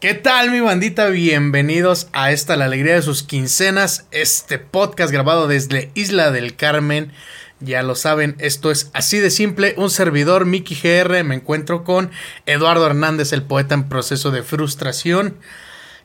[0.00, 1.08] ¿Qué tal mi bandita?
[1.08, 7.10] Bienvenidos a esta La Alegría de sus Quincenas, este podcast grabado desde Isla del Carmen.
[7.58, 12.12] Ya lo saben, esto es así de simple, un servidor, Mickey GR, me encuentro con
[12.46, 15.36] Eduardo Hernández, el poeta en proceso de frustración.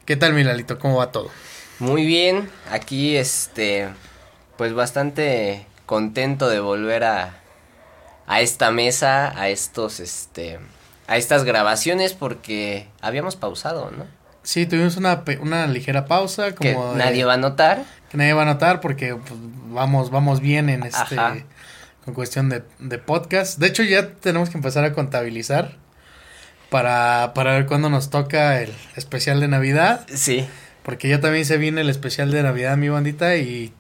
[0.06, 0.80] ¿Qué tal mi Lalito?
[0.80, 1.30] ¿Cómo va todo?
[1.78, 3.90] Muy bien, aquí este,
[4.58, 7.44] pues bastante contento de volver a,
[8.26, 10.58] a esta mesa, a estos, este,
[11.14, 14.06] a estas grabaciones porque habíamos pausado, ¿no?
[14.42, 16.54] Sí, tuvimos una, una ligera pausa.
[16.54, 17.84] Que Como de- nadie va a notar.
[18.10, 19.34] que nadie va a notar porque pues,
[19.70, 21.36] vamos, vamos bien en este Ajá.
[22.04, 23.58] con cuestión de, de podcast.
[23.60, 25.76] De hecho, ya tenemos que empezar a contabilizar
[26.70, 30.06] para, para ver cuándo nos toca el especial de Navidad.
[30.14, 30.46] Sí,
[30.84, 33.74] Porque ya también se viene el especial de Navidad, mi bandita, y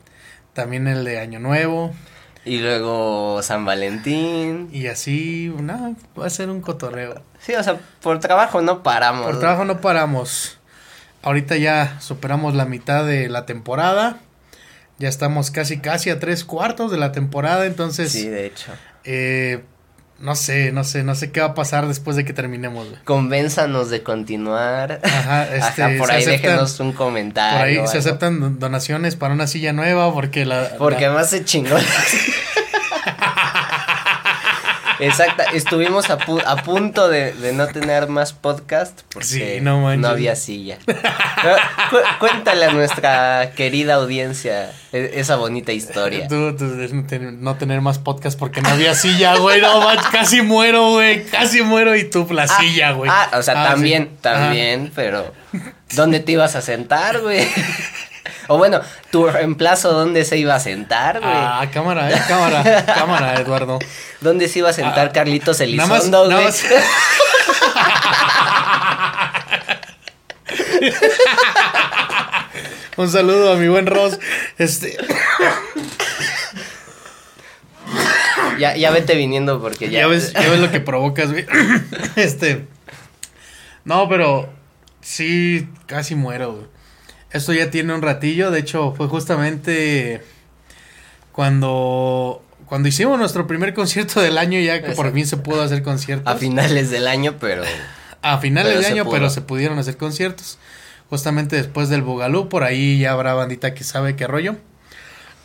[0.54, 1.94] también el de Año Nuevo.
[2.46, 4.70] Y luego San Valentín.
[4.72, 7.22] Y así, no, va a ser un cotorreo.
[7.40, 9.26] Sí, o sea, por trabajo no paramos.
[9.26, 10.58] Por trabajo no paramos.
[11.22, 14.18] Ahorita ya superamos la mitad de la temporada.
[15.00, 17.66] Ya estamos casi, casi a tres cuartos de la temporada.
[17.66, 18.72] Entonces, Sí, de hecho.
[19.06, 19.64] eh,
[20.24, 22.88] no sé, no sé, no sé qué va a pasar después de que terminemos.
[22.90, 23.00] güey.
[23.04, 25.00] Convénzanos de continuar.
[25.04, 27.58] Ajá, este, Ajá, por ahí aceptan- déjenos un comentario.
[27.60, 28.10] Por ahí se algo.
[28.10, 30.70] aceptan don- donaciones para una silla nueva porque la...
[30.78, 31.76] Porque la- además se chingó.
[35.00, 39.88] Exacto, estuvimos a, pu- a punto de, de no tener más podcast porque Sí, no
[40.08, 40.78] había silla.
[40.86, 41.56] Pero
[41.90, 46.28] cu- cuéntale a nuestra querida audiencia e- esa bonita historia.
[46.28, 49.62] Tú, no tener- no tener más podcast porque no había silla, güey.
[49.62, 51.24] No, man, casi muero, güey.
[51.26, 53.10] Casi muero y tú la silla, güey.
[53.14, 54.18] Ah, o sea, Ah, también, sí.
[54.22, 55.34] también, pero
[55.94, 57.48] ¿dónde te ibas a sentar, güey?
[58.48, 61.32] O bueno, tu reemplazo, ¿dónde se iba a sentar, güey?
[61.34, 63.80] Ah, cámara, eh, cámara, cámara, Eduardo.
[64.22, 66.46] ¿Dónde se iba a sentar ah, Carlitos Elizondo, güey?
[72.96, 74.20] Un saludo a mi buen Ross.
[74.58, 74.98] Este,
[78.60, 80.02] Ya, ya vete viniendo porque ya.
[80.02, 81.46] ya ves, ya ves lo que provocas, güey.
[82.16, 82.66] Este.
[83.84, 84.50] No, pero
[85.02, 86.73] sí, casi muero, güey.
[87.34, 88.52] Esto ya tiene un ratillo.
[88.52, 90.22] De hecho, fue justamente
[91.32, 92.44] cuando.
[92.66, 96.34] Cuando hicimos nuestro primer concierto del año, ya que por fin se pudo hacer conciertos.
[96.34, 97.64] A finales del año, pero.
[98.22, 99.14] A finales Pero de se año, pudo.
[99.14, 100.58] pero se pudieron hacer conciertos.
[101.10, 104.56] Justamente después del Bugalú, por ahí ya habrá bandita que sabe qué rollo.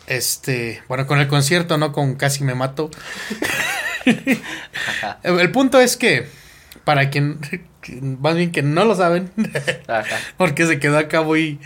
[0.07, 2.89] Este, bueno, con el concierto, no con Casi Me Mato.
[5.23, 6.27] El punto es que,
[6.89, 7.37] para quien,
[8.19, 9.29] más bien que no lo saben,
[9.87, 10.17] ajá.
[10.37, 11.59] porque se quedó acá muy,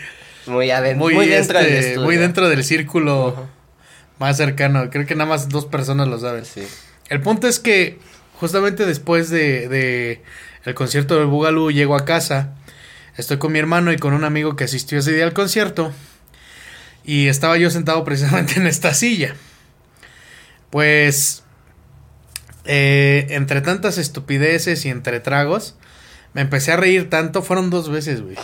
[0.44, 0.98] Muy adentro.
[1.02, 2.04] muy, Muy, dentro este, del estudio.
[2.04, 3.48] muy dentro del círculo
[4.18, 4.90] más cercano.
[4.90, 6.44] Creo que nada más dos personas lo saben.
[6.44, 6.60] Sí.
[7.08, 7.98] El punto es que
[8.34, 10.20] justamente después de, de
[10.66, 12.52] el concierto del Bugalú llego a casa,
[13.16, 15.90] estoy con mi hermano y con un amigo que asistió ese día al concierto
[17.02, 19.36] y estaba yo sentado precisamente en esta silla.
[20.68, 21.43] Pues
[22.64, 25.76] eh, entre tantas estupideces y entre tragos
[26.32, 28.36] me empecé a reír tanto, fueron dos veces, güey.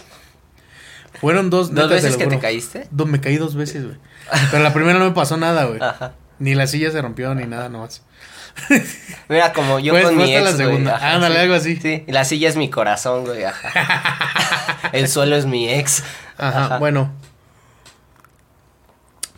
[1.20, 2.86] Fueron dos ¿Dos veces que te caíste?
[2.91, 3.97] Do- me caí dos veces, güey.
[4.50, 5.80] Pero la primera no me pasó nada, güey.
[5.82, 6.12] Ajá.
[6.38, 8.03] Ni la silla se rompió ni nada nomás.
[9.28, 10.97] Mira, como yo Pues, con mi ex, la güey, segunda.
[10.97, 11.41] ajá, Ándale, sí.
[11.41, 11.76] algo así.
[11.76, 14.91] Sí, y la silla es mi corazón, güey, ajá.
[14.92, 16.03] El suelo es mi ex.
[16.38, 16.78] Ajá, Ajá.
[16.78, 17.12] bueno.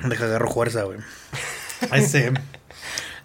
[0.05, 0.99] Deja agarro fuerza, güey.
[1.93, 2.33] Este.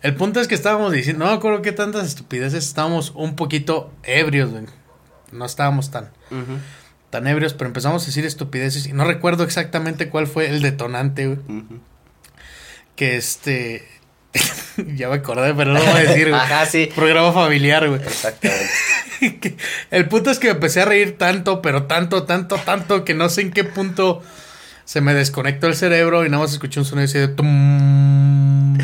[0.02, 3.92] El punto es que estábamos diciendo, no me acuerdo qué tantas estupideces, estábamos un poquito
[4.04, 4.66] ebrios, güey.
[5.32, 6.10] No estábamos tan,
[7.10, 11.28] tan ebrios, pero empezamos a decir estupideces y no recuerdo exactamente cuál fue el detonante,
[11.28, 11.40] güey.
[12.96, 13.88] Que este.
[14.96, 16.40] ya me acordé, pero no lo voy a decir, güey.
[16.42, 16.90] Ajá, sí.
[16.96, 18.02] Programa familiar, güey.
[18.02, 18.70] Exactamente.
[19.92, 23.30] El punto es que me empecé a reír tanto, pero tanto, tanto, tanto, que no
[23.30, 24.24] sé en qué punto
[24.86, 28.78] se me desconectó el cerebro y nada más escuché un sonido así de tum.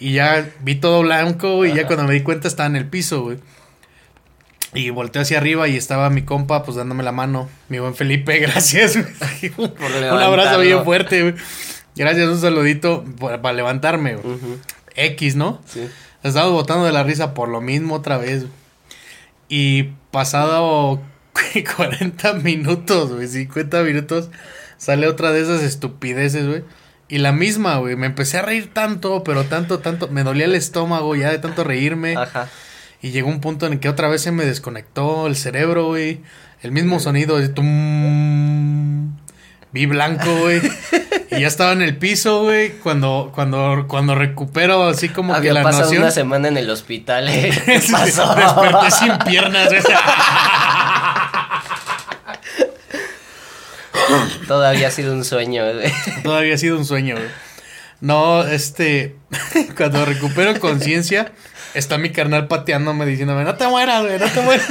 [0.00, 3.22] Y ya vi todo blanco y ya cuando me di cuenta estaba en el piso,
[3.22, 3.38] güey.
[4.72, 7.48] Y volteé hacia arriba y estaba mi compa pues dándome la mano.
[7.68, 8.96] Mi buen Felipe, gracias.
[8.96, 9.52] güey.
[9.58, 11.34] un abrazo bien fuerte, güey.
[11.96, 14.36] Gracias, un saludito por- para levantarme, güey.
[14.94, 15.60] X, ¿no?
[15.66, 15.88] Sí.
[16.22, 18.42] Estamos botando de la risa por lo mismo otra vez.
[18.42, 18.52] güey.
[19.48, 19.82] Y
[20.12, 21.02] pasado
[21.76, 24.30] 40 minutos, güey, 50 minutos,
[24.76, 26.62] sale otra de esas estupideces, güey.
[27.10, 30.54] Y la misma, güey, me empecé a reír tanto, pero tanto, tanto, me dolía el
[30.54, 32.16] estómago ya de tanto reírme.
[32.16, 32.48] Ajá.
[33.02, 36.20] Y llegó un punto en el que otra vez se me desconectó el cerebro, güey.
[36.62, 39.16] El mismo sonido de tum.
[39.72, 40.60] Vi blanco, güey.
[41.32, 42.72] y ya estaba en el piso, güey.
[42.78, 46.02] Cuando, cuando, cuando recupero así como Había que la pasado noción.
[46.02, 47.28] una semana en el hospital.
[47.28, 47.50] ¿eh?
[47.66, 48.34] ¿Qué pasó?
[48.36, 49.82] Desperté sin piernas, güey.
[54.48, 55.92] Todo había sido un sueño, güey.
[56.22, 57.28] Todo había sido un sueño, güey.
[58.00, 59.16] No, este,
[59.76, 61.32] cuando recupero conciencia,
[61.74, 64.66] está mi carnal pateándome diciéndome, no te mueras, güey, no te mueras.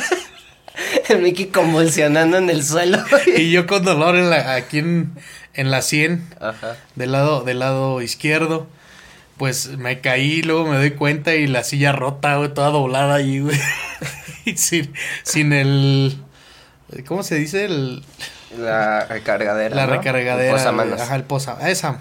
[1.10, 3.00] El Mickey convulsionando en el suelo.
[3.28, 5.14] Y yo con dolor en la, aquí en,
[5.54, 6.78] en la sien, Ajá.
[6.96, 8.68] del lado, del lado izquierdo.
[9.38, 13.40] Pues me caí, luego me doy cuenta y la silla rota, güey, toda doblada ahí,
[13.40, 13.58] güey.
[14.46, 14.94] Y sin,
[15.24, 16.18] sin el,
[17.06, 17.66] ¿cómo se dice?
[17.66, 18.04] El,
[18.58, 19.76] La recargadera.
[19.76, 19.94] la ¿no?
[19.94, 20.50] recargadera.
[20.50, 21.00] El posamanos.
[21.02, 22.00] Ajá, el posa, esa.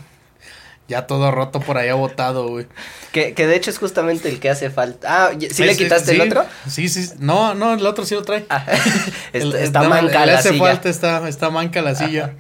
[0.89, 2.67] Ya todo roto por allá botado, güey.
[3.13, 5.27] Que, que de hecho es justamente el que hace falta.
[5.27, 6.47] Ah, ¿sí le quitaste sí, el otro?
[6.67, 7.11] Sí, sí.
[7.19, 8.47] No, no, el otro sí lo trae.
[8.49, 8.65] Ah,
[9.35, 10.61] El- está, manca la hace silla.
[10.65, 12.33] falta, está, está manca la silla.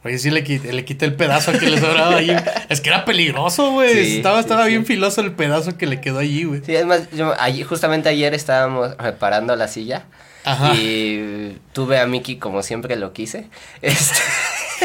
[0.00, 2.30] Porque sí le quité, le quité el pedazo que le sobraba allí.
[2.68, 4.04] Es que era peligroso, güey.
[4.04, 4.68] Sí, estaba estaba sí.
[4.70, 6.62] bien filoso el pedazo que le quedó allí, güey.
[6.64, 10.04] Sí, además, yo, ayer- justamente ayer estábamos reparando la silla.
[10.44, 10.74] Ajá.
[10.74, 13.48] Y tuve a Mickey como siempre lo quise.
[13.82, 14.20] Este,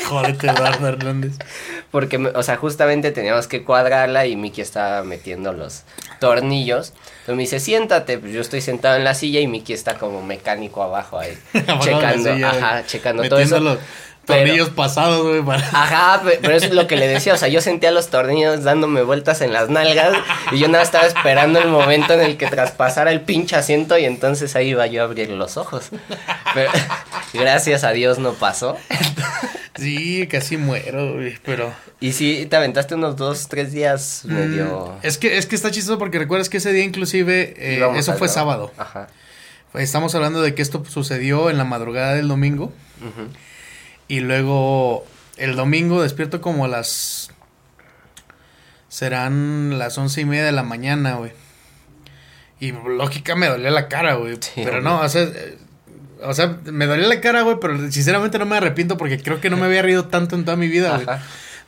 [0.06, 1.34] Jódete, Eduardo Hernández.
[1.92, 5.84] porque, o sea, justamente teníamos que cuadrarla y Mickey estaba metiendo los
[6.20, 6.94] tornillos.
[7.20, 8.18] Entonces me dice, siéntate.
[8.18, 11.38] Pues yo estoy sentado en la silla y Mickey está como mecánico abajo ahí.
[11.82, 13.78] Checando, ajá, checando todo eso.
[14.26, 15.42] Pero- tornillos pasados, güey.
[15.44, 15.60] Para...
[15.68, 18.64] Ajá, pe- pero eso es lo que le decía, o sea, yo sentía los tornillos
[18.64, 20.16] dándome vueltas en las nalgas
[20.52, 24.06] y yo nada estaba esperando el momento en el que traspasara el pinche asiento y
[24.06, 25.90] entonces ahí iba yo a abrir los ojos.
[26.54, 26.72] Pero
[27.34, 28.78] gracias a Dios no pasó.
[29.76, 31.38] Sí, casi muero, güey.
[31.44, 31.74] Pero.
[32.00, 34.94] Y sí, te aventaste unos dos, tres días medio...
[35.02, 38.14] Mm, Es que, es que está chistoso porque recuerdas que ese día inclusive, eh, eso
[38.14, 38.72] fue sábado.
[38.78, 39.08] Ajá.
[39.74, 42.72] Estamos hablando de que esto sucedió en la madrugada del domingo.
[43.02, 43.28] ujú.
[44.08, 45.06] Y luego
[45.38, 47.32] el domingo despierto como a las...
[48.90, 51.32] Serán las once y media de la mañana, güey.
[52.60, 54.38] Y lógica me dolía la cara, güey.
[54.40, 55.24] Sí, pero no, o sea...
[55.24, 55.58] eh,
[56.26, 59.50] O sea, me dolía la cara, güey, pero sinceramente no me arrepiento porque creo que
[59.50, 61.08] no me había rido tanto en toda mi vida, güey.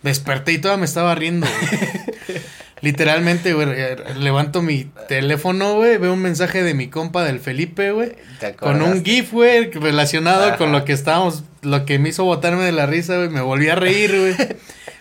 [0.05, 2.39] Desperté y toda me estaba riendo, güey.
[2.81, 7.91] Literalmente, güey, eh, levanto mi teléfono, güey, veo un mensaje de mi compa del Felipe,
[7.91, 8.11] güey.
[8.39, 9.03] ¿Te Con un?
[9.03, 10.57] GIF, güey, relacionado Ajá.
[10.57, 13.67] con lo que estábamos, lo que me hizo botarme de la risa, güey, me volví
[13.69, 14.35] a reír, güey.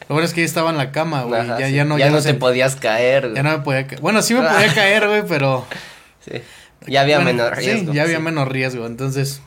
[0.08, 1.74] Lo bueno es que ya estaba en la cama, güey, Ajá, ya, sí.
[1.74, 3.22] ya no, ya no se- te podías caer.
[3.24, 3.34] güey.
[3.34, 4.00] ya no me podía caer.
[4.00, 5.66] Bueno, sí me podía caer, güey, pero...
[6.20, 6.40] Sí.
[6.86, 7.90] Ya había bueno, menor riesgo.
[7.92, 8.22] Sí, ya había sí.
[8.22, 9.42] menos riesgo, entonces...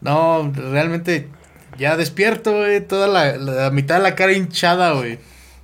[0.00, 1.28] No, realmente,
[1.80, 5.18] ya despierto, güey, toda la, la mitad de la cara hinchada, güey.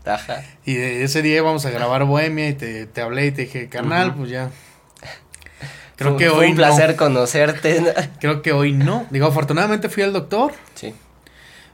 [0.05, 0.43] Ajá.
[0.65, 4.15] Y ese día íbamos a grabar Bohemia y te, te hablé y te dije, carnal,
[4.15, 4.51] pues ya.
[5.97, 6.97] Creo Fue- que fue hoy un placer no.
[6.97, 7.83] conocerte.
[8.21, 9.07] Creo que hoy no.
[9.11, 10.53] Digo, afortunadamente fui al doctor.
[10.75, 10.95] Sí.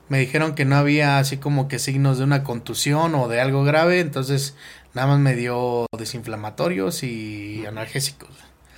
[0.08, 3.64] Me dijeron que no había así como que signos de una contusión o de algo
[3.64, 4.00] grave.
[4.00, 4.54] Entonces,
[4.94, 8.28] nada más me dio desinflamatorios y analgésicos.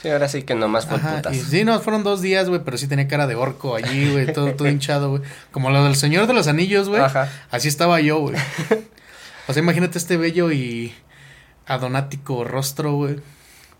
[0.05, 1.35] Sí, ahora sí que nomás fue Ajá, putas.
[1.35, 4.31] y sí, no, fueron dos días, güey, pero sí tenía cara de orco allí, güey,
[4.31, 5.23] todo, todo hinchado, güey.
[5.51, 7.01] Como lo del Señor de los Anillos, güey.
[7.01, 7.31] Ajá.
[7.51, 8.37] Así estaba yo, güey.
[9.49, 10.95] O sea, imagínate este bello y
[11.67, 13.17] adonático rostro, güey.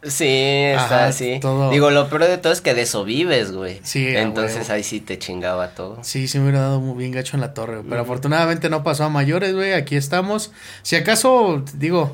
[0.03, 1.41] Sí, está así.
[1.41, 1.71] todo.
[1.71, 3.81] Digo, lo peor de todo es que de eso vives, güey.
[3.83, 5.99] Sí, Entonces ahí sí te chingaba todo.
[6.03, 7.91] Sí, sí me hubiera dado muy bien gacho en la torre, güey.
[7.91, 9.75] Pero afortunadamente no pasó a mayores, güey.
[9.75, 10.53] Aquí estamos.
[10.83, 12.13] Si acaso, digo,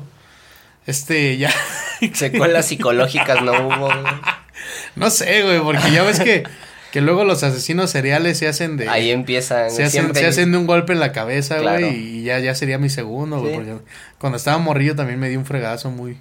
[0.85, 1.51] este, ya.
[2.13, 3.87] Secuelas psicológicas no hubo.
[3.87, 4.13] güey.
[4.95, 6.43] no sé, güey, porque ya ves que,
[6.91, 8.89] que luego los asesinos seriales se hacen de.
[8.89, 9.69] Ahí empiezan.
[9.71, 11.85] se hacen, siempre se hacen de un golpe en la cabeza, güey.
[12.19, 13.55] Y ya, ya sería mi segundo, güey.
[13.55, 13.75] Porque
[14.17, 16.17] cuando estaba morrillo también me dio un fregazo muy,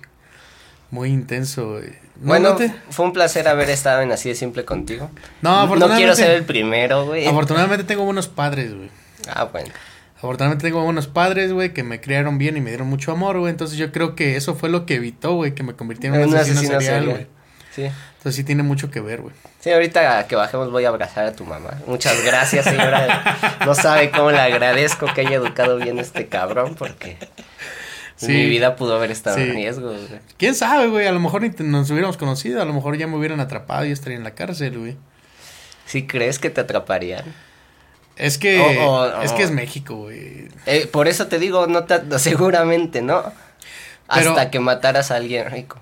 [0.91, 1.89] muy intenso, güey.
[2.21, 5.11] ¿No, Bueno, no te- fue un placer haber estado en Así de Simple contigo.
[5.41, 6.01] No, No afortunadamente.
[6.03, 7.27] quiero ser el primero, güey.
[7.27, 8.91] Afortunadamente tengo buenos padres, güey.
[9.27, 9.71] Ah, bueno.
[10.23, 13.51] Afortunadamente tengo buenos padres, güey, que me criaron bien y me dieron mucho amor, güey.
[13.51, 16.29] Entonces yo creo que eso fue lo que evitó, güey, que me convirtiera en un
[16.29, 17.27] Un asesino, asesino serial, güey.
[17.75, 17.83] Sí.
[17.85, 19.35] Entonces sí tiene mucho que ver, güey.
[19.61, 21.71] Sí, ahorita que bajemos voy a abrazar a tu mamá.
[21.87, 23.57] Muchas gracias, señora.
[23.65, 27.17] No sabe cómo le agradezco que haya educado bien a este cabrón porque
[28.17, 28.27] Sí.
[28.33, 29.43] mi vida pudo haber estado Sí.
[29.45, 29.87] en riesgo.
[29.93, 30.07] güey.
[30.37, 31.07] ¿Quién sabe, güey?
[31.07, 33.87] A lo mejor ni te- nos hubiéramos conocido, a lo mejor ya me hubieran atrapado
[33.87, 34.97] y estaría en la cárcel, güey.
[35.87, 37.25] ¿Sí crees que te atraparían?
[38.17, 40.49] Es que O- o- es que es México, güey.
[40.67, 43.23] Eh, por eso te digo, no te, seguramente, ¿no?
[44.13, 45.79] Pero- Hasta que mataras a alguien rico.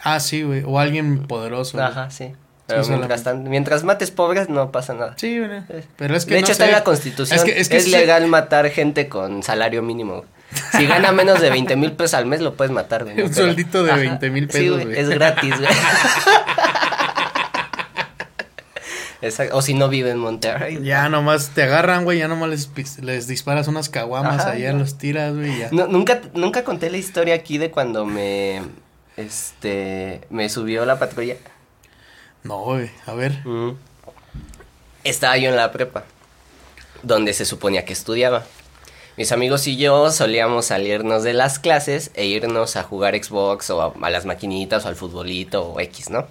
[0.00, 1.80] Ah, sí, güey, o alguien poderoso.
[1.82, 2.32] Ajá, sí.
[2.66, 3.44] Pero Sí, mientras, solamente.
[3.44, 5.14] tan- mientras mates pobres no pasa nada.
[5.16, 5.60] Sí, güey.
[5.60, 5.88] Sí.
[5.96, 6.70] Pero es que de no hecho está sé.
[6.70, 7.34] en la constitución.
[7.38, 10.24] Es Es, que- es que sí- legal matar gente con salario mínimo.
[10.76, 13.04] Si gana menos de 20 mil pesos al mes lo puedes matar.
[13.04, 13.14] güey.
[13.22, 14.00] Un Pero- sueldito de Ajá.
[14.00, 14.98] 20,000 Sí, pesos, güey, güey.
[15.00, 15.68] es gratis, güey.
[19.20, 19.56] Exacto.
[19.56, 20.80] O si no vive en Monterrey.
[20.82, 24.72] Ya nomás te agarran, güey, ya nomás les, les disparas unas caguamas, Ajá, allá ya.
[24.72, 25.68] los tiras, güey, ya.
[25.72, 28.62] No, nunca, nunca conté la historia aquí de cuando me,
[29.16, 31.36] este, me subió la patrulla.
[32.44, 33.38] No, güey, a ver.
[35.04, 36.04] Estaba yo en la prepa.
[37.02, 38.44] donde se suponía que estudiaba.
[39.16, 43.94] Mis amigos y yo solíamos salirnos de las clases e irnos a jugar Xbox o
[44.00, 46.28] a, las maquinitas o al futbolito o X, ¿no?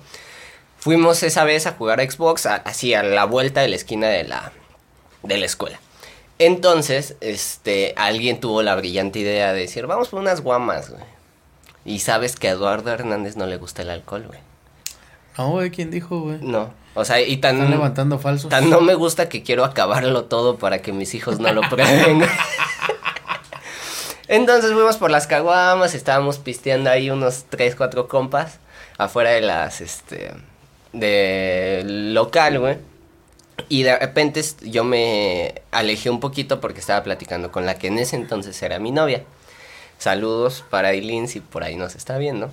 [0.87, 4.53] Fuimos esa vez a jugar Xbox así a la vuelta de la esquina de la,
[5.21, 5.81] de la escuela.
[6.39, 11.03] Entonces, este, alguien tuvo la brillante idea de decir, vamos por unas guamas, güey.
[11.83, 14.39] Y sabes que a Eduardo Hernández no le gusta el alcohol, güey.
[15.37, 16.37] No, güey, ¿quién dijo, güey?
[16.39, 16.73] No.
[16.93, 17.55] O sea, y tan.
[17.55, 18.49] Están levantando falsos.
[18.49, 22.23] Tan no me gusta que quiero acabarlo todo para que mis hijos no lo prueben.
[24.29, 28.59] Entonces fuimos por las caguamas, estábamos pisteando ahí unos tres, cuatro compas
[28.97, 30.31] afuera de las, este,
[30.93, 32.77] del local, güey.
[33.69, 37.99] Y de repente yo me alejé un poquito porque estaba platicando con la que en
[37.99, 39.23] ese entonces era mi novia.
[39.97, 42.51] Saludos para Eileen si por ahí nos está viendo.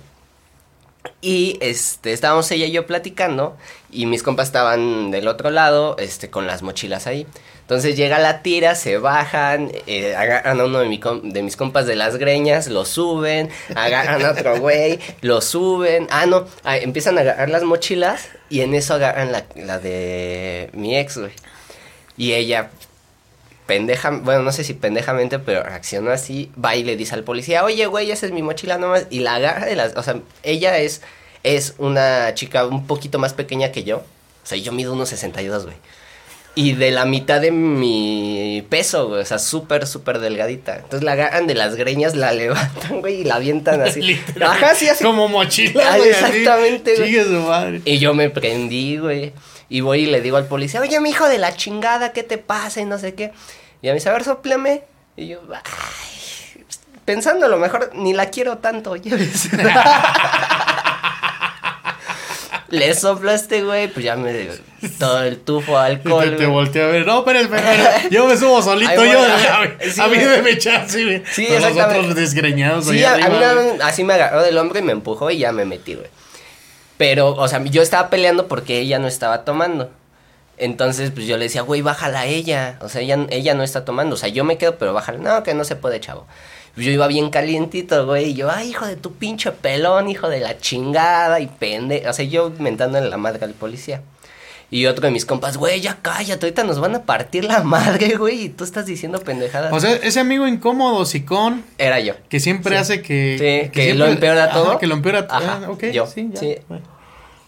[1.21, 3.55] Y este, estábamos ella y yo platicando
[3.91, 7.27] y mis compas estaban del otro lado, este, con las mochilas ahí.
[7.65, 12.17] Entonces llega la tira, se bajan, eh, agarran a uno de, mis compas de las
[12.17, 16.05] greñas, lo suben, agarran a otro güey, lo suben.
[16.11, 20.95] Ah, no, empiezan a agarrar las mochilas y en eso agarran la, la de mi
[20.95, 21.31] ex, güey.
[22.17, 22.69] Y ella,
[23.65, 27.63] pendeja, bueno, no sé si pendejamente, pero reaccionó así, va y le dice al policía,
[27.63, 30.77] oye, güey, esa es mi mochila nomás, y la agarra de las, o sea, ella
[30.77, 31.01] es,
[31.41, 35.65] es una chica un poquito más pequeña que yo, o sea, yo mido unos 62,
[35.65, 35.77] güey.
[36.55, 39.21] Y de la mitad de mi peso, güey.
[39.21, 40.77] O sea, súper, súper delgadita.
[40.77, 44.19] Entonces la agarran de las greñas, la levantan, güey, y la avientan así.
[44.41, 45.03] Ajá, sí, así.
[45.03, 46.09] Como mochila, güey.
[46.09, 47.23] Exactamente, güey.
[47.23, 47.81] su madre.
[47.83, 49.33] Y yo me prendí, güey.
[49.67, 52.37] Y voy y le digo al policía, oye, mi hijo de la chingada, ¿qué te
[52.37, 52.81] pasa?
[52.81, 53.33] Y no sé qué.
[53.81, 54.83] Y a mí, a ver, sopleme.
[55.17, 56.63] Y yo, ay,
[57.05, 58.95] pensando a lo mejor, ni la quiero tanto,
[62.69, 64.33] Le soplo a este güey, pues ya me
[64.97, 66.31] todo el tufo de alcohol.
[66.31, 70.17] Te, te volteé a ver, no, pero espera, yo me subo solito, yo, a, mí
[70.17, 73.37] me así, Sí, Nosotros desgreñados Sí, a, mí
[73.83, 76.07] así me agarró del hombro y me empujó y ya me metí, güey.
[76.97, 79.91] Pero, o sea, yo estaba peleando porque ella no estaba tomando.
[80.57, 82.77] Entonces, pues yo le decía, güey, bájala a ella.
[82.81, 84.15] O sea, ella, ella no está tomando.
[84.15, 85.17] O sea, yo me quedo, pero bájala.
[85.17, 86.25] No, que no se puede, chavo.
[86.77, 88.31] Yo iba bien calientito, güey.
[88.31, 92.03] Y yo, ay, hijo de tu pinche pelón, hijo de la chingada y pende.
[92.07, 94.01] O sea, yo mentándole la madre al policía.
[94.71, 98.17] Y otro de mis compas, güey, ya cállate, ahorita nos van a partir la madre,
[98.17, 99.71] güey, y tú estás diciendo pendejadas.
[99.71, 101.63] O sea, ese amigo incómodo, sicón.
[101.77, 102.15] Era yo.
[102.29, 103.63] Que siempre hace que.
[103.63, 104.77] Sí, que, lo empeora todo.
[104.79, 105.39] que lo empeora todo.
[105.39, 106.07] Ah, ok, yo.
[106.07, 106.39] sí, ya.
[106.39, 106.57] Sí.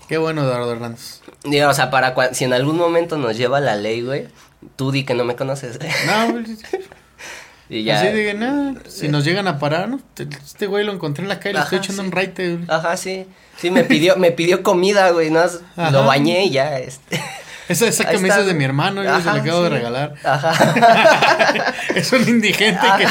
[0.07, 1.21] Qué bueno, Eduardo Hernández.
[1.43, 4.27] Digo, o sea, para si en algún momento nos lleva la ley, güey,
[4.77, 5.79] tú di que no me conoces.
[6.05, 6.45] No, güey.
[7.69, 7.99] Y ya.
[7.99, 9.99] Así de nada, si nos llegan a parar, ¿no?
[10.17, 12.65] Este güey lo encontré en la calle, le estoy echando un raite, güey.
[12.67, 13.25] Ajá, sí.
[13.57, 15.43] Sí, me pidió, me pidió comida, güey, ¿no?
[15.91, 17.21] Lo bañé y ya, este.
[17.67, 20.13] Esa, esa camisa es de mi hermano, yo se la acabo de regalar.
[20.23, 21.73] Ajá.
[21.95, 23.07] es un indigente que,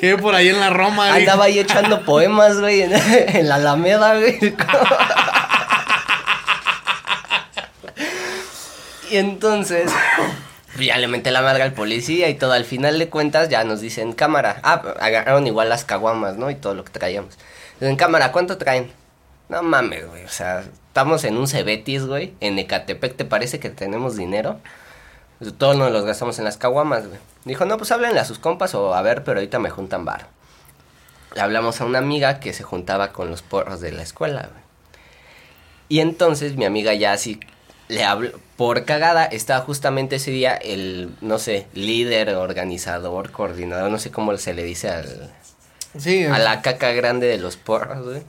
[0.00, 1.14] que, ve por ahí en la Roma.
[1.14, 4.36] Andaba ahí echando poemas, güey, en, en la Alameda, güey.
[9.12, 9.92] y entonces,
[10.80, 12.52] ya le la madre al policía y todo.
[12.52, 14.60] Al final de cuentas ya nos dicen, cámara.
[14.62, 16.50] Ah, agarraron igual las caguamas, ¿no?
[16.50, 17.38] Y todo lo que traíamos.
[17.80, 18.90] Dicen, cámara, ¿cuánto traen?
[19.48, 20.24] No mames, güey.
[20.24, 22.34] O sea, estamos en un Cebetis, güey.
[22.40, 24.60] En Ecatepec, ¿te parece que tenemos dinero?
[25.38, 27.18] Pues, todos nos los gastamos en las caguamas, güey.
[27.44, 30.28] Dijo, no, pues háblenle a sus compas o a ver, pero ahorita me juntan bar.
[31.34, 34.62] Le hablamos a una amiga que se juntaba con los porros de la escuela, güey.
[35.88, 37.40] Y entonces mi amiga ya así
[37.92, 43.98] le habló, por cagada, estaba justamente ese día el, no sé, líder, organizador, coordinador, no
[43.98, 45.30] sé cómo se le dice al,
[45.98, 48.22] Sí, a la caca grande de los porros, güey.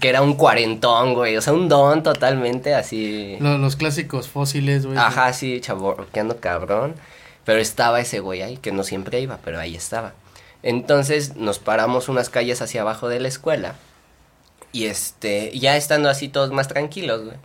[0.00, 1.36] Que era un cuarentón, güey.
[1.36, 3.36] O sea, un don totalmente así.
[3.40, 4.96] Los, clásicos fósiles, güey.
[4.96, 6.94] Ajá, sí, chaborqueando cabrón.
[7.44, 10.14] Pero estaba ese güey ahí, que no siempre iba, pero ahí estaba.
[10.62, 13.74] Entonces nos paramos unas calles hacia abajo de la escuela.
[14.72, 17.36] Y este, ya estando así todos más tranquilos, güey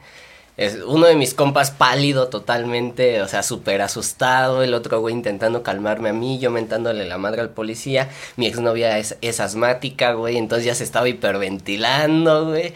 [0.58, 5.64] es uno de mis compas pálido totalmente, o sea, súper asustado, el otro güey intentando
[5.64, 10.38] calmarme a mí, yo mentándole la madre al policía, mi exnovia es, es asmática, güey,
[10.38, 12.74] entonces ya se estaba hiperventilando, güey.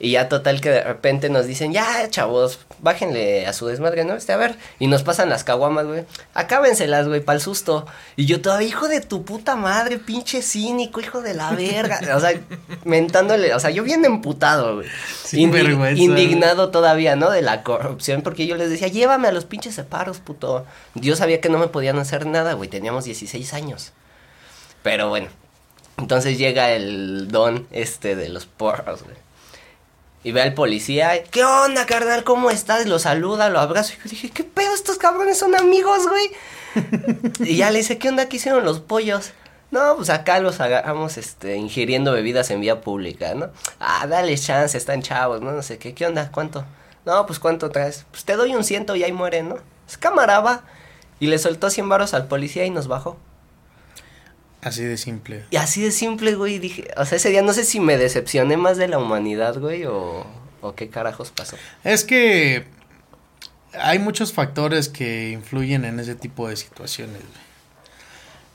[0.00, 4.14] Y ya total que de repente nos dicen, ya, chavos, bájenle a su desmadre, ¿no?
[4.14, 6.04] Este, a ver, y nos pasan las caguamas, güey.
[6.34, 7.84] Acábenselas, güey, para el susto.
[8.14, 12.00] Y yo todavía, hijo de tu puta madre, pinche cínico, hijo de la verga.
[12.14, 12.40] o sea,
[12.84, 14.88] mentándole, o sea, yo bien emputado, güey.
[15.32, 17.30] indignado todavía, ¿no?
[17.30, 20.64] De la corrupción, porque yo les decía, llévame a los pinches separos, puto.
[20.94, 23.92] Dios sabía que no me podían hacer nada, güey, teníamos 16 años.
[24.84, 25.26] Pero bueno,
[25.96, 29.27] entonces llega el don este de los porros, güey
[30.24, 32.24] y ve al policía, ¿qué onda, carnal?
[32.24, 32.86] ¿Cómo estás?
[32.86, 33.94] Lo saluda, lo abrazo.
[33.94, 34.74] Y yo dije, ¿qué pedo?
[34.74, 36.30] Estos cabrones son amigos, güey.
[37.48, 38.28] y ya le dice, ¿qué onda?
[38.28, 39.32] ¿Qué hicieron los pollos?
[39.70, 43.50] No, pues acá los agarramos este, ingiriendo bebidas en vía pública, ¿no?
[43.78, 45.52] Ah, dale chance, están chavos, ¿no?
[45.52, 46.30] No sé qué, ¿qué onda?
[46.32, 46.64] ¿Cuánto?
[47.04, 48.06] No, pues ¿cuánto traes?
[48.10, 49.56] Pues te doy un ciento y ahí mueren, ¿no?
[49.86, 50.64] Es camarada.
[51.20, 53.18] Y le soltó 100 varos al policía y nos bajó.
[54.62, 55.44] Así de simple.
[55.50, 58.56] Y así de simple, güey, dije, o sea, ese día no sé si me decepcioné
[58.56, 60.26] más de la humanidad, güey, o,
[60.60, 61.56] o qué carajos pasó.
[61.84, 62.64] Es que
[63.72, 67.48] hay muchos factores que influyen en ese tipo de situaciones, güey.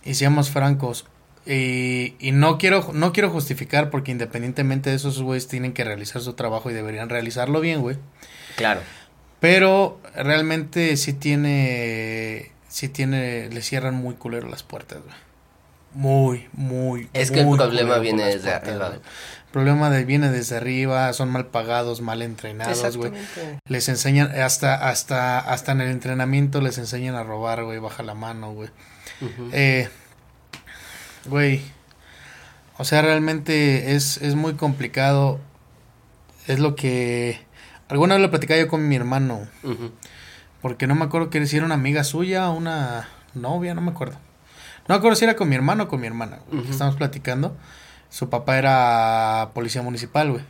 [0.06, 1.06] Y seamos francos,
[1.46, 6.22] y, y, no quiero no quiero justificar porque independientemente de esos güeyes tienen que realizar
[6.22, 7.98] su trabajo y deberían realizarlo bien, güey.
[8.56, 8.80] Claro.
[9.42, 15.16] Pero realmente sí tiene sí tiene le cierran muy culero las puertas, güey.
[15.94, 17.10] Muy, muy.
[17.14, 18.94] Es que el problema viene desde arriba.
[18.96, 19.02] El
[19.52, 23.12] problema de, viene desde arriba, son mal pagados, mal entrenados, güey.
[23.68, 28.16] Les enseñan, hasta, hasta, hasta en el entrenamiento les enseñan a robar, güey, baja la
[28.16, 28.70] mano, güey.
[29.52, 29.90] eh,
[31.26, 31.62] güey,
[32.78, 35.40] o sea, realmente es, es muy complicado.
[36.48, 37.40] Es lo que...
[37.88, 39.48] Alguna vez lo platicaba yo con mi hermano.
[40.62, 44.18] Porque no me acuerdo que si era una amiga suya, una novia, no me acuerdo.
[44.88, 46.70] No me acuerdo si era con mi hermano o con mi hermana, güey.
[46.70, 47.56] Estamos platicando.
[48.10, 50.44] Su papá era policía municipal, güey.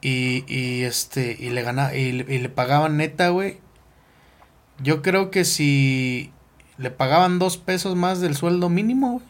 [0.00, 3.58] Y, y este, y le ganaba, y, y le pagaban neta, güey.
[4.78, 6.32] Yo creo que si
[6.78, 9.24] le pagaban dos pesos más del sueldo mínimo, güey,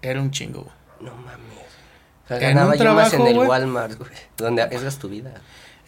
[0.00, 0.74] era un chingo, güey.
[1.00, 1.40] No mames.
[2.24, 5.34] O sea, en un trabajo, en el Walmart, güey, donde arriesgas tu vida.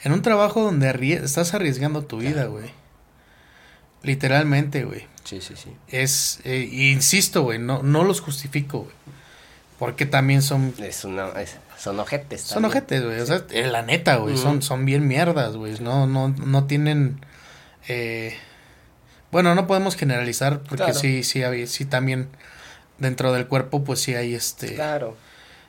[0.05, 2.71] En un trabajo donde estás arriesgando tu vida, güey.
[4.03, 5.07] Literalmente, güey.
[5.29, 5.71] Sí, sí, sí.
[5.89, 8.95] Es, eh, insisto, güey, no, no los justifico, güey.
[9.79, 10.73] Porque también son...
[10.79, 12.41] Es una, es, son ojetes.
[12.41, 12.71] Son también.
[12.71, 13.21] ojetes, güey.
[13.21, 14.35] O sea, eh, la neta, güey.
[14.35, 14.39] Mm.
[14.39, 15.79] Son, son bien mierdas, güey.
[15.81, 17.21] No, no, no tienen...
[17.89, 18.39] Eh,
[19.31, 20.95] bueno, no podemos generalizar porque claro.
[20.99, 22.31] sí, sí, hay, sí también
[22.97, 24.77] dentro del cuerpo pues sí hay este...
[24.77, 25.15] Claro.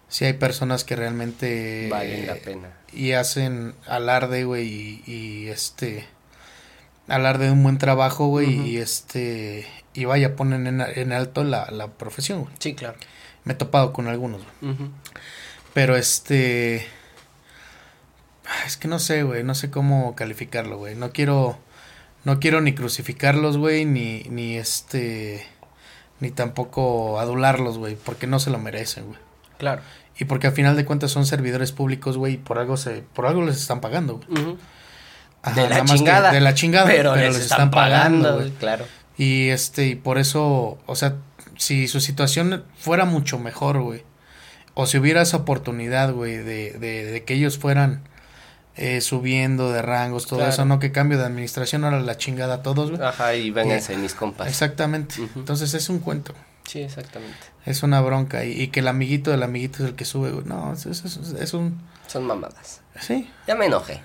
[0.07, 1.89] Sí hay personas que realmente...
[1.91, 2.69] Valen la pena.
[2.93, 6.07] Y hacen alarde, güey, y, y este
[7.09, 8.67] alarde de un buen trabajo, güey, uh -huh.
[8.67, 12.53] y este, y vaya, ponen en, en alto la, la profesión, güey.
[12.59, 12.97] Sí, claro.
[13.43, 14.73] Me he topado con algunos, güey.
[14.73, 14.89] Uh -huh.
[15.73, 16.87] Pero este,
[18.65, 20.95] es que no sé, güey, no sé cómo calificarlo, güey.
[20.95, 21.57] No quiero,
[22.25, 25.45] no quiero ni crucificarlos, güey, ni, ni este,
[26.19, 29.19] ni tampoco adularlos, güey, porque no se lo merecen, güey.
[29.57, 29.81] Claro.
[30.17, 33.25] Y porque al final de cuentas son servidores públicos, güey, y por algo se, por
[33.25, 34.27] algo les están pagando, güey.
[34.29, 34.57] Uh -huh.
[35.41, 36.31] Ajá, de la chingada.
[36.31, 38.51] De la chingada, pero, pero les, les, están, están pagando, güey.
[38.51, 38.85] Claro.
[39.17, 41.15] Y este, y por eso, o sea,
[41.57, 44.03] si su situación fuera mucho mejor, güey,
[44.73, 48.01] o si hubiera esa oportunidad, güey, de, de, de, que ellos fueran
[48.75, 50.53] eh, subiendo de rangos, todo claro.
[50.53, 53.03] eso, no que cambio de administración, ahora la chingada a todos, güey.
[53.03, 54.47] Ajá, y vénganse eh, mis compas.
[54.47, 55.19] Exactamente.
[55.19, 55.39] Uh -huh.
[55.39, 56.33] Entonces es un cuento.
[56.65, 57.37] Sí, exactamente.
[57.65, 58.45] Es una bronca.
[58.45, 60.45] Y, y, que el amiguito del amiguito es el que sube, güey.
[60.45, 61.81] No, es, es, es, es un.
[62.07, 62.81] Son mamadas.
[63.01, 63.29] Sí.
[63.47, 64.01] Ya me enojé.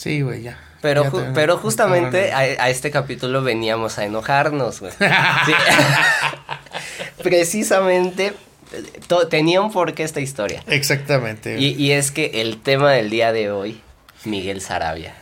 [0.00, 0.58] Sí, güey, ya.
[0.80, 4.92] Pero, ju pero justamente a, a, este capítulo veníamos a enojarnos, güey.
[5.44, 5.52] Sí.
[7.22, 8.32] Precisamente
[9.28, 10.64] tenía un porqué esta historia.
[10.68, 11.58] Exactamente.
[11.58, 13.82] Y, y, es que el tema del día de hoy,
[14.24, 15.14] Miguel Sarabia.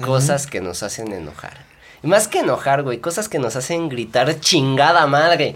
[0.00, 0.50] Cosas uh -huh.
[0.50, 1.58] que nos hacen enojar.
[2.02, 5.54] Y más que enojar, güey, cosas que nos hacen gritar chingada madre.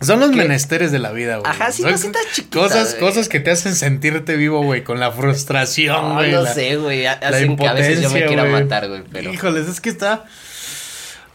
[0.00, 1.50] Son los menesteres de la vida, güey.
[1.50, 2.62] Ajá, sí, cositas chiquitas.
[2.62, 6.30] Cosas, cosas que te hacen sentirte vivo, güey, con la frustración, güey.
[6.30, 7.04] No, no la, sé, güey.
[7.04, 9.32] Hacen que a veces yo me quiera matar, güey, pero.
[9.32, 10.24] Híjoles, es que está.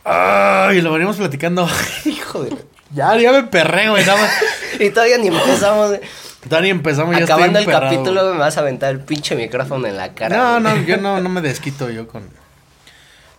[0.03, 1.69] Ay, lo venimos platicando.
[2.05, 2.55] Hijo de.
[2.91, 4.03] Ya, ya me perré, güey.
[4.03, 4.31] Nada más.
[4.79, 6.01] y todavía ni empezamos, güey.
[6.49, 9.87] Todavía ni empezamos, ya Acabando estoy el capítulo, me vas a aventar el pinche micrófono
[9.87, 10.37] en la cara.
[10.37, 12.29] No, no, yo no, no me desquito yo con.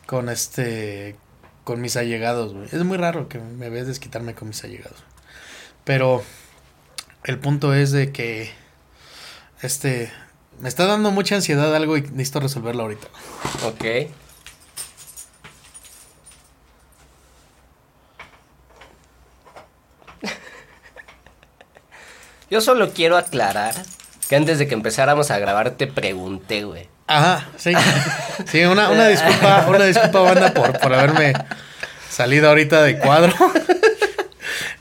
[0.07, 1.17] Con este.
[1.65, 2.67] Con mis allegados, güey.
[2.67, 5.03] Es muy raro que me veas desquitarme con mis allegados.
[5.87, 6.22] Pero
[7.22, 8.53] el punto es de que
[9.62, 10.12] este
[10.59, 13.07] me está dando mucha ansiedad algo y necesito resolverlo ahorita.
[13.64, 13.85] Ok.
[22.51, 23.77] Yo solo quiero aclarar
[24.29, 26.88] que antes de que empezáramos a grabar te pregunté, güey.
[27.07, 27.72] Ajá, sí.
[28.46, 31.33] Sí, una, una disculpa, una disculpa banda por, por haberme
[32.11, 33.33] salido ahorita de cuadro.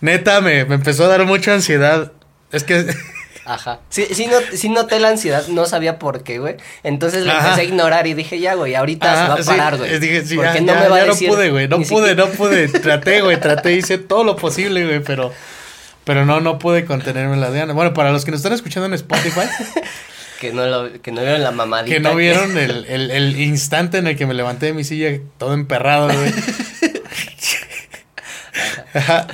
[0.02, 2.12] Neta, me, me, empezó a dar mucha ansiedad.
[2.52, 2.86] Es que.
[3.46, 3.80] Ajá.
[3.90, 6.56] Sí, sí, no, sí noté la ansiedad, no sabía por qué, güey.
[6.82, 7.42] Entonces lo Ajá.
[7.42, 10.00] empecé a ignorar y dije, ya, güey, ahorita Ajá, se va a parar, güey.
[10.00, 11.30] Dije, sí, porque ya, no ya, me va a decir.
[11.30, 11.68] No pude, güey.
[11.68, 12.16] No pude, siquiera...
[12.16, 12.68] no pude.
[12.80, 15.32] Traté, güey, traté, hice todo lo posible, güey, pero.
[16.06, 17.74] Pero no, no pude contenerme la diana.
[17.74, 19.42] Bueno, para los que nos están escuchando en Spotify.
[20.40, 21.96] que, no lo, que no vieron la mamadita.
[21.96, 25.20] Que no vieron el, el, el instante en el que me levanté de mi silla
[25.38, 26.34] todo emperrado, güey.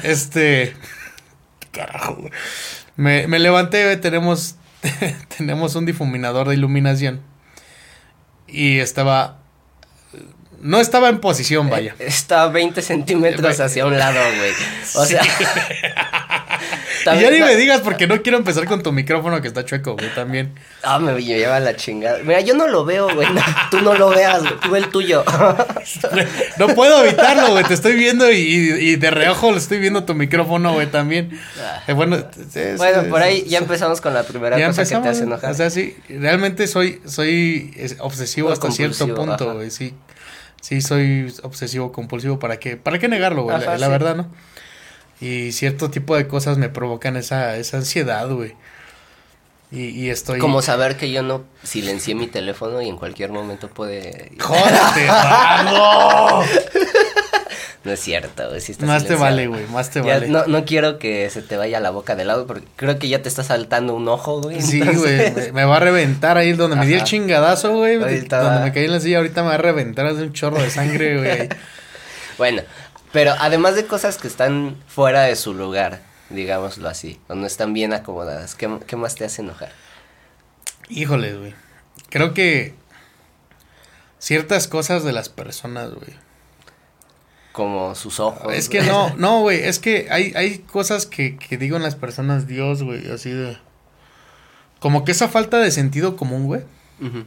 [0.03, 0.75] Este.
[1.71, 2.31] Carajo, güey.
[2.95, 4.55] Me, me levanté, güey, tenemos.
[5.37, 7.21] tenemos un difuminador de iluminación.
[8.47, 9.37] Y estaba.
[10.59, 11.95] No estaba en posición, vaya.
[11.97, 14.51] Está 20 centímetros hacia un lado, güey.
[14.95, 15.13] O Sí.
[15.13, 15.23] sea.
[17.05, 19.93] Y ya ni me digas porque no quiero empezar con tu micrófono que está chueco,
[19.95, 20.53] güey, también.
[20.83, 22.19] Ah, me lleva la chingada.
[22.23, 23.27] Mira, yo no lo veo, güey.
[23.33, 24.59] No, tú no lo veas, güey.
[24.59, 25.23] Tú ve el tuyo.
[26.57, 27.63] No puedo evitarlo, güey.
[27.65, 31.39] Te estoy viendo y, de reojo le estoy viendo tu micrófono, güey, también.
[31.87, 32.17] Eh, bueno,
[32.55, 35.51] es- bueno, por ahí ya empezamos con la primera ya cosa que te hace enojar.
[35.51, 39.53] O sea, sí, realmente soy, soy es, obsesivo hasta cierto punto, ajá.
[39.53, 39.93] güey, sí.
[40.61, 42.77] Sí, soy obsesivo compulsivo, ¿para qué?
[42.77, 43.57] ¿Para qué negarlo, güey?
[43.57, 43.91] La, Ajá, la sí.
[43.91, 44.31] verdad, ¿no?
[45.21, 48.55] Y cierto tipo de cosas me provocan esa, esa ansiedad, güey.
[49.71, 50.39] Y, y estoy...
[50.39, 54.31] Como saber que yo no silencié mi teléfono y en cualquier momento puede.
[54.39, 55.07] ¡Jódete!
[57.83, 58.61] No es cierto, güey.
[58.81, 60.27] Más te vale, güey, más te Ya, vale.
[60.27, 63.23] no, no quiero que se te vaya la boca de lado porque creo que ya
[63.23, 64.61] te está saltando un ojo, güey.
[64.61, 67.95] Sí, entonces- güey, me, me va a reventar ahí donde me di el chingadazo, güey.
[67.99, 68.65] Ahorita Donde va.
[68.65, 71.17] me caí en la silla, ahorita me va a reventar hace un chorro de sangre,
[71.17, 71.49] güey.
[72.37, 72.61] Bueno,
[73.11, 77.73] pero además de cosas que están fuera de su lugar, digámoslo así, o no están
[77.73, 79.71] bien acomodadas, ¿qué, qué más te hace enojar?
[80.89, 81.53] Híjoles, güey.
[82.09, 82.73] Creo que
[84.19, 86.13] ciertas cosas de las personas, güey.
[87.51, 88.53] Como sus ojos.
[88.53, 91.95] Es que no, no, güey, es que hay, hay cosas que, que digo en las
[91.95, 93.57] personas, Dios, güey, así de...
[94.79, 96.61] Como que esa falta de sentido común, güey,
[96.99, 97.23] Ujú,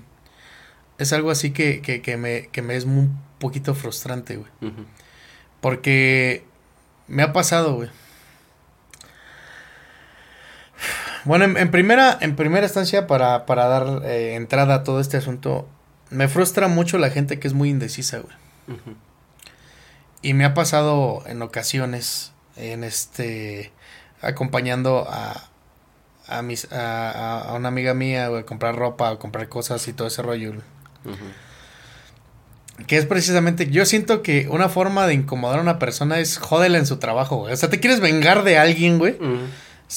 [0.99, 4.51] es algo así que, que, que me, que me es un poquito frustrante, güey.
[4.62, 4.85] ujú.
[5.64, 6.44] Porque
[7.09, 7.88] me ha pasado, güey.
[11.24, 15.16] Bueno, en, en primera, en primera instancia, para, para dar eh, entrada a todo este
[15.16, 15.66] asunto,
[16.11, 18.37] me frustra mucho la gente que es muy indecisa, güey.
[20.20, 23.72] Y me ha pasado en ocasiones, en este,
[24.20, 25.48] acompañando a,
[26.29, 29.94] a, mis, a, a- una amiga mía, güey, a comprar ropa, a comprar cosas y
[29.94, 30.53] todo ese rollo,
[31.05, 31.16] güey.
[32.87, 36.79] Que es precisamente, yo siento que una forma de incomodar a una persona es jódela
[36.79, 37.53] en su trabajo, güey.
[37.53, 39.17] O sea, te quieres vengar de alguien, güey.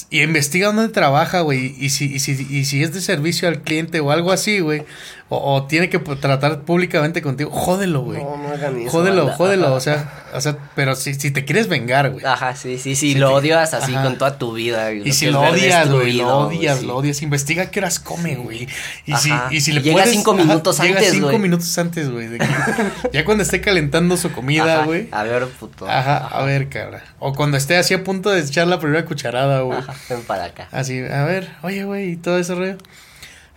[0.09, 1.75] Y investiga dónde trabaja, güey.
[1.79, 4.83] Y si, y, si, y si es de servicio al cliente o algo así, güey.
[5.29, 8.23] O, o tiene que pu- tratar públicamente contigo, jódelo, güey.
[8.23, 8.89] No, no hagan eso.
[8.91, 9.35] jódelo, banda.
[9.35, 9.73] jódelo.
[9.73, 12.23] O sea, o sea, pero si, si te quieres vengar, güey.
[12.25, 14.03] Ajá, sí, sí, sí, Si lo te- odias así Ajá.
[14.05, 14.93] con toda tu vida.
[14.93, 16.85] Y si lo odias, güey, lo odias, sí.
[16.85, 18.69] lo odias, investiga qué horas come, güey.
[19.05, 20.11] Y si, y si le Llega puedes.
[20.11, 21.39] cinco minutos llega antes, cinco güey.
[21.39, 22.29] minutos antes, güey.
[22.37, 22.47] que-
[23.11, 25.09] ya cuando esté calentando su comida, güey.
[25.11, 25.89] A ver, puto.
[25.89, 27.03] Ajá, a ver, cabra.
[27.19, 29.77] O cuando esté así a punto de echar la primera cucharada, güey.
[29.79, 30.69] Ajá, ven para acá.
[30.71, 32.77] Así, a ver, oye, güey, y todo ese rollo.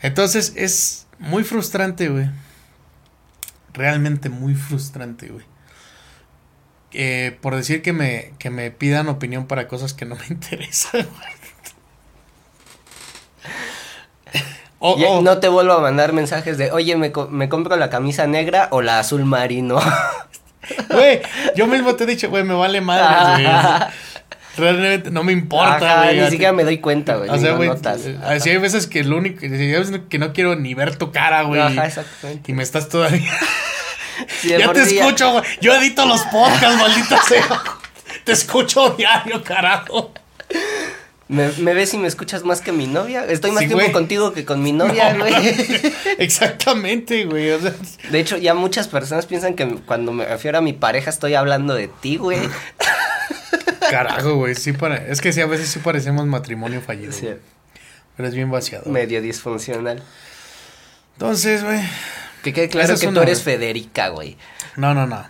[0.03, 2.29] Entonces, es muy frustrante, güey.
[3.73, 5.45] Realmente muy frustrante, güey.
[6.93, 11.07] Eh, por decir que me, que me pidan opinión para cosas que no me interesan,
[11.07, 11.31] güey.
[14.81, 17.77] O- Ya o- no te vuelvo a mandar mensajes de, oye, me, co- me compro
[17.77, 19.79] la camisa negra o la azul marino.
[20.89, 21.21] Güey,
[21.57, 23.55] yo mismo te he dicho, güey, me vale madre, güey.
[24.57, 26.21] Realmente no me importa, Ajá, güey.
[26.21, 27.31] ni siquiera me doy cuenta, güey.
[27.31, 30.97] O sea, güey, eh, así hay veces que lo único, que no quiero ni ver
[30.97, 31.61] tu cara, güey.
[31.61, 32.51] Ajá, exactamente.
[32.51, 33.33] Y me estás todavía.
[34.41, 35.45] Sí, ya te escucho, güey.
[35.61, 37.47] Yo edito los podcasts, maldita sea.
[38.25, 40.13] Te escucho diario, carajo.
[41.29, 43.25] Me, me ves y me escuchas más que mi novia.
[43.25, 43.93] Estoy más Sí, tiempo güey.
[43.93, 45.33] contigo que con mi novia, No, güey.
[46.19, 47.53] Exactamente, güey.
[47.53, 47.73] O sea,
[48.11, 51.75] De hecho, ya muchas personas piensan que cuando me refiero a mi pareja estoy hablando
[51.75, 52.41] de ti, güey.
[53.91, 54.55] Carajo, güey.
[54.55, 54.97] Sí para...
[54.97, 57.13] Es que sí, a veces sí parecemos matrimonio fallido.
[57.13, 57.29] Sí.
[58.17, 58.91] Pero es bien vaciado.
[58.91, 60.03] medio disfuncional.
[61.15, 61.81] Entonces, güey.
[62.43, 63.43] Que quede claro que tú una, eres.
[63.43, 64.37] Federica, güey.
[64.77, 65.27] No, no, no.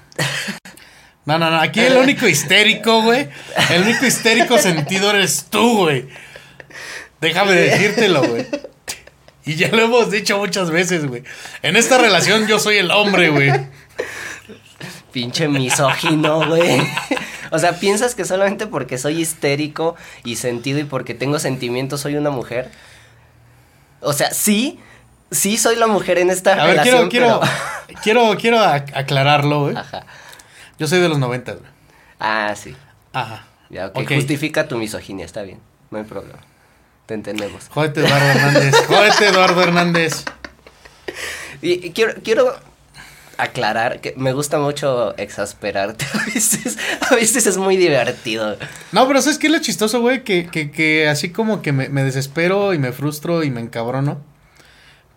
[1.24, 1.60] No, no, no.
[1.60, 3.28] Aquí el único histérico, güey.
[3.70, 6.08] El único histérico sentido eres tú, güey.
[7.20, 8.46] Déjame decírtelo, güey.
[9.44, 11.22] Y ya lo hemos dicho muchas veces, güey.
[11.62, 13.52] En esta relación yo soy el hombre, güey.
[15.12, 16.80] Pinche misógino, güey.
[17.50, 22.16] O sea, ¿piensas que solamente porque soy histérico y sentido y porque tengo sentimientos soy
[22.16, 22.70] una mujer?
[24.00, 24.78] O sea, sí,
[25.30, 28.92] sí soy la mujer en esta A ver, relación, quiero, quiero, pero- quiero, quiero ac-
[28.96, 29.76] aclararlo, güey.
[29.76, 30.06] Ajá.
[30.78, 31.70] Yo soy de los noventas, güey.
[32.20, 32.76] Ah, sí.
[33.12, 33.46] Ajá.
[33.68, 33.90] Ya.
[33.94, 35.58] Justifica tu misoginia, está bien.
[35.90, 36.38] No hay problema.
[37.06, 37.68] Te entendemos.
[37.70, 38.74] Jódete, Eduardo Hernández.
[38.86, 40.24] Jódete, Eduardo Hernández.
[41.62, 42.56] Y, y quiero, quiero
[43.42, 46.04] aclarar que me gusta mucho exasperarte.
[46.14, 46.78] A veces,
[47.10, 48.56] a veces es muy divertido.
[48.92, 50.22] No, pero ¿sabes qué es lo chistoso, güey?
[50.24, 54.20] Que, que, que así como que me, me desespero y me frustro y me encabrono.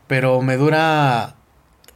[0.07, 1.35] Pero me dura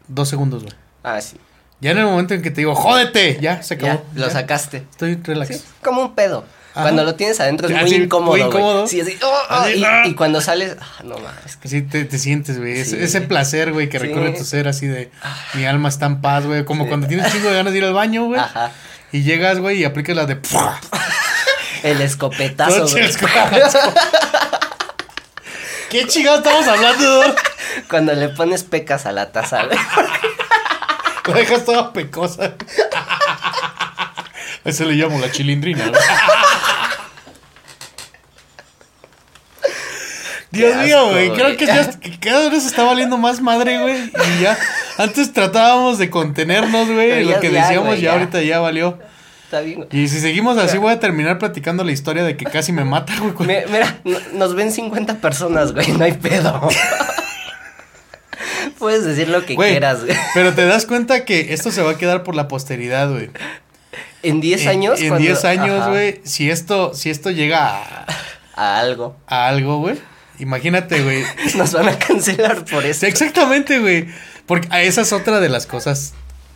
[0.07, 0.75] dos segundos, güey.
[1.03, 1.37] Ah, sí.
[1.79, 4.03] Ya en el momento en que te digo, jódete, ya se acabó.
[4.13, 4.33] Ya, lo ya.
[4.33, 4.77] sacaste.
[4.89, 5.57] Estoy relax.
[5.57, 6.43] Sí, como un pedo.
[6.77, 6.83] Ajá.
[6.83, 8.31] Cuando lo tienes adentro es muy Así, incómodo.
[8.37, 8.87] muy incómodo.
[8.87, 10.03] Sí, así, oh, oh, Así, y, ah.
[10.05, 11.57] y cuando sales, ah, no mames.
[11.65, 12.79] Así te, te sientes, güey.
[12.79, 13.03] Ese- Sí.
[13.03, 14.05] Ese placer, güey, que Sí.
[14.07, 15.09] recorre tu ser así de
[15.55, 16.63] mi alma está en paz, güey.
[16.65, 18.39] Como cuando tienes un chingo de ganas de ir al baño, güey.
[18.39, 18.71] Ajá.
[19.11, 20.39] Y llegas, güey, y aplicas la de.
[21.83, 23.05] El escopetazo, güey.
[23.07, 23.27] chisco-
[25.89, 27.23] ¿Qué chingados estamos hablando?
[27.89, 29.77] Cuando le pones pecas a la taza, güey.
[31.27, 32.53] La dejas toda pecosa.
[34.63, 36.01] Eso le llamo la chilindrina, güey.
[40.51, 41.31] Dios mío, güey.
[41.31, 44.11] Creo que, ya- que cada vez está valiendo más madre, güey.
[44.37, 44.57] Y ya.
[44.97, 47.25] Antes tratábamos de contenernos, güey.
[47.25, 48.13] Lo que decíamos ya, ya.
[48.13, 48.97] ahorita ya valió.
[49.43, 49.87] Está bien, güey.
[49.91, 53.13] Y si seguimos así, voy a terminar platicando la historia de que casi me mata,
[53.19, 53.33] güey.
[53.69, 56.67] Mira, no- nos ven 50 personas, güey, no hay pedo.
[58.79, 60.15] Puedes decir lo que quieras, güey.
[60.33, 63.29] Pero te das cuenta que esto se va a quedar por la posteridad, güey.
[64.23, 66.21] En 10 En- años, En cuando- 10 años, güey.
[66.23, 68.05] Si esto, si esto llega a,
[68.55, 69.15] A algo.
[69.27, 69.95] a algo, güey.
[70.39, 71.23] Imagínate, güey.
[71.55, 73.05] Nos van a cancelar por eso.
[73.05, 74.07] Exactamente, güey.
[74.45, 76.13] Porque ah, esa es otra de las cosas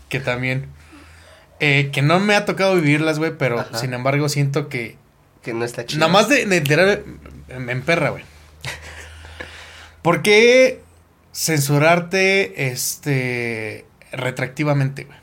[0.10, 0.68] que también.
[1.60, 3.32] eh, que no me ha tocado vivirlas, güey.
[3.38, 3.78] Pero Ajá.
[3.78, 4.98] sin embargo siento que.
[5.42, 6.00] Que no está chido.
[6.00, 7.04] Nada más de, de.
[7.60, 8.24] Me emperra, güey.
[10.02, 10.82] ¿Por qué
[11.34, 13.86] censurarte este.
[14.12, 15.18] retractivamente, güey?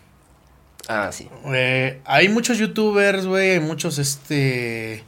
[0.89, 1.29] Ah, sí.
[1.53, 3.53] Eh, hay muchos youtubers, güey.
[3.53, 5.05] Hay muchos este.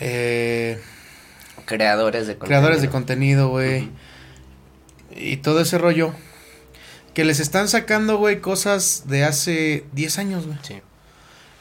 [0.00, 0.80] eh,
[1.66, 2.46] Creadores de contenido.
[2.46, 3.90] creadores de contenido, güey.
[5.14, 6.12] Y todo ese rollo.
[7.14, 10.58] Que les están sacando, güey, cosas de hace 10 años, güey.
[10.62, 10.82] Sí.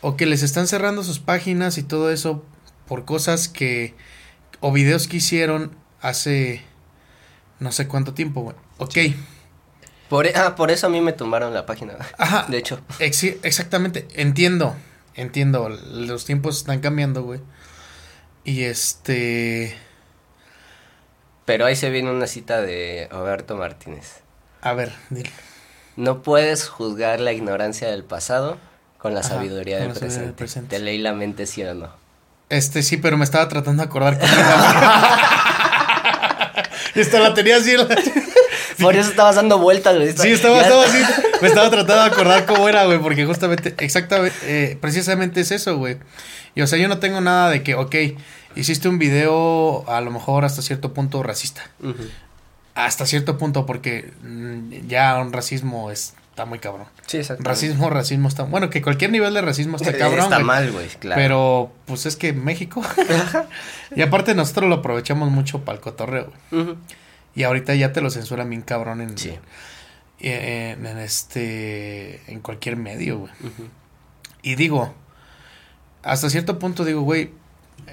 [0.02, 2.44] O que les están cerrando sus páginas y todo eso
[2.88, 3.94] por cosas que...
[4.60, 6.63] O videos que hicieron hace...
[7.60, 8.56] No sé cuánto tiempo, güey.
[8.80, 9.16] Ok.
[10.10, 11.94] Por, e- ah, por eso a mí me tumbaron la página.
[12.18, 12.46] Ajá.
[12.50, 12.82] De hecho.
[13.00, 14.08] Exactamente.
[14.16, 14.76] Entiendo.
[15.16, 15.70] Entiendo.
[15.70, 17.39] Los tiempos están cambiando, güey.
[18.44, 19.78] Y este...
[21.46, 24.22] Pero ahí se viene una cita de Roberto Martínez.
[24.62, 25.30] A ver, dile.
[25.96, 28.58] No puedes juzgar la ignorancia del pasado
[28.98, 30.78] con la Ajá, sabiduría, con del, la sabiduría del presente.
[30.78, 31.90] Te leí la mente, sí o no.
[32.50, 34.18] Este sí, pero me estaba tratando de acordar.
[36.96, 37.76] Esta la tenía así.
[37.76, 37.88] la-
[38.80, 40.14] Por eso estabas dando vueltas, güey.
[40.16, 40.98] Sí, estaba, Ya- estaba así.
[41.44, 45.78] Me estaba tratando de acordar cómo era, güey, porque justamente, exactamente, eh, precisamente es eso,
[45.78, 45.98] güey.
[46.56, 47.94] Y o sea, yo no tengo nada de que, ok,
[48.56, 51.70] hiciste un video a lo mejor hasta cierto punto racista.
[52.76, 56.88] Hasta cierto punto, porque mm, ya un racismo está muy cabrón.
[57.08, 57.44] Sí, exacto.
[57.44, 58.44] Racismo, racismo está.
[58.44, 60.24] Bueno, que cualquier nivel de racismo está cabrón.
[60.24, 61.22] Está mal, güey, claro.
[61.22, 62.82] Pero, pues es que México.
[63.98, 66.78] y aparte, nosotros lo aprovechamos mucho para el cotorreo, güey.
[67.36, 69.38] Y ahorita ya te lo censuran bien cabrón en, Sí.
[70.30, 72.22] En, en este.
[72.32, 73.32] En cualquier medio, güey.
[74.42, 74.94] Y digo,
[76.04, 77.32] hasta cierto punto digo, güey,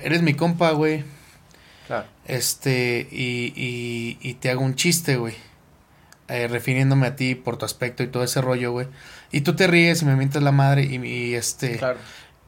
[0.03, 1.05] eres mi compa, güey.
[1.87, 2.07] Claro.
[2.27, 5.35] Este, y, y, y te hago un chiste, güey.
[6.29, 8.87] eh, refiriéndome a ti por tu aspecto y todo ese rollo, güey.
[9.33, 11.79] Y tú te ríes y me mientas la madre y, y este.
[11.79, 11.99] Claro.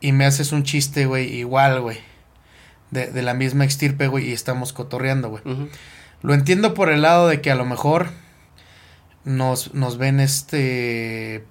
[0.01, 1.99] Y me haces un chiste, güey, igual, güey.
[2.91, 5.43] De, de la misma extirpe, güey, y estamos cotorreando, güey.
[6.23, 8.09] Lo entiendo por el lado de que a lo mejor
[9.25, 11.45] nos, nos ven este.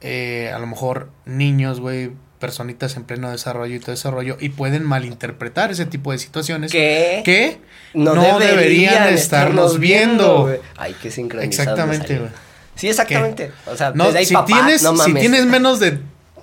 [0.00, 4.50] eh, a lo mejor niños, güey, personitas en pleno desarrollo y todo ese rollo, y
[4.50, 6.70] pueden malinterpretar ese tipo de situaciones.
[6.70, 7.22] ¿Qué?
[7.24, 7.60] Que
[7.94, 10.42] No, no deberían, deberían estarnos viendo.
[10.42, 10.60] güey.
[10.76, 11.62] Ay, qué sincronizado.
[11.72, 12.30] Exactamente, güey.
[12.76, 13.50] Sí, exactamente.
[13.66, 15.98] O sea, No, desde ahí, si, papá, tienes, no si tienes menos de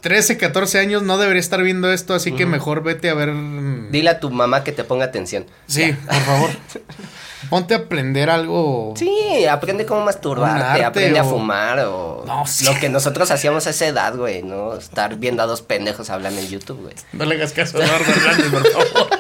[0.06, 2.52] 13, 14 años, no debería estar viendo esto, así que Ujú.
[2.52, 3.34] mejor vete a ver.
[3.90, 5.48] Dile a tu mamá que te ponga atención.
[5.66, 6.50] Sí, por favor.
[7.50, 8.94] Ponte a aprender algo.
[8.96, 12.66] Sí, aprende cómo masturbarte, arte aprende a fumar o No, sí.
[12.66, 14.76] lo que nosotros hacíamos a esa edad, güey, ¿no?
[14.76, 16.94] Estar viendo a dos pendejos hablando en YouTube, güey.
[17.14, 19.10] No le hagas caso a Eduardo Hernández, por favor.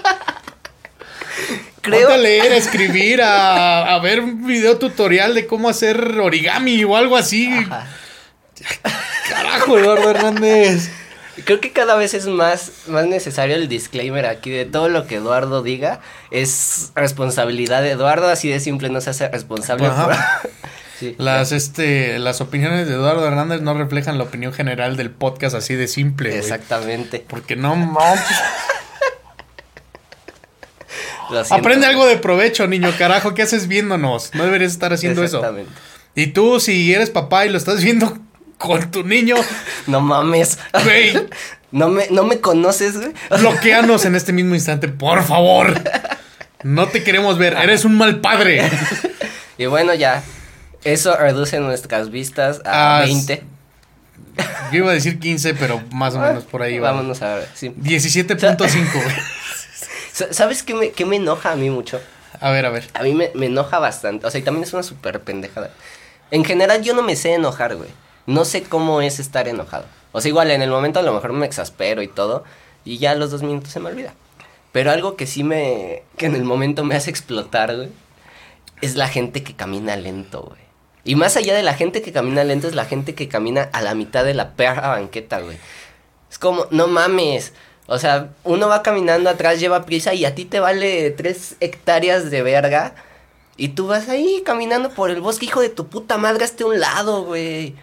[1.81, 5.99] Creo, Ponte a leer, a escribir, a, a ver un video tutorial de cómo hacer
[6.19, 7.51] origami o algo así.
[7.51, 7.87] Ajá.
[9.35, 10.89] Carajo, Eduardo Hernández.
[11.43, 15.15] creo que cada vez es más, más necesario el disclaimer aquí de todo lo que
[15.15, 15.99] Eduardo diga
[16.31, 20.15] es responsabilidad de Eduardo, así de simple no se hace responsable por...
[20.97, 25.53] Sí, Las, este, las opiniones de Eduardo Hernández no reflejan la opinión general del podcast
[25.53, 26.37] así de simple.
[26.37, 27.25] Exactamente.
[27.27, 28.37] Porque no manches.
[31.49, 33.33] Aprende algo de provecho, niño carajo.
[33.33, 34.33] ¿Qué haces viéndonos?
[34.35, 35.39] No deberías estar haciendo eso.
[35.39, 35.71] Exactamente.
[36.15, 38.17] Y tú, si eres papá y lo estás viendo
[38.57, 39.35] con tu niño,
[39.87, 40.57] No mames.
[40.83, 41.13] güey,
[41.71, 43.13] No me, no me conoces, güey.
[43.39, 45.73] bloqueanos en este mismo instante, por favor.
[46.63, 48.69] No te queremos ver, eres un mal padre.
[49.57, 50.21] Y bueno, ya.
[50.83, 53.41] Eso reduce nuestras vistas a Ah, 20.
[54.71, 56.91] Yo iba a decir 15, pero más o menos por ahí va.
[56.91, 57.47] Vámonos a ver.
[57.53, 57.69] sí.
[57.69, 59.15] 17.5, güey.
[60.11, 62.01] Sa- ¿Sabes qué me, qué me enoja a mí mucho?
[62.41, 62.85] A ver, a ver.
[62.93, 64.27] A mí me, me enoja bastante.
[64.27, 65.71] O sea, y también es una súper pendejada.
[66.31, 67.89] En general, yo no me sé enojar, güey.
[68.25, 69.85] No sé cómo es estar enojado.
[70.11, 72.43] O sea, igual en el momento a lo mejor me exaspero y todo.
[72.83, 74.13] Y ya a los dos minutos se me olvida.
[74.71, 76.03] Pero algo que sí me.
[76.17, 77.89] que en el momento me hace explotar, güey.
[78.81, 80.65] Es la gente que camina lento, güey.
[81.05, 83.81] Y más allá de la gente que camina lento, es la gente que camina a
[83.81, 85.57] la mitad de la perra banqueta, güey.
[86.29, 87.53] Es como, no mames.
[87.87, 92.31] O sea, uno va caminando atrás, lleva prisa y a ti te vale tres hectáreas
[92.31, 92.95] de verga.
[93.57, 96.67] Y tú vas ahí caminando por el bosque, hijo de tu puta madre, hazte a
[96.67, 97.75] un lado, güey.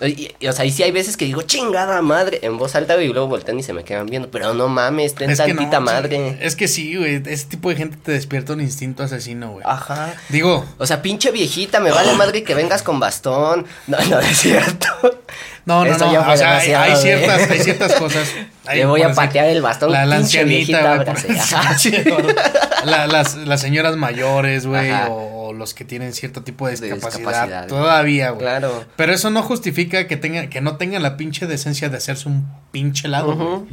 [0.00, 2.94] Y, y, o sea, y sí hay veces que digo, chingada madre, en voz alta,
[2.94, 4.30] güey, y luego voltean y se me quedan viendo.
[4.30, 6.38] Pero no mames, ten Es que no, tantita madre.
[6.40, 7.22] Es que sí, güey.
[7.26, 9.64] Ese tipo de gente te despierta un instinto asesino, güey.
[9.66, 10.14] Ajá.
[10.28, 13.66] Digo, O sea, pinche viejita, me vale madre que vengas con bastón.
[13.86, 14.86] No, no es cierto.
[15.66, 16.32] no, no, no.
[16.32, 18.28] O sea, hay, ciertas, hay ciertas cosas.
[18.66, 19.92] Hay, Le voy a patear el bastón.
[19.92, 21.34] La, la ancianita, viejita.
[21.58, 21.78] Ajá.
[21.78, 21.92] Sí,
[22.84, 24.90] la- las, las señoras mayores, güey.
[25.08, 27.66] O, o los que tienen cierto tipo de De discapacidad.
[27.68, 28.40] todavía, güey.
[28.42, 28.84] Claro.
[28.96, 32.46] Pero eso no justifica que tengan, que no tengan la pinche decencia de hacerse un
[32.72, 33.46] pinche lado, güey.
[33.48, 33.68] Ujú.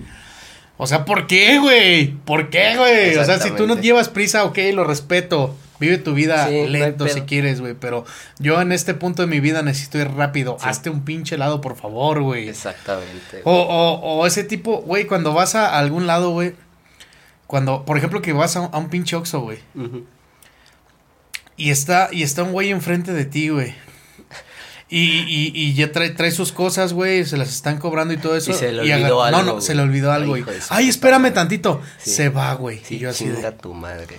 [0.77, 2.07] O sea, ¿por qué, güey?
[2.25, 3.15] ¿Por qué, güey?
[3.17, 5.55] O sea, si tú no llevas prisa, ok, lo respeto.
[5.79, 7.73] Vive tu vida Sí, no hay lento si quieres, güey.
[7.73, 8.03] Pero
[8.37, 10.57] yo en este punto de mi vida necesito ir rápido.
[10.61, 12.49] Hazte un pinche lado, por favor, güey.
[12.49, 13.41] Exactamente.
[13.45, 16.53] O, o, o ese tipo, güey, cuando vas a algún lado, güey.
[17.47, 19.59] Cuando, por ejemplo, que vas a, un- a un pinche Oxxo, güey.
[19.75, 20.05] Ujú.
[21.59, 23.75] Y está, y está un güey enfrente de ti, güey.
[24.91, 28.35] Y, y, y ya trae, trae sus cosas, güey, se las están cobrando y todo
[28.35, 28.49] eso.
[28.49, 29.61] Y se le olvidó No, algo, no, güey.
[29.63, 30.89] se le olvidó algo, Ay, güey.
[30.89, 31.81] espérame tantito.
[31.99, 32.09] Sí.
[32.09, 32.81] Se va, güey.
[32.83, 33.51] Sí, y yo así de...
[33.51, 34.17] tu madre.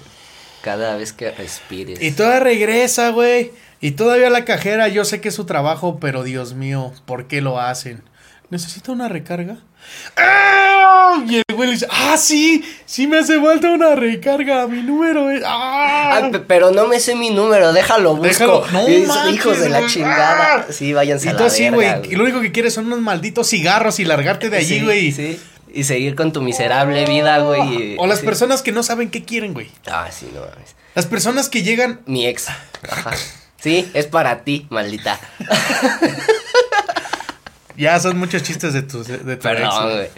[0.63, 2.01] Cada vez que respires.
[2.01, 3.51] Y todavía regresa, güey.
[3.81, 7.41] Y todavía la cajera, yo sé que es su trabajo, pero Dios mío, ¿por qué
[7.41, 8.03] lo hacen?
[8.51, 9.59] ¿Necesita una recarga?
[10.17, 11.23] ¡Ah!
[11.29, 15.31] Y el güey le dice, ah, sí, sí me hace falta una recarga, mi número
[15.31, 15.43] es...
[15.47, 16.29] ¡Ah!
[16.33, 18.27] Pe- pero no me sé mi número, déjalo, busco.
[18.27, 20.67] Déjalo, no Y manches, Hijos de la chingada.
[20.69, 20.73] Ah.
[20.73, 23.01] Sí, váyanse y a tú la así, güey, y lo único que quieres son unos
[23.01, 25.13] malditos cigarros y largarte de allí, Sí, güey.
[25.13, 25.41] Sí,
[25.73, 27.97] Y seguir con tu miserable vida, güey.
[27.99, 28.27] O las sí.
[28.27, 29.71] personas que no saben qué quieren, güey.
[29.91, 30.75] Ah, sí, no mames.
[30.97, 32.01] Las personas que llegan...
[32.07, 32.49] Mi ex.
[32.49, 33.13] Ajá.
[33.63, 35.21] Sí, es para ti, maldita.
[37.81, 40.09] Ya son muchos chistes de tu, de tu ex, Perdón, güey.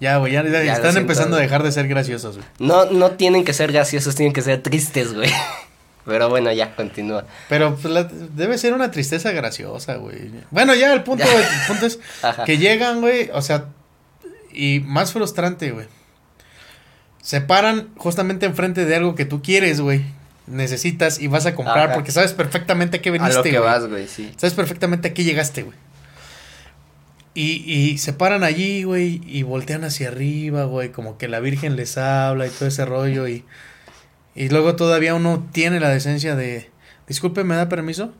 [0.00, 2.48] Ya, güey, ya, ya Ya, lo están empezando a dejar de ser graciosos, güey.
[2.58, 5.30] No, no tienen que ser graciosos, tienen que ser tristes, güey.
[6.04, 7.24] Pero bueno, ya, continúa.
[7.48, 10.32] Pero pues, la- debe ser una tristeza graciosa, güey.
[10.50, 12.42] Bueno, ya el punto, el punto es Ajá.
[12.44, 13.66] que llegan, güey, o sea,
[14.52, 15.86] y más frustrante, güey.
[17.22, 20.02] Se paran justamente enfrente de algo que tú quieres, güey.
[20.48, 21.94] Necesitas y vas a comprar Ajá.
[21.94, 24.32] porque sabes perfectamente a qué A veniste, lo que vas, güey, sí.
[24.36, 25.76] Sabes perfectamente a qué llegaste, güey.
[27.34, 31.76] Y, y se paran allí, güey, y voltean hacia arriba, güey, como que la Virgen
[31.76, 33.26] les habla y todo ese rollo.
[33.26, 33.44] Y,
[34.34, 36.68] y luego todavía uno tiene la decencia de,
[37.08, 38.12] disculpe, ¿me da permiso?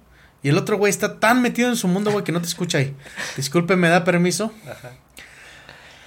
[0.43, 2.79] Y el otro güey está tan metido en su mundo, güey, que no te escucha
[2.79, 2.95] ahí.
[3.37, 4.51] Disculpe, ¿me da permiso?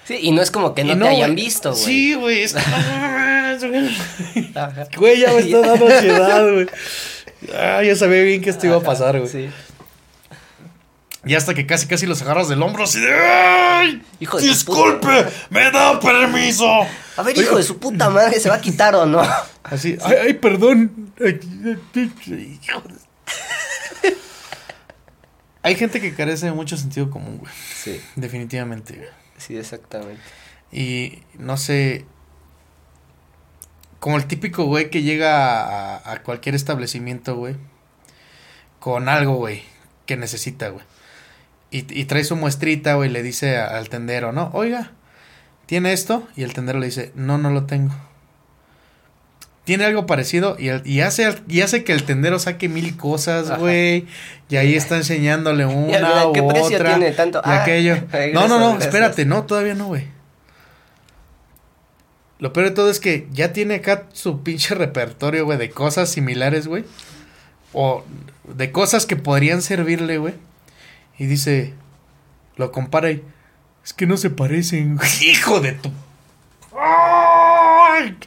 [0.06, 1.84] Sí, y no es como que no te hayan visto, güey.
[1.84, 2.42] Sí, güey.
[2.44, 3.58] es- Ajá.
[4.98, 6.68] Güey, ya me está dando ansiedad, güey.
[7.56, 9.32] Ah, ya sabía bien que esto iba a pasar, güey.
[9.32, 9.50] Sí.
[11.26, 13.12] Y hasta que casi, casi los agarras del hombro así de...
[13.14, 14.04] ¡Ay!
[14.20, 15.26] Hijo de ¡Disculpe!
[15.50, 16.68] ¡Me da permiso!
[17.18, 19.22] A ver, hijo de su puta madre, ¿se va a quitar o no?
[19.64, 21.12] Así, ay, ay, perdón.
[25.64, 27.52] Hay gente que carece de mucho sentido común, güey.
[27.76, 29.10] Sí, Definitivamente, güey.
[29.38, 30.22] sí, exactamente.
[30.72, 32.06] Y no sé.
[34.00, 37.56] Como el típico güey que llega a, a cualquier establecimiento, güey.
[38.80, 39.64] Con algo, güey.
[40.06, 40.86] Que necesita, güey.
[41.78, 43.10] Y, y trae su muestrita, güey.
[43.10, 44.50] y Le dice a- al tendero, ¿no?
[44.54, 44.92] Oiga,
[45.66, 46.28] ¿tiene esto?
[46.36, 47.94] Y el tendero le dice, no, no lo tengo.
[49.66, 50.58] ¿Tiene algo parecido?
[50.60, 50.70] Y,
[51.02, 54.06] hace, y hace que el tendero saque mil cosas, güey.
[54.48, 56.96] Y ahí está enseñándole una mira, u ¿qué precio otra.
[56.98, 57.40] tiene tanto?
[57.40, 57.96] Y Ah, aquello.
[58.34, 58.86] no, no, no, gracias.
[58.86, 60.08] espérate, no, todavía no, güey.
[62.40, 66.10] Lo peor de todo es que ya tiene acá su pinche repertorio, güey, de cosas
[66.10, 66.84] similares, güey.
[67.74, 68.04] O
[68.48, 70.34] de cosas que podrían servirle, güey.
[71.18, 71.74] Y dice,
[72.56, 73.24] lo compara y,
[73.84, 75.00] es que no se parecen.
[75.22, 75.92] Hijo de tu...
[76.78, 78.18] ¡Ay!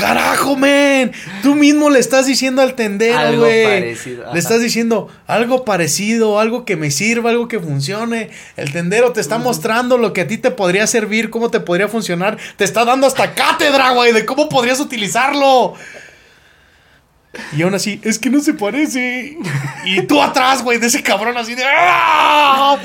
[0.00, 1.12] Carajo, men.
[1.42, 3.94] Tú mismo le estás diciendo al tendero, güey.
[3.94, 8.30] Le estás diciendo algo parecido, algo que me sirva, algo que funcione.
[8.56, 11.88] El tendero te está mostrando lo que a ti te podría servir, cómo te podría
[11.88, 12.38] funcionar.
[12.56, 15.74] Te está dando hasta cátedra, güey, de cómo podrías utilizarlo.
[17.56, 19.36] Y aún así, es que no se parece.
[19.84, 21.62] Y tú atrás, güey, de ese cabrón así de.
[21.64, 22.76] ¡Ah!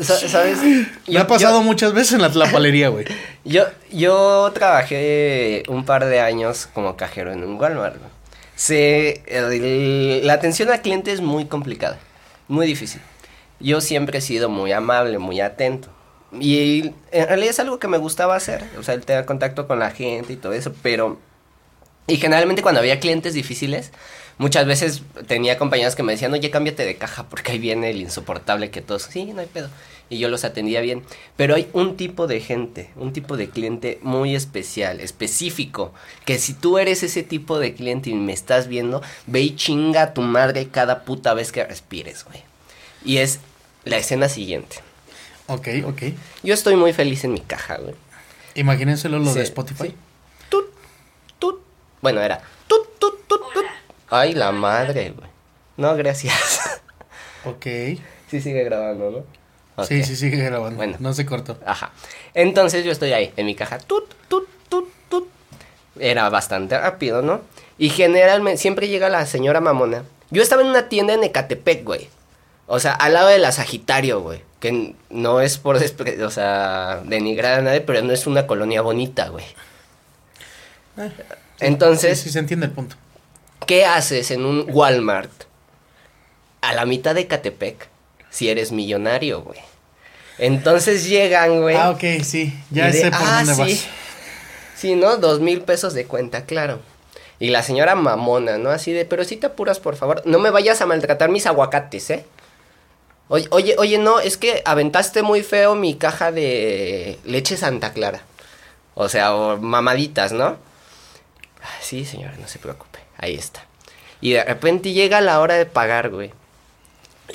[0.00, 0.60] Sa- ¿Sabes?
[0.62, 3.04] Me Yo- ha pasado yo- muchas veces en la tlapalería, güey.
[3.44, 3.62] Yo,
[3.92, 7.94] yo trabajé un par de años como cajero en un Walmart.
[8.56, 11.96] Se, el- la atención al cliente es muy complicada,
[12.48, 13.00] muy difícil.
[13.60, 15.88] Yo siempre he sido muy amable, muy atento.
[16.40, 19.78] Y en realidad es algo que me gustaba hacer, o sea, el tener contacto con
[19.78, 21.20] la gente y todo eso, pero...
[22.06, 23.90] Y generalmente cuando había clientes difíciles,
[24.38, 28.00] muchas veces tenía compañeros que me decían, oye, cámbiate de caja porque ahí viene el
[28.00, 29.68] insoportable que todos, sí, no hay pedo.
[30.08, 31.02] Y yo los atendía bien.
[31.36, 35.92] Pero hay un tipo de gente, un tipo de cliente muy especial, específico,
[36.24, 40.02] que si tú eres ese tipo de cliente y me estás viendo, ve y chinga
[40.02, 42.40] a tu madre cada puta vez que respires, güey.
[43.04, 43.40] Y es
[43.84, 44.76] la escena siguiente.
[45.48, 46.02] Ok, ok.
[46.44, 47.94] Yo estoy muy feliz en mi caja, güey.
[48.54, 49.88] Imagínenselo lo Sí, de Spotify.
[49.88, 49.94] sí.
[52.06, 53.64] Bueno, era tut, tut, tut, tut.
[54.10, 55.28] Ay, la madre, güey.
[55.76, 56.80] No, gracias.
[57.44, 57.64] Ok.
[58.30, 59.24] sí sigue grabando,
[59.76, 59.84] ¿no?
[59.84, 60.76] Sí, sí, sigue grabando.
[60.76, 60.96] Bueno.
[61.00, 61.58] No se cortó.
[61.66, 61.90] Ajá.
[62.34, 63.78] Entonces yo estoy ahí, en mi caja.
[63.78, 65.28] Tut, tut, tut, tut.
[65.98, 67.40] Era bastante rápido, ¿no?
[67.76, 70.04] Y generalmente siempre llega la señora mamona.
[70.30, 72.08] Yo estaba en una tienda en Ecatepec, güey.
[72.68, 74.42] O sea, al lado de la Sagitario, güey.
[74.60, 78.80] Que no es por despre- o sea, denigrar a nadie, pero no es una colonia
[78.82, 79.44] bonita, güey.
[80.98, 81.12] Eh,
[81.60, 82.96] Entonces, Sí, sí, se entiende el punto.
[83.66, 85.30] ¿qué haces en un Walmart
[86.60, 87.88] a la mitad de Ecatepec
[88.30, 89.58] si eres millonario, güey?
[90.38, 91.76] Entonces llegan, güey.
[91.76, 92.52] Ah, ok, sí.
[92.70, 93.60] Ya de, sé por "Ah, dónde sí".
[93.60, 93.86] vas.
[94.76, 95.16] Sí, ¿no?
[95.16, 96.80] Dos mil pesos de cuenta, claro.
[97.38, 98.70] Y la señora mamona, ¿no?
[98.70, 102.10] Así de, pero si te apuras, por favor, no me vayas a maltratar mis aguacates,
[102.10, 102.24] ¿eh?
[103.28, 108.20] Oye, oye, oye, no, es que aventaste muy feo mi caja de leche Santa Clara.
[108.94, 110.56] O sea, o mamaditas, ¿no?
[111.66, 112.98] Ah, Sí, señora, no se preocupe.
[113.18, 113.64] Ahí está.
[114.20, 116.30] Y de repente llega la hora de pagar, güey.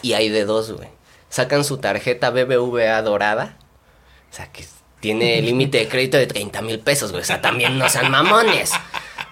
[0.01, 0.87] Y hay de dos, güey.
[1.29, 3.57] Sacan su tarjeta BBVA dorada.
[4.31, 4.65] O sea, que
[4.99, 7.21] tiene límite de crédito de 30 mil pesos, güey.
[7.23, 8.71] O sea, también no sean mamones.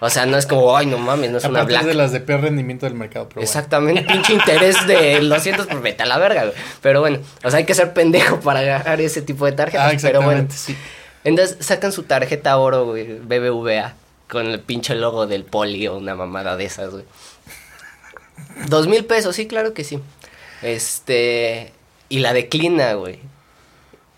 [0.01, 1.87] O sea, no es como, ay, no mames, no es una Aparte es black.
[1.89, 3.27] de las de peor rendimiento del mercado.
[3.27, 3.45] Pero bueno.
[3.45, 6.55] Exactamente, pinche interés de 200 por vete a la verga, güey.
[6.81, 9.93] Pero bueno, o sea, hay que ser pendejo para agarrar ese tipo de tarjetas.
[9.93, 10.43] Ah, pero bueno.
[10.43, 10.77] exactamente, sí.
[11.25, 13.93] Entonces sacan su tarjeta oro, güey, BBVA,
[14.29, 17.05] con el pinche logo del poli o una mamada de esas, güey.
[18.67, 19.99] Dos mil pesos, sí, claro que sí.
[20.61, 21.73] Este,
[22.09, 23.19] y la declina, güey.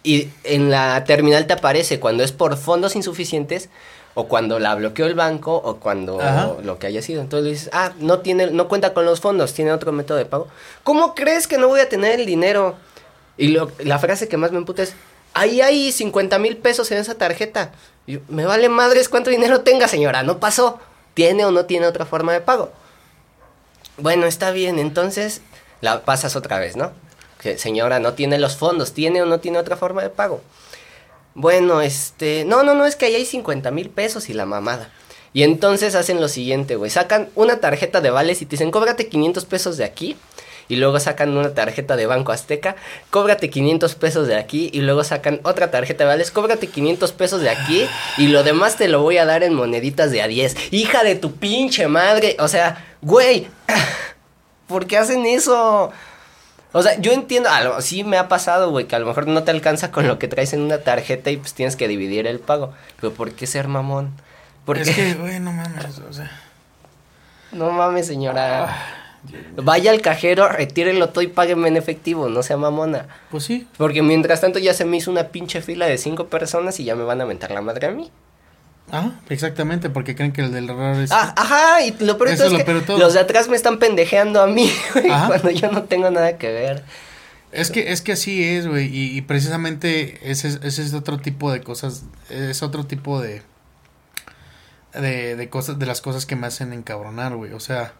[0.03, 3.69] Y en la terminal te aparece cuando es por fondos insuficientes
[4.15, 6.53] o cuando la bloqueó el banco o cuando Ajá.
[6.63, 7.21] lo que haya sido.
[7.21, 10.25] Entonces le dices, ah, no tiene, no cuenta con los fondos, tiene otro método de
[10.25, 10.47] pago.
[10.83, 12.75] ¿Cómo crees que no voy a tener el dinero?
[13.37, 14.93] Y lo- la frase que más me emputa es,
[15.33, 17.71] ahí hay 50 mil pesos en esa tarjeta.
[18.27, 20.79] Me vale madres cuánto dinero tenga, señora, no pasó.
[21.13, 22.71] ¿Tiene o no tiene otra forma de pago?
[23.97, 25.41] Bueno, está bien, entonces
[25.81, 26.91] la pasas otra vez, ¿no?
[27.39, 30.41] Que señora, no tiene los fondos, ¿tiene o no tiene otra forma de pago?
[31.33, 34.91] Bueno, este, no, no, no, es que ahí hay 50 mil pesos y la mamada.
[35.33, 39.07] Y entonces hacen lo siguiente, güey, sacan una tarjeta de vales y te dicen, cóbrate
[39.07, 40.17] 500 pesos de aquí.
[40.69, 42.75] Y luego sacan una tarjeta de Banco Azteca,
[43.09, 44.69] cóbrate 500 pesos de aquí.
[44.73, 47.85] Y luego sacan otra tarjeta de vales, cóbrate 500 pesos de aquí.
[48.17, 50.73] Y lo demás te lo voy a dar en moneditas de a 10.
[50.73, 52.35] Hija de tu pinche madre.
[52.39, 53.47] O sea, güey,
[54.67, 55.91] ¿por qué hacen eso?
[56.73, 59.27] O sea, yo entiendo, a lo- sí me ha pasado, güey, que a lo mejor
[59.27, 62.27] no te alcanza con lo que traes en una tarjeta y pues tienes que dividir
[62.27, 62.73] el pago.
[63.01, 64.13] Pero ¿por qué ser mamón?
[64.63, 66.31] ¿Por Es que, güey, no mames, o sea.
[67.51, 68.73] No mames, señora.
[69.55, 73.07] Vaya al cajero, retírelo todo y págueme en efectivo, no sea mamona.
[73.29, 73.67] Pues sí.
[73.77, 76.95] Porque mientras tanto ya se me hizo una pinche fila de cinco personas y ya
[76.95, 78.11] me van a mentar la madre a mí.
[78.91, 81.11] Ah, exactamente, porque creen que el del error es.
[81.11, 82.97] Ah, ajá, y lo peor es lo que peor de todo.
[82.97, 86.51] los de atrás me están pendejeando a mí, güey, cuando yo no tengo nada que
[86.51, 86.83] ver.
[87.53, 88.87] Es que, es que así es, güey.
[88.87, 92.03] Y, y precisamente ese, es- ese es otro tipo de cosas.
[92.29, 93.41] Es otro tipo de.
[94.93, 97.53] De, de cosas, de las cosas que me hacen encabronar, güey.
[97.53, 97.93] O sea,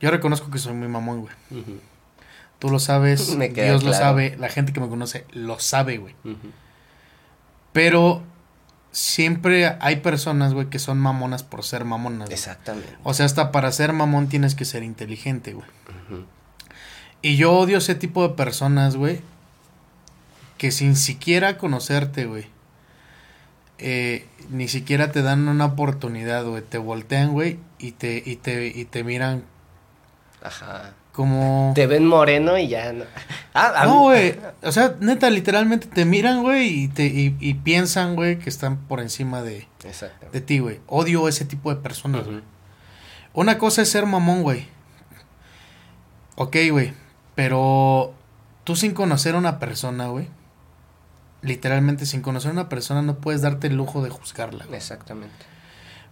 [0.00, 1.34] yo reconozco que soy muy mamón, güey.
[2.58, 6.14] Tú lo sabes, Dios lo sabe, la gente que me conoce lo sabe, güey.
[7.72, 8.22] Pero
[8.92, 12.28] siempre hay personas, güey, que son mamonas por ser mamonas.
[12.28, 12.34] güey.
[12.34, 12.96] Exactamente.
[13.04, 15.66] O sea, hasta para ser mamón tienes que ser inteligente, güey.
[17.20, 19.20] Y yo odio ese tipo de personas, güey,
[20.56, 22.46] que sin siquiera conocerte, güey,
[23.78, 28.68] eh, ni siquiera te dan una oportunidad, güey, te voltean, güey, y te, y te,
[28.68, 29.44] y te miran
[30.42, 30.92] Ajá.
[31.12, 31.72] como...
[31.74, 33.04] Te ven moreno y ya no.
[33.54, 38.14] Ah, No, güey, o sea, neta, literalmente te miran, güey, y, te, y, y piensan,
[38.14, 39.66] güey, que están por encima de,
[40.32, 40.80] de ti, güey.
[40.86, 42.40] Odio ese tipo de personas, güey.
[43.32, 44.68] Una cosa es ser mamón, güey.
[46.36, 46.92] Ok, güey.
[47.34, 48.14] Pero
[48.64, 50.28] tú sin conocer a una persona, güey.
[51.42, 54.64] Literalmente sin conocer a una persona no puedes darte el lujo de juzgarla.
[54.66, 54.76] güey.
[54.76, 55.46] Exactamente.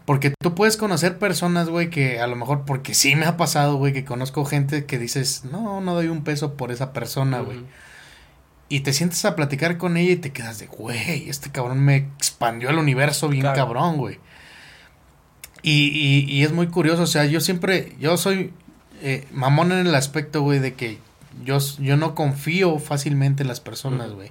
[0.06, 3.76] Porque tú puedes conocer personas, güey, que a lo mejor, porque sí me ha pasado,
[3.76, 7.58] güey, que conozco gente que dices, no, no doy un peso por esa persona, güey.
[8.68, 11.96] Y te sientes a platicar con ella y te quedas de, güey, este cabrón me
[11.96, 13.56] expandió el universo bien Claro.
[13.56, 14.18] cabrón, güey.
[15.62, 18.52] Y, y, y es muy curioso, o sea, yo siempre, yo soy
[19.02, 20.98] eh, mamón en el aspecto, güey, de que
[21.44, 24.30] yo, yo no confío fácilmente en las personas, güey.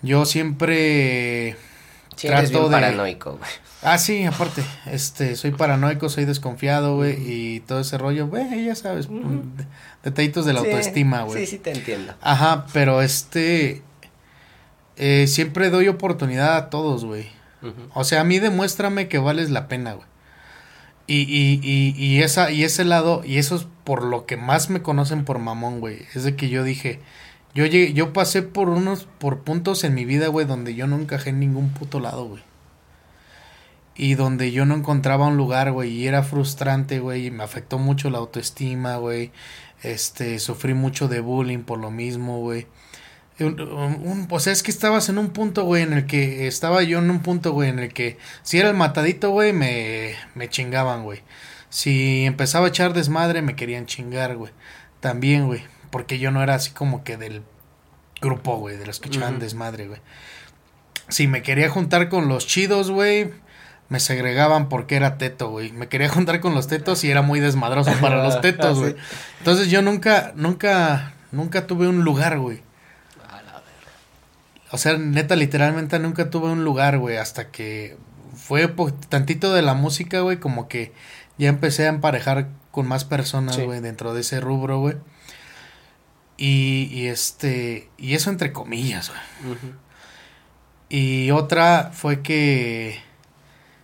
[0.00, 1.56] Yo siempre...
[2.16, 3.50] Sí, eres Trato bien de- paranoico, güey.
[3.82, 8.74] Ah, sí, aparte, este, soy paranoico, soy desconfiado, güey, y todo ese rollo, güey, ya
[8.74, 9.66] sabes, de-
[10.02, 11.44] detallitos de la Sí, autoestima, güey.
[11.44, 12.14] Sí, sí, te entiendo.
[12.22, 13.82] Ajá, pero este,
[14.96, 17.26] eh, siempre doy oportunidad a todos, güey.
[17.94, 20.06] O sea, a mí demuéstrame que vales la pena, güey.
[21.06, 24.68] Y, y, y, y, esa, y ese lado, y eso es por lo que más
[24.70, 26.00] me conocen por mamón, güey.
[26.14, 27.00] Es de que yo dije,
[27.54, 30.96] yo llegué, yo pasé por unos, por puntos en mi vida, güey, donde yo no
[30.96, 32.42] encajé en ningún puto lado, güey.
[33.96, 37.78] Y donde yo no encontraba un lugar, güey, y era frustrante, güey, y me afectó
[37.78, 39.30] mucho la autoestima, güey.
[39.82, 42.66] Este, sufrí mucho de bullying por lo mismo, güey.
[44.30, 47.10] O sea, es que estabas en un punto, güey, en el que estaba yo en
[47.10, 51.20] un punto, güey, en el que si era el matadito, güey, me, me chingaban, güey.
[51.68, 54.52] Si empezaba a echar desmadre, me querían chingar, güey.
[55.00, 55.62] También, güey,
[55.94, 57.42] porque yo no era así como que del
[58.20, 60.00] grupo, güey, de los que echaban desmadre, güey.
[61.08, 63.30] Si me quería juntar con los chidos, güey,
[63.88, 65.70] me segregaban porque era teto, güey.
[65.70, 68.96] Me quería juntar con los tetos y era muy desmadroso para los tetos, güey.
[69.38, 72.60] Entonces yo nunca, nunca, nunca tuve un lugar, güey.
[74.72, 77.96] O sea, neta, literalmente nunca tuve un lugar, güey, hasta que
[78.34, 80.92] fue po- tantito de la música, güey, como que
[81.38, 83.62] ya empecé a emparejar con más personas, Sí.
[83.62, 84.96] güey, dentro de ese rubro, güey.
[86.36, 89.56] Y, y este, y eso entre comillas, güey.
[90.88, 93.00] Y otra fue que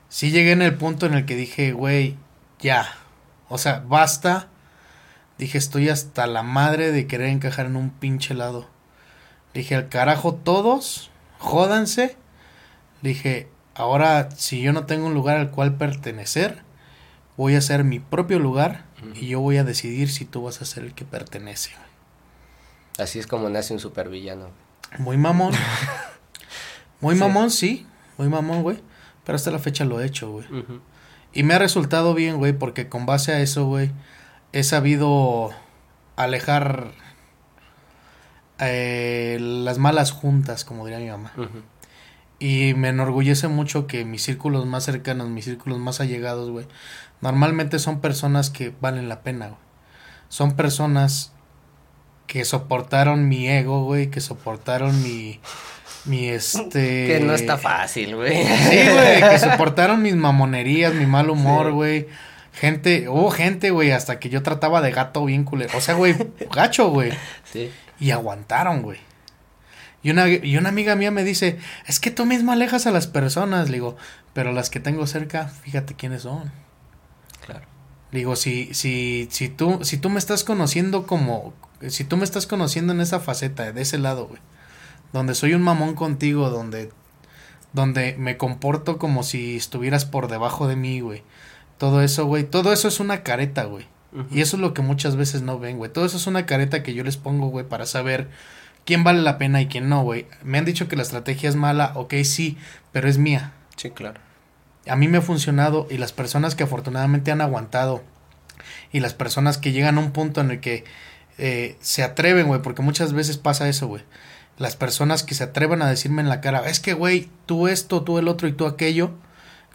[0.08, 2.16] sí llegué en el punto en el que dije, güey,
[2.60, 2.86] ya.
[3.48, 4.48] O sea, basta.
[5.38, 8.68] Dije, estoy hasta la madre de querer encajar en un pinche lado.
[9.54, 12.16] Dije, al carajo todos, jódanse.
[13.02, 16.62] Dije, ahora si yo no tengo un lugar al cual pertenecer,
[17.36, 18.84] voy a hacer mi propio lugar
[19.14, 21.70] y yo voy a decidir si tú vas a ser el que pertenece.
[23.00, 24.48] Así es como nace un supervillano.
[24.98, 25.52] Muy mamón.
[27.00, 27.20] Muy Sí.
[27.20, 27.86] mamón, sí.
[28.18, 28.78] Muy mamón, güey.
[29.24, 30.46] Pero hasta la fecha lo he hecho, güey.
[31.32, 33.90] Y me ha resultado bien, güey, porque con base a eso, güey,
[34.52, 35.50] he sabido
[36.16, 36.90] alejar
[38.58, 41.32] eh, las malas juntas, como diría mi mamá.
[42.38, 46.66] Y me enorgullece mucho que mis círculos más cercanos, mis círculos más allegados, güey,
[47.20, 49.60] normalmente son personas que valen la pena, güey.
[50.28, 51.32] Son personas
[52.30, 55.40] que soportaron mi ego, güey, que soportaron mi,
[56.04, 57.06] mi este...
[57.08, 58.44] Que no está fácil, güey.
[58.44, 61.72] Sí, güey, que soportaron mis mamonerías, mi mal humor, Sí.
[61.72, 62.08] güey.
[62.52, 65.76] Gente, hubo gente, güey, hasta que yo trataba de gato bien culero.
[65.76, 66.14] O sea, güey,
[66.54, 67.10] gacho, güey.
[67.52, 67.72] Sí.
[67.98, 69.00] Y aguantaron, güey.
[70.04, 71.58] Y una, y una amiga mía me dice,
[71.88, 73.70] es que tú mismo alejas a las personas.
[73.70, 73.96] Le digo,
[74.34, 76.52] pero las que tengo cerca, fíjate quiénes son.
[78.12, 81.54] Digo, si, si, si tú, si tú me estás conociendo como,
[81.88, 84.40] si tú me estás conociendo en esa faceta, de ese lado, güey,
[85.12, 86.90] donde soy un mamón contigo, donde,
[87.72, 91.22] donde me comporto como si estuvieras por debajo de mí, güey.
[91.78, 93.86] Todo eso, güey, todo eso es una careta, güey.
[94.32, 95.92] Y eso es lo que muchas veces no ven, güey.
[95.92, 98.28] Todo eso es una careta que yo les pongo, güey, para saber
[98.84, 100.26] quién vale la pena y quién no, güey.
[100.42, 102.58] Me han dicho que la estrategia es mala, ok, sí,
[102.92, 103.52] pero es mía.
[103.76, 104.20] Sí, claro.
[104.86, 108.02] A mí me ha funcionado y las personas que afortunadamente han aguantado
[108.92, 110.84] y las personas que llegan a un punto en el que
[111.38, 114.02] eh, se atreven, güey, porque muchas veces pasa eso, güey.
[114.58, 118.02] Las personas que se atreven a decirme en la cara, es que, güey, tú esto,
[118.02, 119.12] tú el otro y tú aquello,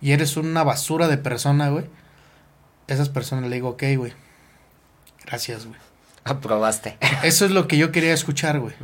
[0.01, 1.86] y eres una basura de persona, güey.
[2.88, 4.14] Esas personas le digo, ok, güey.
[5.26, 5.80] Gracias, güey.
[6.24, 6.97] Aprobaste.
[7.24, 8.76] Eso es lo que yo quería escuchar, güey.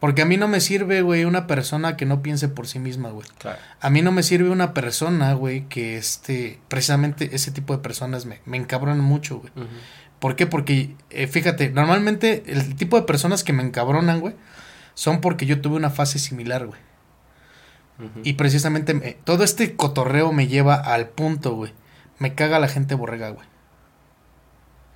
[0.00, 3.10] Porque a mí no me sirve, güey, una persona que no piense por sí misma,
[3.10, 3.26] güey.
[3.38, 3.58] Claro.
[3.80, 8.24] A mí no me sirve una persona, güey, que este, precisamente ese tipo de personas
[8.24, 9.52] me, me encabronan mucho, güey.
[10.20, 10.46] ¿Por qué?
[10.46, 14.34] Porque, eh, fíjate, normalmente el tipo de personas que me encabronan, güey,
[14.94, 16.80] son porque yo tuve una fase similar, güey.
[18.22, 21.72] Y precisamente me- todo este cotorreo me lleva al punto, güey.
[22.20, 23.46] Me caga la gente borrega, güey.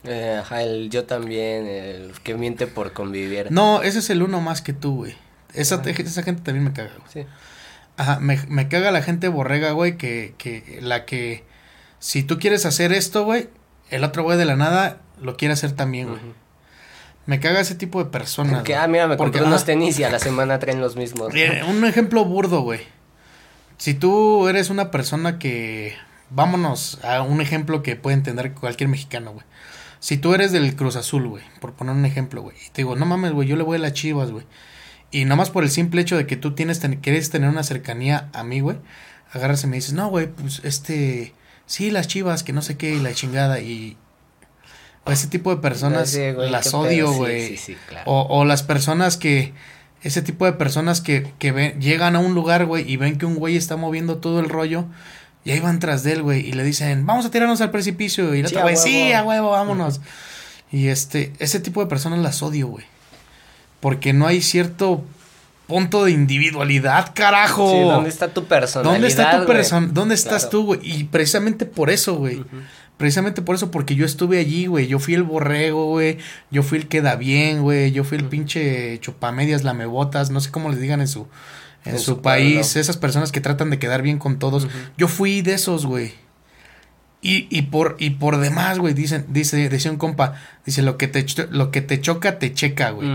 [0.04, 3.52] Eh, ajá, el yo también, el que miente por convivir.
[3.52, 5.14] No, ese es el uno más que tú, güey.
[5.54, 5.90] Esa, Ah.
[5.90, 7.24] esa gente también me caga, güey.
[7.24, 7.30] Sí.
[7.96, 11.44] Ajá, me, me caga la gente borrega, güey, que, que la que
[11.98, 13.48] Si tú quieres hacer esto, güey,
[13.90, 16.20] el otro güey de la nada lo quiere hacer también, güey.
[17.26, 18.54] Me caga ese tipo de personas.
[18.54, 20.96] Porque, ah, mira, me Porque, compré unos ah, tenis y a la semana traen los
[20.96, 21.32] mismos.
[21.68, 22.80] Un ejemplo burdo, güey.
[23.76, 25.94] Si tú eres una persona que...
[26.30, 29.44] Vámonos a un ejemplo que puede entender cualquier mexicano, güey.
[30.02, 32.96] Si tú eres del Cruz Azul, güey, por poner un ejemplo, güey, y te digo,
[32.96, 34.44] no mames, güey, yo le voy a las chivas, güey.
[35.12, 38.28] Y nomás por el simple hecho de que tú tienes, ten- quieres tener una cercanía
[38.32, 38.78] a mí, güey,
[39.32, 41.34] agarras y me dices, no, güey, pues este,
[41.66, 43.96] sí, las chivas, que no sé qué, y la chingada, y
[45.04, 47.48] o ese tipo de personas Sí, güey, las odio, güey.
[47.50, 48.10] Sí, sí, claro.
[48.10, 49.52] O, o las personas que,
[50.02, 53.26] ese tipo de personas que, que ven- llegan a un lugar, güey, y ven que
[53.26, 54.86] un güey está moviendo todo el rollo,
[55.44, 58.34] y ahí van tras de él, güey, y le dicen, vamos a tirarnos al precipicio,
[58.34, 60.00] y el Sí, otro güey, sí, a huevo, vámonos.
[60.70, 62.86] Y este, ese tipo de personas las odio, güey.
[63.80, 65.04] Porque no hay cierto
[65.66, 67.70] punto de individualidad, carajo.
[67.70, 68.92] Sí, ¿dónde está tu personalidad?
[68.94, 69.88] ¿Dónde está tu persona?
[69.90, 70.50] ¿Dónde estás Claro.
[70.50, 70.80] tú, güey?
[70.82, 72.44] Y precisamente por eso, güey.
[72.96, 74.86] Precisamente por eso, porque yo estuve allí, güey.
[74.86, 76.18] Yo fui el borrego, güey.
[76.50, 77.90] Yo fui el que da bien, güey.
[77.90, 81.26] Yo fui el pinche chupamedias, lamebotas, no sé cómo les digan en su,
[81.84, 82.66] en, En su, su país.
[82.66, 82.80] pueblo.
[82.80, 84.68] Esas personas que tratan de quedar bien con todos.
[84.96, 86.14] Yo fui de esos, güey.
[87.20, 90.34] Y, y por, y por demás, güey, dicen, dice, decía un compa,
[90.66, 93.08] dice, lo que te, cho- lo que te choca, te checa, güey.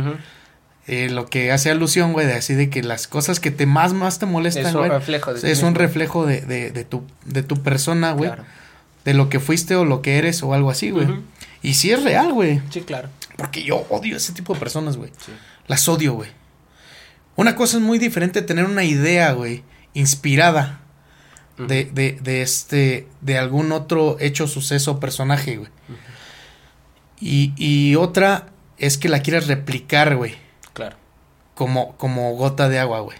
[0.88, 3.91] Eh, lo que hace alusión, güey, de así de que las cosas que te más,
[3.91, 7.03] más te molestan, Es un güey, reflejo de es un reflejo de, de, de tu,
[7.26, 8.45] de tu persona, güey, Claro.
[9.03, 11.07] de lo que fuiste o lo que eres o algo así, güey.
[11.61, 13.09] Y sí es real, güey, Sí, claro.
[13.36, 15.11] porque yo odio ese tipo de personas, güey.
[15.18, 15.34] Sí.
[15.68, 16.30] Las odio, güey.
[17.38, 19.63] Una cosa es muy diferente tener una idea, güey,
[19.93, 20.81] inspirada
[21.57, 25.71] de, de, de este, de algún otro hecho, suceso o personaje, güey.
[27.19, 30.35] Y, y otra es que la quieras replicar, güey,
[30.73, 30.97] Claro.
[31.55, 33.17] como, como gota de agua, güey.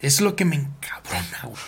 [0.00, 1.62] Es lo que me encabrona, güey.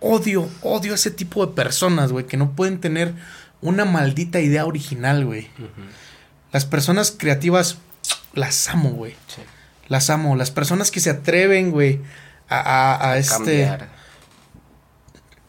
[0.00, 3.14] Odio, odio ese tipo de personas, güey, que no pueden tener
[3.60, 5.48] una maldita idea original, güey.
[6.52, 7.78] Las personas creativas
[8.34, 9.12] las amo, güey.
[9.28, 9.42] Sí.
[9.88, 10.36] Las amo.
[10.36, 12.00] Las personas que se atreven, güey,
[12.48, 13.34] a, a, a este.
[13.34, 13.88] Cambiar.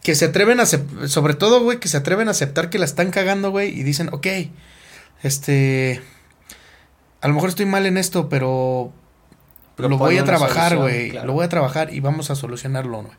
[0.02, 0.66] Que se atreven a.
[0.66, 4.10] Sobre todo, güey, que se atreven a aceptar que la están cagando, güey, y dicen,
[4.12, 4.28] ok,
[5.22, 6.02] este.
[7.22, 8.92] A lo mejor estoy mal en esto, pero.
[8.92, 11.12] lo Propone voy a trabajar, güey.
[11.12, 11.28] claro.
[11.28, 13.18] Lo voy a trabajar y vamos a solucionarlo, güey.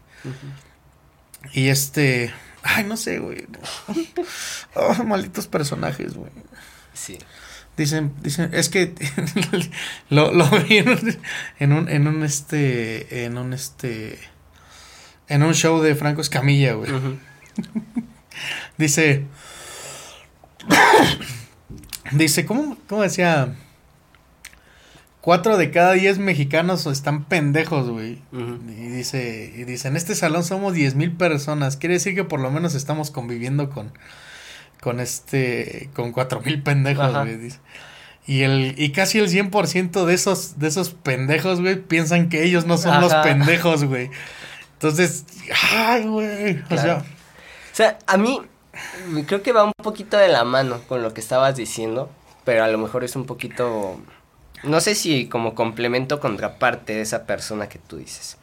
[1.52, 2.32] Y este.
[2.62, 3.46] Ay, no sé, güey.
[4.76, 6.32] Oh, malditos personajes, güey.
[6.92, 7.16] Sí.
[7.76, 8.94] Dicen, dicen, es que
[10.10, 11.18] lo, lo vi en un,
[11.58, 14.18] en un, en un, este, en un, este,
[15.28, 16.90] en un show de Franco Escamilla, güey.
[18.78, 19.26] Dice,
[22.12, 23.54] dice, ¿cómo, cómo decía?
[25.20, 28.20] Cuatro de cada diez mexicanos están pendejos, güey.
[28.32, 31.76] Y dice, y dice, en este salón somos diez mil personas.
[31.76, 33.92] Quiere decir que por lo menos estamos conviviendo con,
[34.84, 37.38] con este, con cuatro mil pendejos, güey.
[37.38, 37.58] dice.
[38.26, 42.66] Y el, y casi el 100% de esos, de esos pendejos, güey, piensan que ellos
[42.66, 44.10] no son los pendejos, güey.
[44.74, 45.24] Entonces,
[45.72, 46.62] ay, güey.
[46.70, 48.42] O sea, O sea, a mí
[49.26, 52.10] creo que va un poquito de la mano con lo que estabas diciendo,
[52.44, 53.98] pero a lo mejor es un poquito,
[54.64, 58.36] no sé si como complemento o contraparte de esa persona que tú dices.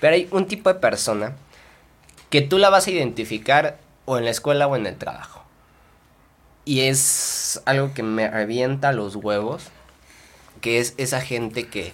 [0.00, 1.34] Pero hay un tipo de persona
[2.30, 5.41] que tú la vas a identificar o en la escuela o en el trabajo.
[6.64, 9.64] Y es algo que me revienta los huevos,
[10.60, 11.92] que es esa gente que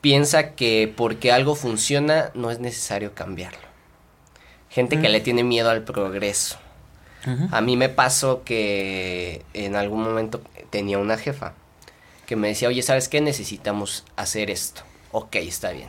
[0.00, 3.58] piensa que porque algo funciona no es necesario cambiarlo.
[4.70, 5.12] Gente que Mm.
[5.12, 6.58] le tiene miedo al progreso.
[7.52, 11.54] A mí me pasó que en algún momento tenía una jefa
[12.26, 13.22] que me decía, oye, ¿sabes qué?
[13.22, 14.82] Necesitamos hacer esto.
[15.10, 15.88] Ok, está bien.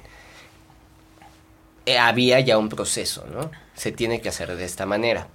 [1.85, 3.51] Eh, había ya un proceso, ¿no?
[3.75, 5.27] Se tiene que hacer de esta manera.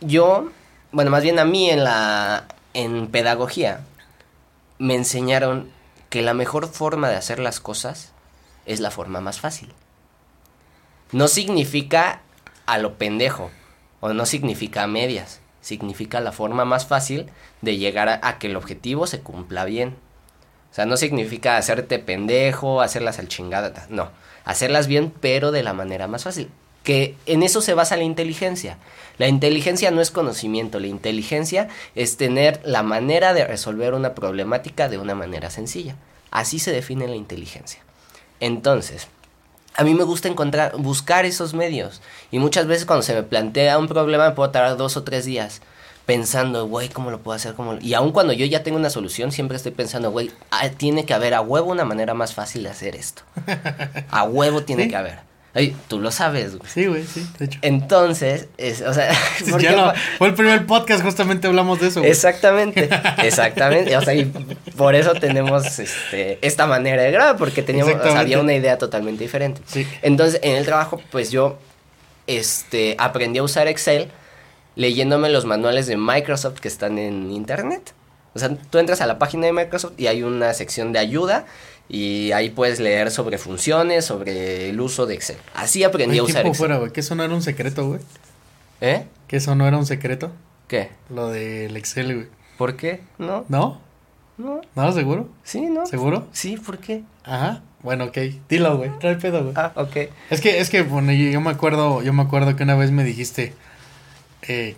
[0.00, 0.50] Yo,
[0.94, 3.80] bueno, más bien a mí en la en pedagogía
[4.78, 5.68] me enseñaron
[6.08, 8.12] que la mejor forma de hacer las cosas
[8.64, 9.72] es la forma más fácil.
[11.10, 12.22] No significa
[12.66, 13.50] a lo pendejo,
[14.00, 17.26] o no significa a medias, significa la forma más fácil
[17.60, 19.96] de llegar a, a que el objetivo se cumpla bien.
[20.70, 24.10] O sea, no significa hacerte pendejo, hacerlas al chingada, no,
[24.44, 26.50] hacerlas bien, pero de la manera más fácil.
[26.84, 28.78] Que en eso se basa la inteligencia.
[29.18, 34.88] La inteligencia no es conocimiento, la inteligencia es tener la manera de resolver una problemática
[34.88, 35.96] de una manera sencilla.
[36.30, 37.80] Así se define la inteligencia.
[38.40, 39.08] Entonces,
[39.76, 42.02] a mí me gusta encontrar, buscar esos medios.
[42.30, 45.24] Y muchas veces cuando se me plantea un problema me puedo tardar dos o tres
[45.24, 45.62] días
[46.06, 47.54] pensando, güey, ¿cómo lo puedo hacer?
[47.54, 50.68] ¿Cómo lo-?" Y aun cuando yo ya tengo una solución, siempre estoy pensando, güey, ah,
[50.70, 53.22] tiene que haber a huevo una manera más fácil de hacer esto.
[54.10, 54.88] A huevo tiene Sí.
[54.90, 55.33] que haber.
[55.56, 56.68] Ay, tú lo sabes, güey.
[56.68, 57.60] Sí, güey, sí, de hecho.
[57.62, 59.12] Entonces, es, o sea,
[59.60, 62.00] ya lo, fue el primer podcast, justamente hablamos de eso.
[62.00, 62.10] Güey.
[62.10, 62.88] Exactamente,
[63.22, 63.96] exactamente.
[63.96, 64.24] O sea, y
[64.76, 68.78] por eso tenemos este, esta manera de grabar, porque teníamos, o sea, había una idea
[68.78, 69.62] totalmente diferente.
[69.66, 69.86] Sí.
[70.02, 71.56] Entonces, en el trabajo, pues yo
[72.26, 74.08] este, aprendí a usar Excel
[74.74, 77.94] leyéndome los manuales de Microsoft que están en internet.
[78.34, 81.46] O sea, tú entras a la página de Microsoft y hay una sección de ayuda
[81.88, 85.36] y ahí puedes leer sobre funciones, sobre el uso de Excel.
[85.54, 86.54] Así aprendí a usar Excel.
[86.54, 86.92] fuera, güey?
[86.92, 88.00] ¿Que eso no era un secreto, güey?
[88.80, 89.06] ¿Eh?
[89.28, 90.32] ¿Que eso no era un secreto?
[90.68, 90.90] ¿Qué?
[91.10, 92.28] Lo del Excel, güey.
[92.56, 93.00] ¿Por qué?
[93.18, 93.44] ¿No?
[93.48, 93.80] ¿No?
[94.38, 94.60] ¿No?
[94.74, 94.92] ¿No?
[94.92, 95.28] ¿Seguro?
[95.42, 95.86] Sí, ¿no?
[95.86, 96.26] ¿Seguro?
[96.32, 97.02] Sí, ¿por qué?
[97.24, 97.62] Ajá.
[97.82, 98.18] Bueno, ok.
[98.48, 98.90] Dilo, güey.
[98.98, 99.54] Trae pedo, güey.
[99.56, 99.96] Ah, ok.
[100.30, 102.90] Es que, es que, bueno, yo, yo, me acuerdo, yo me acuerdo que una vez
[102.90, 103.52] me dijiste,
[104.42, 104.74] eh,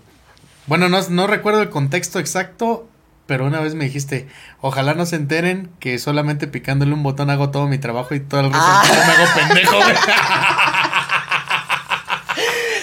[0.67, 2.89] bueno, no, no recuerdo el contexto exacto,
[3.27, 4.29] pero una vez me dijiste,
[4.61, 8.41] ojalá no se enteren que solamente picándole un botón hago todo mi trabajo y todo
[8.41, 8.85] el resto Ah.
[8.87, 9.77] me hago pendejo.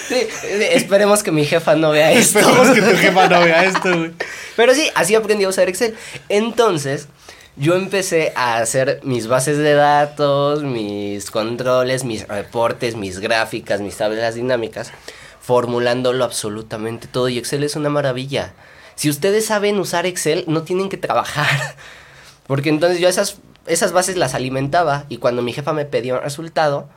[0.08, 0.28] Sí,
[0.72, 2.38] esperemos que mi jefa no vea esto.
[2.40, 4.12] Esperemos que tu jefa no vea esto, güey.
[4.56, 5.96] Pero sí, así aprendí a usar Excel.
[6.28, 7.08] Entonces,
[7.56, 13.96] yo empecé a hacer mis bases de datos, mis controles, mis reportes, mis gráficas, mis
[13.96, 14.92] tablas dinámicas,
[15.40, 17.28] formulándolo absolutamente todo.
[17.28, 18.52] Y Excel es una maravilla.
[18.96, 21.76] Si ustedes saben usar Excel, no tienen que trabajar.
[22.46, 26.22] Porque entonces yo esas, esas bases las alimentaba y cuando mi jefa me pedía un
[26.22, 26.88] resultado,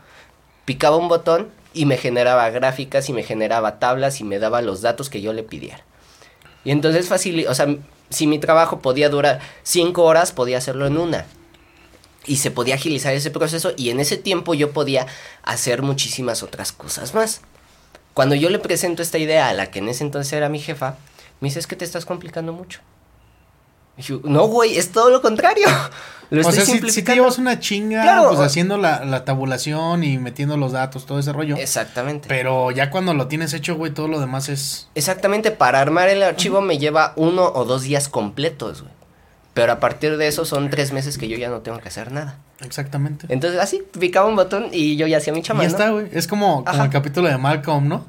[0.66, 4.82] picaba un botón y me generaba gráficas y me generaba tablas y me daba los
[4.82, 5.84] datos que yo le pidiera.
[6.64, 7.68] Y entonces fácil, o sea,
[8.10, 11.26] si mi trabajo podía durar cinco horas, podía hacerlo en una.
[12.26, 15.08] Y se podía agilizar ese proceso y en ese tiempo yo podía
[15.44, 17.42] hacer muchísimas otras cosas más.
[18.14, 20.96] Cuando yo le presento esta idea a la que en ese entonces era mi jefa,
[21.42, 22.80] me dice, es que te estás complicando mucho.
[23.98, 25.68] Y yo, no, güey, es todo lo contrario.
[26.30, 27.22] Lo o estoy sea, si, si te simplificando.
[27.24, 31.20] llevas una chinga, Claro, pues o- haciendo la, la tabulación y metiendo los datos, todo
[31.20, 31.56] ese rollo.
[31.56, 32.28] Exactamente.
[32.28, 34.90] Pero ya cuando lo tienes hecho, güey, todo lo demás es...
[34.94, 38.94] Exactamente, para armar el archivo me lleva uno o dos días completos, güey.
[39.54, 42.12] Pero a partir de eso son tres meses que yo ya no tengo que hacer
[42.12, 42.38] nada.
[42.60, 43.26] Exactamente.
[43.30, 45.76] Entonces así, picaba un botón y yo ya hacía mi Y chama, ya ¿no?
[45.78, 46.08] está, güey.
[46.12, 48.06] Es como, como el capítulo de Malcolm, ¿no?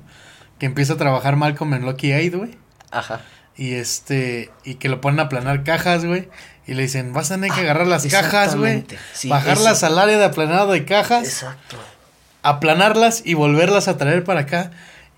[0.59, 2.59] Que empieza a trabajar Malcolm en Lucky Aid, güey.
[2.91, 3.21] Ajá.
[3.57, 6.29] Y este, y que lo ponen a planar cajas, güey.
[6.67, 8.85] Y le dicen, vas a tener que Ah, agarrar las cajas, güey.
[9.15, 9.87] Sí, bajarlas eso.
[9.87, 11.77] al área de aplanado de cajas, Exacto.
[12.43, 14.71] aplanarlas y volverlas a traer para acá.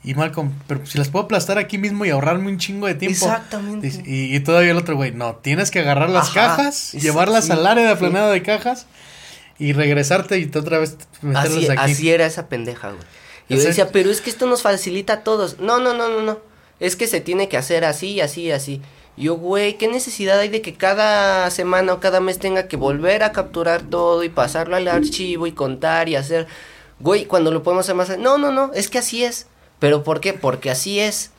[0.02, 3.26] Y Malcolm, pero si las puedo aplastar aquí mismo y ahorrarme un chingo de tiempo.
[3.26, 3.88] Exactamente.
[4.06, 7.52] Y, y todavía el otro, güey, no, tienes que agarrar las Ajá, cajas, llevarlas sí,
[7.52, 7.94] al área de sí.
[7.96, 8.86] aplanado de cajas
[9.58, 11.92] y regresarte y otra vez meterlas Así, aquí.
[11.92, 13.02] así era esa pendeja, güey.
[13.50, 15.58] Y yo decía, pero es que esto nos facilita a todos.
[15.58, 16.38] No, no, no, no, no.
[16.80, 18.80] Es que se tiene que hacer así, así, así.
[19.16, 23.22] Yo, güey, ¿qué necesidad hay de que cada semana o cada mes tenga que volver
[23.22, 26.46] a capturar todo y pasarlo al archivo y contar y hacer?
[27.00, 28.18] Güey, cuando lo podemos hacer más...
[28.18, 29.46] No, no, no, es que así es.
[29.78, 30.32] ¿Pero por qué?
[30.32, 31.30] Porque así es.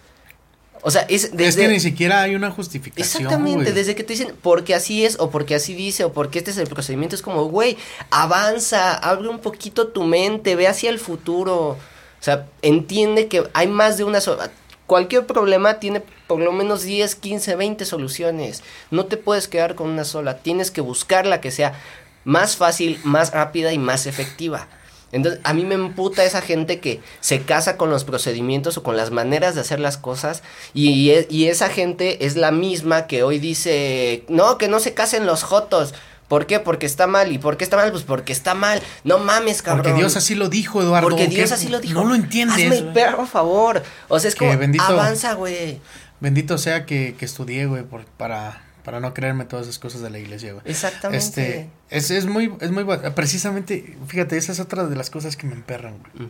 [0.84, 1.64] O sea, es Es desde...
[1.64, 3.24] que ni siquiera hay una justificación.
[3.24, 3.74] Exactamente, güey.
[3.74, 6.58] desde que te dicen porque así es o porque así dice o porque este es
[6.58, 7.78] el procedimiento, es como, güey,
[8.10, 11.70] avanza, abre un poquito tu mente, ve hacia el futuro.
[11.70, 14.52] O sea, entiende que hay más de una sola.
[14.92, 18.62] Cualquier problema tiene por lo menos 10, 15, 20 soluciones.
[18.90, 20.40] No te puedes quedar con una sola.
[20.40, 21.80] Tienes que buscar la que sea
[22.26, 24.68] más fácil, más rápida y más efectiva.
[25.14, 28.98] Entonces, a mí me emputa esa gente que se casa con los procedimientos o con
[28.98, 33.24] las maneras de hacer las cosas y, y y esa gente es la misma que
[33.24, 35.94] hoy dice, no, que no se casen los jotos.
[36.32, 36.62] ¿Por qué?
[36.62, 37.30] Porque está mal.
[37.34, 37.92] ¿Y por qué está mal?
[37.92, 38.82] Pues porque está mal.
[39.04, 39.84] No mames, cabrón.
[39.84, 41.10] Porque Dios así lo dijo, Eduardo.
[41.10, 41.28] Porque.
[41.28, 41.94] Dios así lo dijo.
[41.94, 42.72] No lo entiendes.
[42.72, 43.84] Hazme el perro favor.
[44.08, 45.82] O sea, es Que como, bendito- avanza, güey.
[46.22, 50.10] Bendito sea que, que estudié, güey, por- para, para no creerme todas esas cosas de
[50.10, 50.64] la iglesia, güey.
[50.68, 51.20] Exactamente.
[51.26, 55.46] Este, es, es muy, es muy, precisamente, fíjate, esa es otra de las cosas que
[55.48, 56.30] me emperran, güey.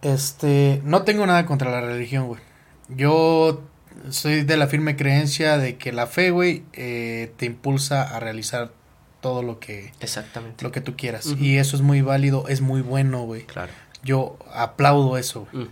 [0.00, 2.40] Este, no tengo nada contra la religión, güey.
[2.88, 3.62] Yo
[4.10, 8.72] soy de la firme creencia de que la fe, güey, eh, te impulsa a realizar
[9.20, 10.62] todo lo que, Exactamente.
[10.64, 11.26] lo que tú quieras.
[11.38, 13.44] Y eso es muy válido, es muy bueno, güey.
[13.44, 13.72] Claro.
[14.02, 15.66] Yo aplaudo eso, güey.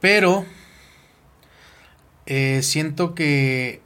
[0.00, 0.44] Pero
[2.26, 3.80] eh, siento que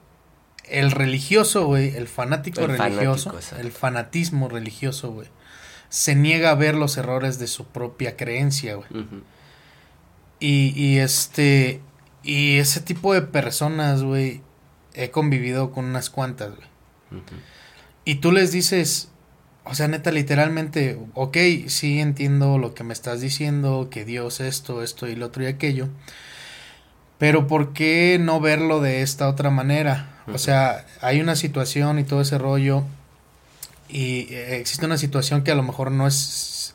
[0.65, 5.29] el religioso, güey, el fanático El religioso, fanático, el fanatismo religioso, güey,
[5.89, 8.89] se niega a ver los errores de su propia creencia, güey.
[10.41, 11.81] Y, y este,
[12.23, 14.43] y ese tipo de personas, güey,
[14.95, 17.23] he convivido con unas cuantas, güey.
[18.05, 19.09] Y tú les dices,
[19.65, 24.83] o sea, neta, literalmente, ok, sí entiendo lo que me estás diciendo, que Dios esto,
[24.83, 25.89] esto y lo otro y aquello,
[27.19, 30.23] pero ¿por qué no verlo de esta otra manera?
[30.33, 32.85] O sea, hay una situación y todo ese rollo,
[33.89, 36.75] y eh, existe una situación que a lo mejor no es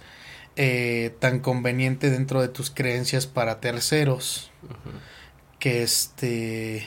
[0.57, 4.51] eh, tan conveniente dentro de tus creencias para terceros
[5.59, 6.85] que este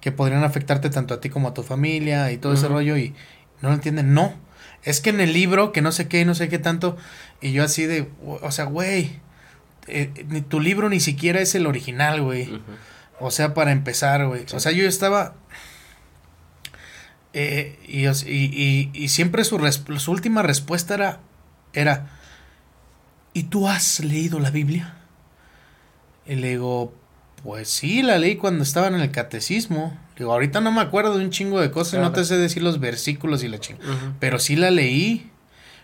[0.00, 3.14] que podrían afectarte tanto a ti como a tu familia y todo ese rollo y
[3.60, 4.14] no lo entienden.
[4.14, 4.34] No,
[4.84, 6.96] es que en el libro que no sé qué y no sé qué tanto
[7.40, 9.18] y yo así de, o sea, güey,
[9.88, 10.06] eh,
[10.48, 12.60] tu libro ni siquiera es el original, güey.
[13.18, 14.44] O sea, para empezar, güey.
[14.52, 15.34] O sea, yo estaba
[17.38, 19.58] eh, y, y, y, siempre su,
[19.98, 21.20] su última respuesta era,
[21.74, 22.08] era,
[23.34, 24.94] ¿y tú has leído la Biblia?
[26.24, 26.94] Y le digo,
[27.42, 29.96] pues sí, la leí cuando estaba en el catecismo.
[30.18, 32.80] Digo, ahorita no me acuerdo de un chingo de cosas, no te sé decir los
[32.80, 33.80] versículos y la chingo.
[34.18, 35.30] Pero sí la leí,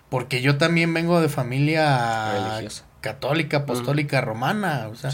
[0.09, 2.61] porque yo también vengo de familia
[3.01, 5.13] católica, apostólica, romana, o sea,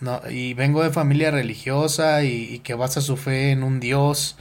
[0.00, 4.36] no, y vengo de familia religiosa y, y que basa su fe en un Dios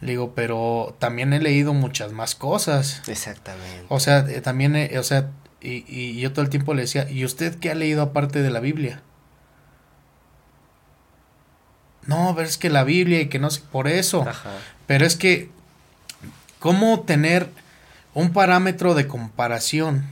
[0.00, 3.02] digo, pero también he leído muchas más cosas.
[3.06, 3.86] Exactamente.
[3.88, 7.24] O sea, eh, también, o sea, y, y, yo todo el tiempo le decía, ¿y
[7.24, 9.02] usted qué ha leído aparte de la Biblia?
[12.06, 14.26] No, pero es que la Biblia y que no sé, por eso.
[14.28, 14.50] Ajá.
[14.86, 15.50] Pero es que,
[16.58, 17.48] ¿cómo tener
[18.14, 20.06] un parámetro de comparación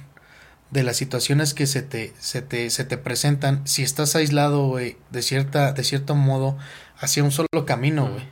[0.70, 4.96] de las situaciones que se te, se te, se te presentan si estás aislado, güey,
[5.10, 6.58] de cierta, de cierto modo,
[6.98, 8.24] hacia un solo camino, güey?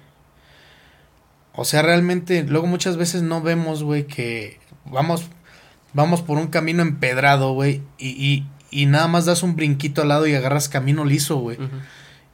[1.55, 5.27] O sea, realmente, luego muchas veces no vemos, güey, que vamos,
[5.93, 10.09] vamos por un camino empedrado, güey, y, y, y, nada más das un brinquito al
[10.09, 11.59] lado y agarras camino liso, güey.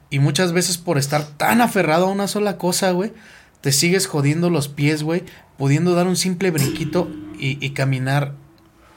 [0.09, 3.13] Y muchas veces por estar tan aferrado a una sola cosa, güey,
[3.61, 5.23] te sigues jodiendo los pies, güey,
[5.57, 8.33] pudiendo dar un simple brinquito y, y caminar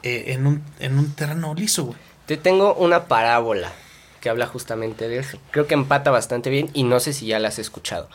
[0.01, 1.97] eh, en, un, en un terreno liso, güey.
[2.25, 3.71] Te tengo una parábola
[4.21, 5.37] que habla justamente de eso.
[5.51, 8.07] Creo que empata bastante bien y no sé si ya la has escuchado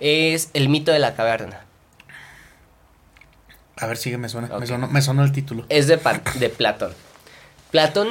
[0.00, 1.64] es El mito de la caverna.
[3.76, 4.48] A ver, sigue, me suena.
[4.90, 5.64] Me, sonó, el título.
[5.68, 5.98] Es de,
[6.34, 6.92] de Platón.
[7.70, 8.08] Platón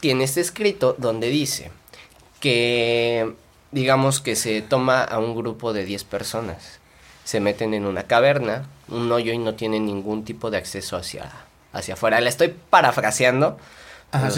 [0.00, 1.72] tiene este escrito donde dice
[2.38, 3.34] que,
[3.72, 6.78] digamos que se toma a un grupo de 10 personas,
[7.24, 11.30] se meten en una caverna, un hoyo y no tienen ningún tipo de acceso hacia,
[11.72, 12.20] hacia afuera.
[12.20, 13.58] La estoy parafraseando.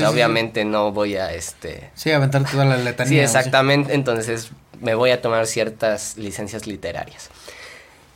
[0.09, 5.11] obviamente no voy a este sí aventar toda la letanía sí exactamente entonces me voy
[5.11, 7.31] a tomar ciertas licencias literarias.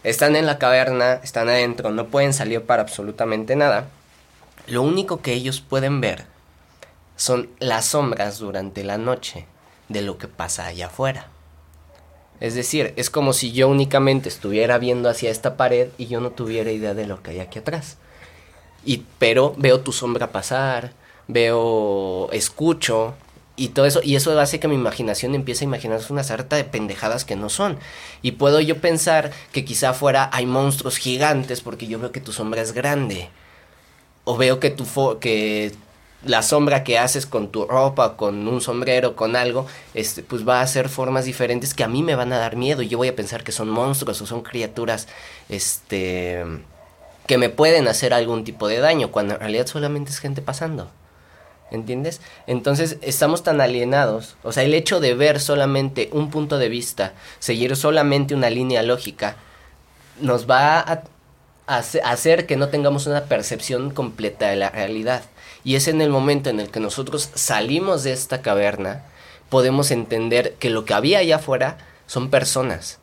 [0.05, 3.87] Están en la caverna, están adentro, no pueden salir para absolutamente nada.
[4.67, 6.27] Lo único que ellos pueden ver
[7.17, 9.47] son las sombras durante la noche
[9.89, 11.29] de lo que pasa allá afuera.
[12.41, 16.31] Es decir, es como si yo únicamente estuviera viendo hacia esta pared y yo no
[16.31, 17.97] tuviera idea de lo que hay aquí atrás.
[18.85, 20.93] Y pero veo tu sombra pasar,
[21.27, 23.15] veo, escucho,
[23.59, 26.63] y todo eso, y eso hace que mi imaginación empiece a imaginarse una sarta de
[26.63, 27.77] pendejadas que no son.
[28.23, 32.33] Y puedo yo pensar que quizá fuera hay monstruos gigantes porque yo veo que tu
[32.33, 33.29] sombra es grande.
[34.23, 34.87] O veo que tu
[35.19, 35.75] que
[36.25, 40.61] la sombra que haces con tu ropa, con un sombrero, con algo, este, pues va
[40.61, 43.09] a ser formas diferentes que a mí me van a dar miedo y yo voy
[43.09, 45.07] a pensar que son monstruos o son criaturas,
[45.49, 46.45] este,
[47.27, 50.91] que me pueden hacer algún tipo de daño, cuando en realidad solamente es gente pasando.
[51.71, 52.23] ¿Entiendes?
[52.47, 54.37] Entonces estamos tan alienados.
[54.43, 58.83] O sea, el hecho de ver solamente un punto de vista, seguir solamente una línea
[58.83, 59.37] lógica,
[60.21, 61.03] nos va a,
[61.67, 65.23] hacer que no tengamos una percepción completa de la realidad.
[65.65, 69.05] Y es en el momento en el que nosotros salimos de esta caverna,
[69.49, 72.99] podemos entender que lo que había allá afuera son personas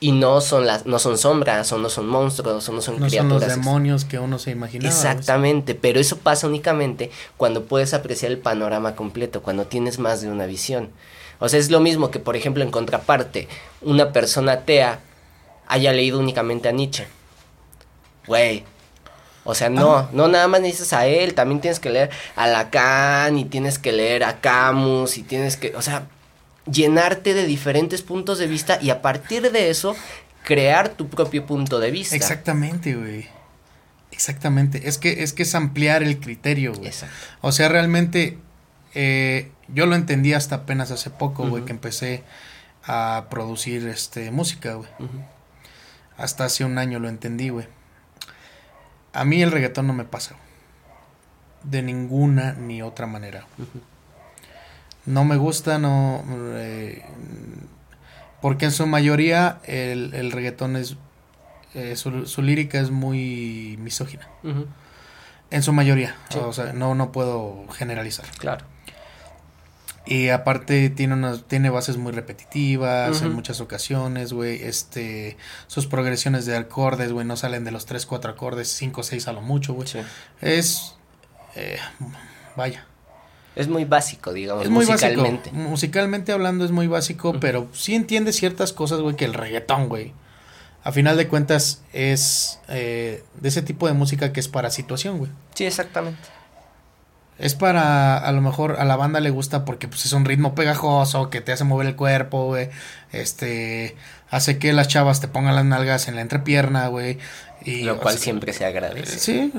[0.00, 3.24] y no son las no son sombras o no son monstruos o no son criaturas.
[3.24, 4.88] No son los demonios que uno se imaginaba.
[4.88, 10.30] Exactamente, pero eso pasa únicamente cuando puedes apreciar el panorama completo, cuando tienes más de
[10.30, 10.90] una visión.
[11.40, 13.48] O sea, es lo mismo que, por ejemplo, en contraparte,
[13.80, 15.00] una persona atea
[15.66, 17.06] haya leído únicamente a Nietzsche.
[18.26, 18.64] Güey.
[19.50, 23.38] O sea, no, no nada más necesitas a él, también tienes que leer a Lacan
[23.38, 26.06] y tienes que leer a Camus y tienes que, o sea,
[26.70, 29.96] llenarte de diferentes puntos de vista y a partir de eso
[30.44, 32.14] crear tu propio punto de vista.
[32.14, 33.26] Exactamente, güey.
[34.12, 34.86] Exactamente.
[34.86, 36.92] Es que es que es ampliar el criterio, güey.
[37.40, 38.36] O sea, realmente
[38.94, 42.22] eh, yo lo entendí hasta apenas hace poco, güey, que empecé
[42.84, 44.90] a producir este música, güey.
[46.18, 47.77] Hasta hace un año lo entendí, güey.
[49.18, 50.36] A mí el reggaetón no me pasa.
[51.62, 53.46] De ninguna ni otra manera.
[55.06, 56.22] No me gusta, no...
[56.56, 57.04] Eh,
[58.40, 60.96] porque en su mayoría el, el reggaetón es...
[61.74, 64.28] Eh, su, lírica es muy misógina.
[65.50, 66.14] En su mayoría.
[66.40, 68.26] O sea, no, no puedo generalizar.
[68.38, 68.64] Claro.
[70.10, 74.62] Y aparte tiene unas, tiene bases muy repetitivas en muchas ocasiones, güey.
[74.62, 75.36] Este,
[75.66, 79.32] sus progresiones de acordes, güey, no salen de los 3, 4 acordes, 5, 6 a
[79.34, 79.86] lo mucho, güey.
[80.40, 80.96] Es
[81.56, 81.78] eh,
[82.56, 82.86] Vaya.
[83.54, 85.50] Es muy básico, digamos, Es muy musicalmente.
[85.50, 85.68] básico.
[85.68, 90.14] Musicalmente hablando es muy básico, pero sí entiende ciertas cosas, güey, que el reggaetón, güey.
[90.84, 95.18] A final de cuentas es eh, de ese tipo de música que es para situación,
[95.18, 95.30] güey.
[95.54, 96.20] Sí, exactamente.
[97.38, 100.54] Es para, a lo mejor a la banda le gusta porque pues es un ritmo
[100.54, 102.68] pegajoso que te hace mover el cuerpo, güey.
[103.12, 103.96] Este,
[104.30, 107.18] hace que las chavas te pongan las nalgas en la entrepierna, güey.
[107.64, 109.18] Y, Lo o cual sea, siempre se agradece.
[109.18, 109.52] Sí,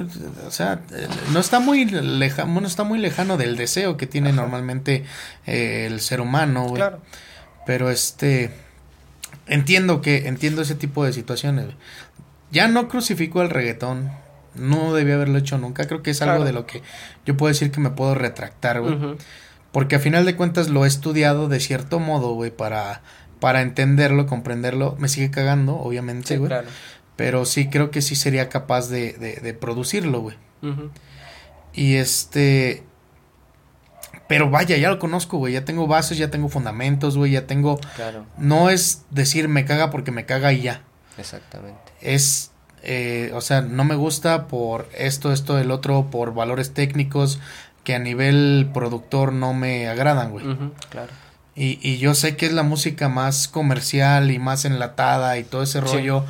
[0.46, 4.32] o sea, eh, no está muy lejano, no está muy lejano del deseo que tiene
[4.34, 5.06] normalmente
[5.46, 6.82] eh, el ser humano, güey.
[6.82, 7.02] Claro.
[7.66, 8.52] Pero este
[9.48, 11.68] entiendo que entiendo ese tipo de situaciones.
[12.52, 14.12] Ya no crucifico al reggaetón.
[14.56, 15.86] No debía haberlo hecho nunca.
[15.88, 16.46] Creo que es algo Claro.
[16.46, 16.82] de lo que
[17.26, 18.98] yo puedo decir que me puedo retractar, güey.
[19.72, 23.02] Porque a final de cuentas lo he estudiado de cierto modo, güey, para
[23.40, 24.96] para entenderlo, comprenderlo.
[25.00, 26.50] Me sigue cagando, obviamente, Sí, güey.
[26.50, 26.68] claro.
[27.16, 30.36] Pero sí creo que sí sería capaz de, de, de producirlo, güey.
[31.74, 32.84] Y este.
[34.28, 35.54] Pero vaya, ya lo conozco, güey.
[35.54, 37.32] Ya tengo bases, ya tengo fundamentos, güey.
[37.32, 37.80] Ya tengo.
[37.96, 40.84] Claro, No es decir me caga porque me caga y ya.
[41.18, 41.80] exactamente.
[42.02, 42.52] Es.
[42.84, 47.40] Eh, o sea, no me gusta por esto, esto, el otro, por valores técnicos
[47.84, 50.46] que a nivel productor no me agradan, güey.
[50.90, 51.12] Claro.
[51.56, 55.64] Y, y yo sé que es la música más comercial y más enlatada y todo
[55.64, 55.86] ese Sí.
[55.86, 56.24] rollo.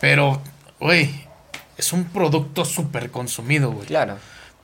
[0.00, 0.40] Pero,
[0.78, 1.10] güey,
[1.76, 3.86] es un producto súper consumido, güey.
[3.86, 4.16] Claro.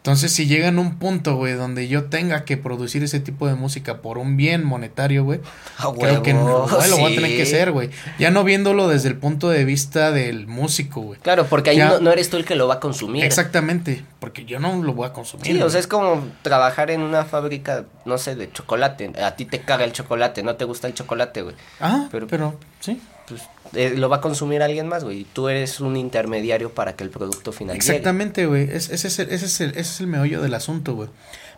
[0.07, 3.57] Entonces, si llega en un punto, güey, donde yo tenga que producir ese tipo de
[3.57, 5.41] música por un bien monetario, güey,
[5.79, 7.91] A creo que no, lo voy a tener que hacer, güey.
[8.17, 11.19] Ya no viéndolo desde el punto de vista del músico, güey.
[11.19, 11.89] Claro, porque ahí Ya.
[11.89, 13.25] no, no eres tú el que lo va a consumir.
[13.25, 15.45] Exactamente, porque yo no lo voy a consumir.
[15.45, 19.11] Sí, o sea, es como trabajar en una fábrica, no sé, de chocolate.
[19.21, 21.57] A ti te caga el chocolate, no te gusta el chocolate, güey.
[21.81, 23.01] Ah, pero, pero- sí.
[23.27, 23.43] Pues
[23.77, 25.21] eh, lo va a consumir alguien más, güey.
[25.21, 27.77] Y tú eres un intermediario para que el producto final.
[27.77, 28.65] Exactamente, güey.
[28.71, 31.09] Es- ese, es el, ese, es el, ese es el meollo del asunto, güey.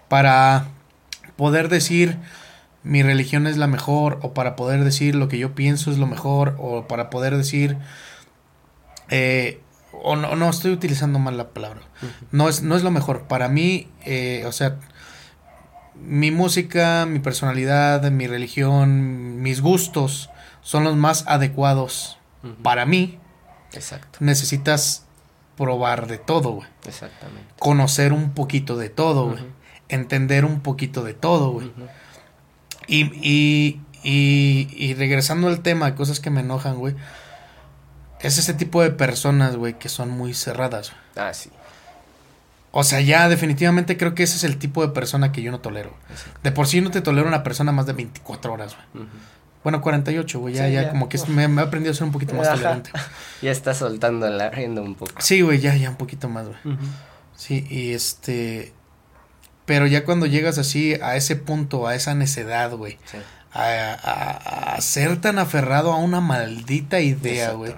[0.08, 0.68] Para
[1.36, 2.16] poder decir
[2.82, 6.06] mi religión es la mejor, o para poder decir lo que yo pienso es lo
[6.06, 7.76] mejor, o para poder decir.
[9.10, 9.60] eh,
[9.92, 11.80] o no, no, estoy utilizando mal la palabra.
[12.30, 13.22] No es, no es lo mejor.
[13.22, 14.76] Para mí, eh, o sea,
[15.94, 20.30] mi música, mi personalidad, mi religión, mis gustos
[20.68, 22.18] son los más adecuados
[22.62, 23.18] para mí.
[23.72, 25.06] Exacto, Necesitas
[25.56, 27.54] probar de todo, güey exactamente.
[27.58, 29.44] conocer un poquito de todo, güey.
[29.88, 31.72] Entender un poquito de todo, güey.
[32.86, 36.94] Y, y, y, y regresando al tema, cosas que me enojan, güey.
[38.20, 40.92] Es ese tipo de personas, güey, que son muy cerradas.
[41.14, 41.26] güey.
[41.28, 41.50] Ah, sí.
[42.72, 45.60] O sea, ya definitivamente creo que ese es el tipo de persona que yo no
[45.60, 45.94] tolero.
[46.10, 46.40] Exacto.
[46.42, 49.08] De por sí no te tolero una persona más de 24 horas, güey.
[49.64, 50.54] Bueno, 48, güey.
[50.54, 50.88] Ya, Sí, ya, ya.
[50.90, 52.56] como que es- me, me he aprendido a ser un poquito más Ajá.
[52.56, 52.90] tolerante.
[53.42, 55.12] Ya está soltando la rienda un poco.
[55.20, 56.76] Sí, güey, ya, ya un poquito más, güey.
[57.36, 58.72] Sí, y este.
[59.66, 63.18] Pero ya cuando llegas así a ese punto, a esa necedad, güey, Sí.
[63.52, 67.74] a, a- a ser tan aferrado a una maldita idea, güey.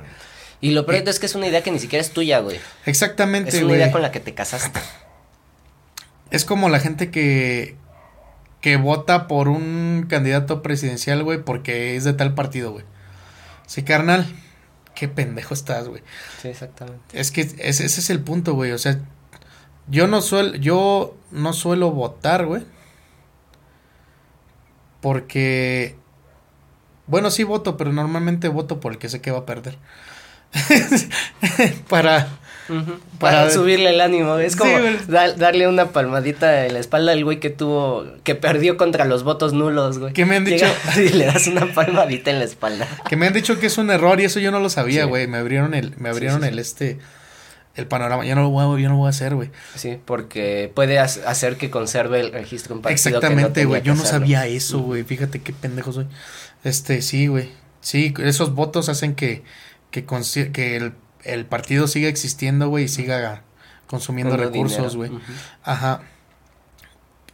[0.62, 2.61] Y lo peor es que es una idea que ni siquiera es tuya, güey.
[2.87, 3.76] Exactamente, Es una güey.
[3.81, 4.78] idea con la que te casaste.
[6.31, 7.76] Es como la gente que
[8.61, 12.85] que vota por un candidato presidencial, güey, porque es de tal partido, güey.
[13.67, 14.27] Sí, carnal,
[14.95, 16.03] qué pendejo estás, güey.
[16.43, 17.19] Sí, exactamente.
[17.19, 18.73] Es que ese, ese es el punto, güey.
[18.73, 19.01] O sea,
[19.89, 22.65] yo no suelo, yo no suelo votar, güey.
[25.01, 25.97] Porque,
[27.07, 29.79] bueno, sí voto, pero normalmente voto por el que sé que va a perder.
[31.89, 32.29] Para,
[33.18, 34.37] Para- Para, subirle el ánimo.
[34.39, 34.73] Es Sí, como
[35.09, 39.53] darle una palmadita en la espalda al güey que tuvo, que perdió contra los votos
[39.53, 40.12] nulos, güey.
[40.12, 40.66] ¿Qué me han dicho?
[40.97, 42.87] Y le das una palmadita en la espalda.
[43.09, 45.09] que me han dicho que es un error y eso yo no lo sabía, Sí.
[45.09, 45.27] güey.
[45.27, 46.61] Me abrieron el, me abrieron sí, el sí.
[46.61, 46.99] este,
[47.77, 48.25] el panorama.
[48.27, 49.51] Yo no lo voy a, yo no lo voy a hacer, güey.
[49.77, 53.03] Sí, porque puede ha- hacer que conserve el registro partido.
[53.05, 53.81] que no Exactamente, güey.
[53.83, 54.21] que Yo no hacerlo.
[54.21, 55.03] sabía eso, güey.
[55.05, 56.07] Fíjate qué pendejo soy.
[56.64, 57.51] Este, sí, güey.
[57.81, 59.43] Sí, esos votos hacen que,
[59.91, 60.93] que, consi- que el,
[61.25, 63.43] el partido siga existiendo, güey, y siga
[63.87, 65.11] consumiendo Con recursos, güey.
[65.62, 66.03] Ajá.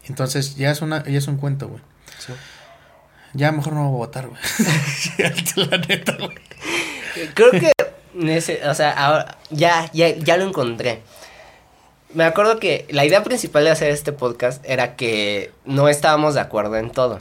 [0.05, 1.83] Entonces, ya es una, ya es un cuento, güey.
[2.19, 2.33] Sí.
[3.35, 4.41] Ya mejor no voy a votar, güey.
[5.71, 6.39] La neta, güey.
[7.35, 7.73] Creo que,
[8.35, 11.03] ese, o sea, ahora, ya, ya, ya lo encontré.
[12.15, 16.41] Me acuerdo que la idea principal de hacer este podcast era que no estábamos de
[16.41, 17.21] acuerdo en todo.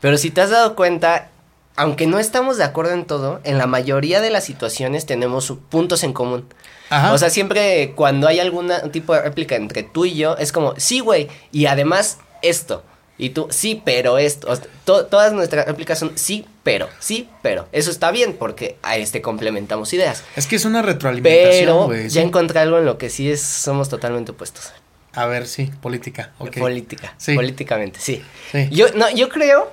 [0.00, 1.30] Pero si te has dado cuenta,
[1.76, 6.04] aunque no estamos de acuerdo en todo, en la mayoría de las situaciones tenemos puntos
[6.04, 6.46] en común.
[6.90, 7.12] Ajá.
[7.12, 10.74] O sea, siempre cuando hay algún tipo de réplica entre tú y yo, es como,
[10.76, 12.82] sí, güey, y además esto.
[13.16, 14.50] Y tú, sí, pero esto.
[14.50, 17.68] O sea, to- todas nuestras réplicas son sí, pero, sí, pero.
[17.70, 20.24] Eso está bien porque a este complementamos ideas.
[20.34, 22.18] es que es una retroalimentación, Pero ya sí.
[22.18, 24.72] encontré algo en lo que sí es, somos totalmente opuestos.
[25.12, 26.32] A ver, sí, política.
[26.58, 27.14] Política.
[27.16, 27.36] Sí.
[27.36, 28.20] Políticamente, sí.
[28.50, 28.68] Sí.
[28.72, 29.70] Yo, no, yo creo.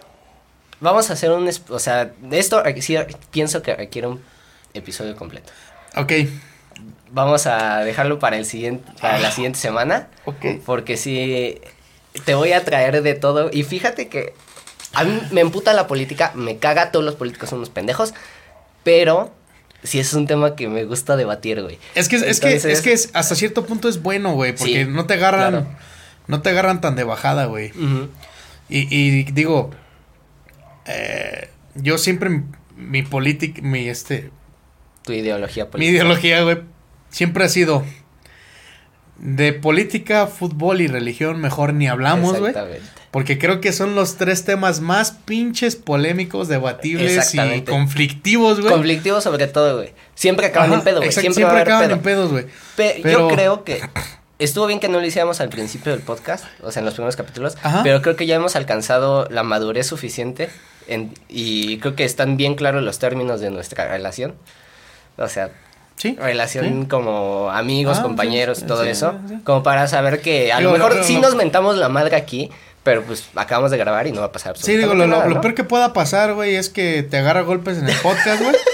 [0.81, 1.49] Vamos a hacer un.
[1.69, 2.97] O sea, de esto eh, sí
[3.31, 4.21] pienso que requiere un
[4.73, 5.51] episodio completo.
[5.95, 6.11] Ok.
[7.11, 10.07] Vamos a dejarlo para el siguiente, para la siguiente semana.
[10.25, 10.45] Ok.
[10.65, 11.59] Porque sí,
[12.25, 13.49] te voy a traer de todo.
[13.53, 14.33] Y fíjate que
[14.93, 18.13] a mí me emputa la política, me caga, todos los políticos son unos pendejos.
[18.83, 19.31] Pero
[19.83, 21.77] sí es un tema que me gusta debatir, güey.
[21.95, 24.89] Es que, es que, es que es- hasta cierto punto es bueno, güey, porque Sí,
[24.89, 25.67] no te agarran, claro.
[26.27, 27.71] no te agarran tan de bajada, güey.
[28.69, 29.71] Y, y digo,
[30.85, 32.43] eh, yo siempre mi,
[32.75, 34.31] mi política, mi este,
[35.03, 35.91] Tu ideología mi política.
[35.95, 36.59] ideología, güey,
[37.09, 37.83] siempre ha sido
[39.17, 42.53] de política, fútbol y religión, mejor ni hablamos, güey.
[43.11, 48.73] Porque creo que son los tres temas más pinches polémicos, debatibles y conflictivos, güey.
[48.73, 49.93] Conflictivo sobre todo, güey.
[50.15, 51.11] Siempre acaban Ajá, en pedo, güey.
[51.11, 51.93] Siempre, acaban pedo.
[51.93, 52.45] en pedos, güey.
[52.75, 53.81] Pe- Pero- Yo creo que
[54.43, 57.15] estuvo bien que no lo hiciéramos al principio del podcast, o sea, en los primeros
[57.15, 57.81] capítulos, Ajá.
[57.83, 60.49] pero creo que ya hemos alcanzado la madurez suficiente
[60.87, 64.33] en- y creo que están bien claros los términos de nuestra relación.
[65.17, 65.49] O sea,
[65.97, 66.15] Sí.
[66.19, 66.87] relación sí.
[66.89, 69.13] como amigos, Ah, compañeros sí, todo eso,
[69.43, 72.49] como para saber que a lo mejor lo- sí nos mentamos la madre aquí,
[72.83, 75.17] pero pues acabamos de grabar y no va a pasar Sí, digo, absolutamente lo, lo-
[75.17, 75.41] nada, lo ¿no?
[75.41, 78.55] peor que pueda pasar, güey, es que te agarra golpes en el podcast, güey.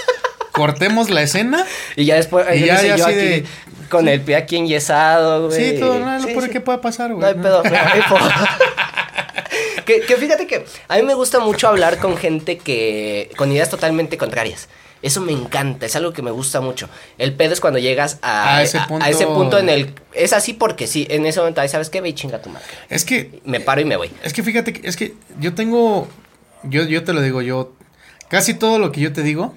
[0.52, 1.64] cortemos la escena.
[1.94, 3.46] Y ya después, Y ya- ya yo así aquí de-
[3.90, 5.72] con el pie aquí enyesado, güey.
[5.74, 6.50] Sí, todo, no, lo Sí, peor sí.
[6.50, 7.20] que pueda pasar, güey.
[7.20, 8.18] No hay pedo, no hay po-
[9.84, 13.30] que, que fíjate que a mí me gusta mucho hablar con gente que.
[13.36, 14.68] con ideas totalmente contrarias.
[15.00, 16.88] Eso me encanta, es algo que me gusta mucho.
[17.18, 19.94] El pedo es cuando llegas a, A ese punto- ese punto en el.
[20.12, 22.66] Es así porque sí, en ese momento, ahí sabes qué, ve y chinga tu madre.
[22.88, 24.10] Es que, Me paro y me voy.
[24.24, 26.08] es que fíjate, que- es que yo tengo,
[26.64, 27.72] yo, yo te lo digo, yo,
[28.28, 29.54] casi todo lo que yo te digo,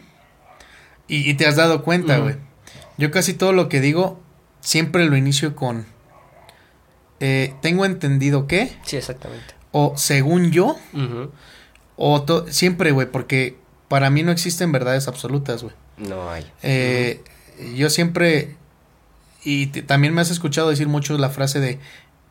[1.07, 2.35] y, y te has dado cuenta, güey.
[3.01, 4.19] Yo casi todo lo que digo,
[4.59, 5.85] siempre lo inicio con,
[7.19, 9.53] eh, tengo entendido que, Sí, exactamente.
[9.71, 10.77] o según yo,
[11.95, 15.75] o to- siempre, güey, porque para mí no existen verdades absolutas, güey.
[15.97, 16.49] No hay.
[16.63, 17.21] Eh,
[17.75, 18.55] Yo siempre,
[19.43, 21.79] y también me has escuchado decir mucho la frase de,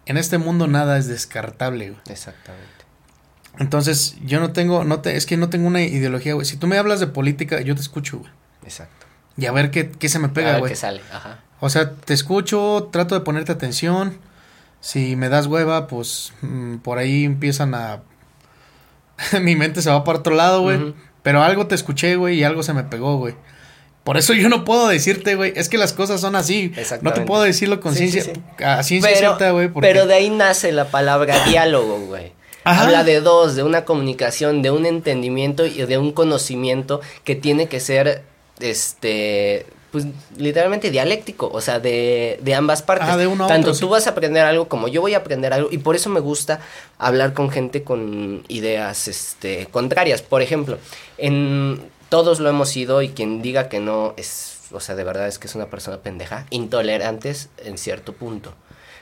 [0.07, 2.01] en este mundo nada es descartable, güey.
[2.09, 2.69] Exactamente.
[3.59, 6.47] Entonces, yo no tengo, no te, es que no tengo una ideología, güey.
[6.47, 8.31] Si tú me hablas de política, yo te escucho, güey.
[8.65, 9.07] Exacto.
[9.41, 10.77] Y a ver qué, qué se me pega, güey.
[10.77, 11.01] sale.
[11.13, 11.39] Ajá.
[11.61, 14.19] O sea, te escucho, trato de ponerte atención.
[14.81, 18.01] Si me das hueva, pues mm, por ahí empiezan a...
[19.41, 20.95] Mi mente se va para otro lado, güey.
[21.23, 23.35] Pero algo te escuché, güey, y algo se me pegó, güey.
[24.05, 26.73] Por eso yo no puedo decirte, güey, es que las cosas son así.
[26.75, 27.21] No Exactamente.
[27.21, 28.65] te puedo decirlo con Sí, sí, ciencia, sí.
[28.65, 29.69] a ciencia Pero, cierta, güey.
[29.69, 32.33] porque- pero de ahí nace la palabra diálogo, güey.
[32.65, 32.85] Ajá.
[32.85, 37.67] Habla de dos, de una comunicación, de un entendimiento y de un conocimiento que tiene
[37.69, 38.23] que ser,
[38.61, 40.07] este, pues
[40.37, 43.09] literalmente dialéctico, o sea, de, de ambas partes.
[43.09, 43.91] Ah, de uno a Tanto otro, tú sí.
[43.91, 46.61] vas a aprender algo como yo voy a aprender algo y por eso me gusta
[46.99, 50.23] hablar con gente con ideas, este, contrarias.
[50.23, 50.79] Por ejemplo,
[51.19, 55.27] en todos lo hemos sido y quien diga que no es, o sea, de verdad
[55.27, 58.55] es que es una persona pendeja, intolerantes en cierto punto.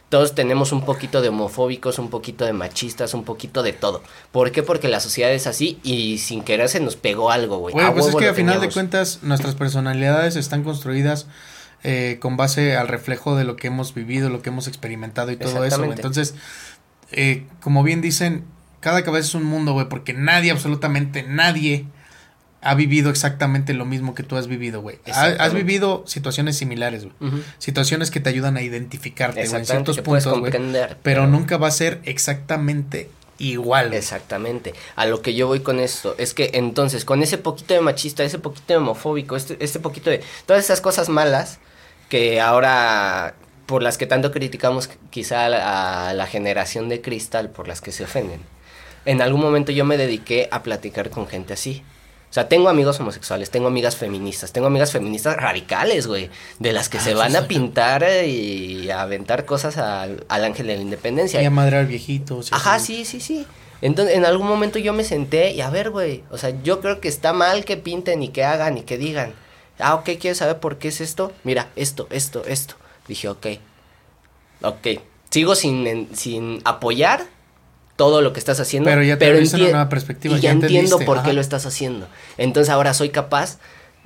[0.09, 4.02] Todos tenemos un poquito de homofóbicos, un poquito de machistas, un poquito de todo.
[4.32, 4.62] ¿Por qué?
[4.62, 7.78] Porque la sociedad es así y sin querer se nos pegó algo, güey.
[7.78, 11.26] A pues es que a final de cuentas nuestras personalidades están construidas
[11.85, 15.36] eh, con base al reflejo de lo que hemos vivido, lo que hemos experimentado y
[15.36, 15.85] todo eso.
[15.85, 16.35] Entonces,
[17.12, 18.44] eh, como bien dicen,
[18.80, 21.86] cada cabeza es un mundo, güey, porque nadie, absolutamente nadie
[22.60, 24.98] ha vivido exactamente lo mismo que tú has vivido, güey.
[25.12, 27.14] Ha- Has vivido situaciones similares, güey.
[27.59, 30.52] Situaciones que te ayudan a identificarte, güey, en ciertos puntos, güey.
[31.02, 33.94] Pero nunca va a ser exactamente igual.
[33.94, 34.74] Exactamente.
[34.97, 38.24] A lo que yo voy con esto es que entonces con ese poquito de machista,
[38.24, 41.60] ese poquito de homofóbico, este, este poquito de todas esas cosas malas
[42.09, 43.35] que ahora
[43.66, 47.80] por las que tanto criticamos quizá a la, a la generación de cristal por las
[47.80, 48.40] que se ofenden.
[49.05, 51.82] En algún momento yo me dediqué a platicar con gente así.
[52.30, 56.28] O sea, tengo amigos homosexuales, tengo amigas feministas, tengo amigas feministas radicales, güey,
[56.59, 60.44] de las que Ah, se van a pintar eh, y a aventar cosas al, al
[60.44, 61.40] ángel de la independencia.
[61.40, 62.52] Y a madrear viejitos.
[62.52, 63.46] Ajá, sí, sí, sí.
[63.80, 67.00] Entonces, en algún momento yo me senté y a ver, güey, o sea, yo creo
[67.00, 69.32] que está mal que pinten y que hagan y que digan.
[69.78, 71.32] Ah, ok, ¿quieres saber por qué es esto?
[71.44, 72.74] Mira, esto, esto, esto.
[73.06, 73.46] Dije, ok.
[74.62, 74.86] Ok.
[75.30, 77.24] Sigo sin, sin apoyar
[77.99, 78.89] todo lo que estás haciendo.
[78.89, 81.66] Pero ya te abriste una nueva perspectiva, Y ya ya entiendo por qué lo estás
[81.66, 82.07] haciendo.
[82.37, 83.59] Entonces ahora soy capaz,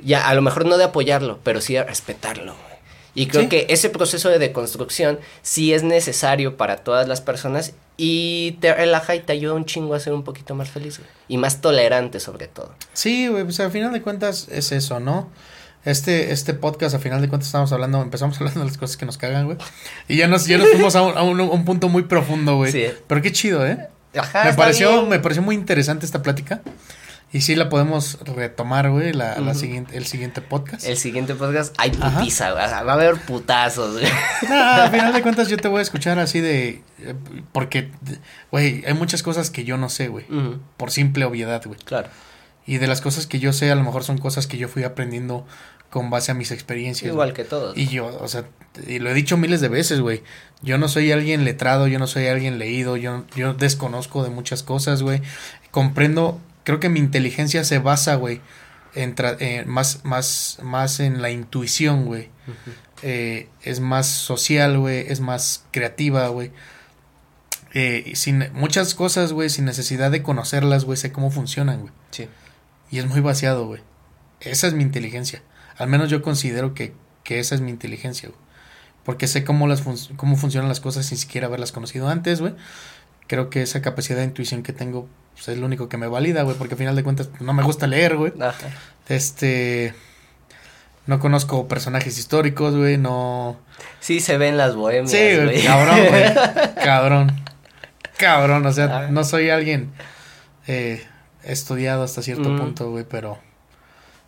[0.02, 2.55] ya a lo mejor no de apoyarlo, pero sí de respetarlo.
[3.14, 3.48] Y creo Sí.
[3.51, 9.14] que ese proceso de deconstrucción sí es necesario para todas las personas y te relaja
[9.14, 11.10] y te ayuda un chingo a ser un poquito más feliz, güey.
[11.28, 12.73] Y más tolerante sobre todo.
[12.94, 15.28] Sí, güey, pues al final de cuentas es eso, ¿no?
[15.84, 19.06] Este, este podcast, a final de cuentas, estamos hablando, empezamos hablando de las cosas que
[19.06, 19.59] nos cagan, güey.
[20.09, 22.70] Y ya nos, ya nos fuimos a un, a un, un punto muy profundo, güey.
[22.72, 22.84] Sí.
[23.06, 23.88] Pero qué chido, ¿eh?
[24.16, 25.09] Ajá, me pareció, bien.
[25.09, 26.60] me pareció muy interesante esta plática.
[27.34, 30.84] Y sí la podemos retomar, güey, la, siguiente, el siguiente podcast.
[30.86, 32.62] El siguiente podcast hay putiza, güey.
[32.62, 34.04] O sea, va a haber putazos, güey.
[34.50, 36.82] Nah, al final de cuentas yo te voy a escuchar así de...
[36.98, 37.14] eh,
[37.52, 37.90] Porque,
[38.50, 40.26] güey, hay muchas cosas que yo no sé, güey.
[40.76, 41.78] Por simple obviedad, güey.
[41.80, 42.09] Claro.
[42.66, 44.84] Y de las cosas que yo sé, a lo mejor son cosas que yo fui
[44.84, 45.46] aprendiendo
[45.93, 47.12] con base a mis experiencias.
[47.12, 47.77] Igual que todos.
[47.77, 48.47] Y yo, o sea,
[48.89, 50.23] y lo he dicho miles de veces, güey.
[50.62, 54.62] Yo no soy alguien letrado, yo no soy alguien leído, yo, yo desconozco de muchas
[54.62, 55.20] cosas, güey.
[55.70, 58.40] Comprendo, creo que mi inteligencia se basa, güey,
[58.94, 62.31] en tra- eh, más, más, más en la intuición, güey.
[63.02, 66.52] Eh, es más social, güey, es más creativa, güey.
[67.74, 71.93] Eh, sin muchas cosas, güey, sin necesidad de conocerlas, güey, sé cómo funcionan, güey.
[72.12, 72.28] Sí.
[72.90, 73.81] Y es muy vaciado, güey.
[74.40, 75.43] Esa es mi inteligencia.
[75.82, 76.92] Al menos yo considero que,
[77.24, 78.40] que esa es mi inteligencia, güey.
[79.04, 82.54] Porque sé cómo, las fun- cómo funcionan las cosas sin siquiera haberlas conocido antes, güey.
[83.26, 86.42] Creo que esa capacidad de intuición que tengo pues, es lo único que me valida,
[86.42, 86.56] güey.
[86.56, 88.32] Porque al final de cuentas pues, no me gusta leer, güey.
[88.40, 88.68] Ajá.
[89.09, 89.94] Este...
[91.06, 92.96] No conozco personajes históricos, güey.
[92.96, 93.59] No...
[93.98, 95.64] Sí se ven las bohemias, Sí, güey, güey.
[95.64, 96.24] cabrón, güey.
[96.84, 97.42] Cabrón.
[98.18, 99.09] Cabrón, o sea, Ah.
[99.10, 99.90] no soy alguien
[100.68, 101.04] eh,
[101.42, 102.59] estudiado hasta cierto Mm.
[102.59, 103.38] punto, güey, pero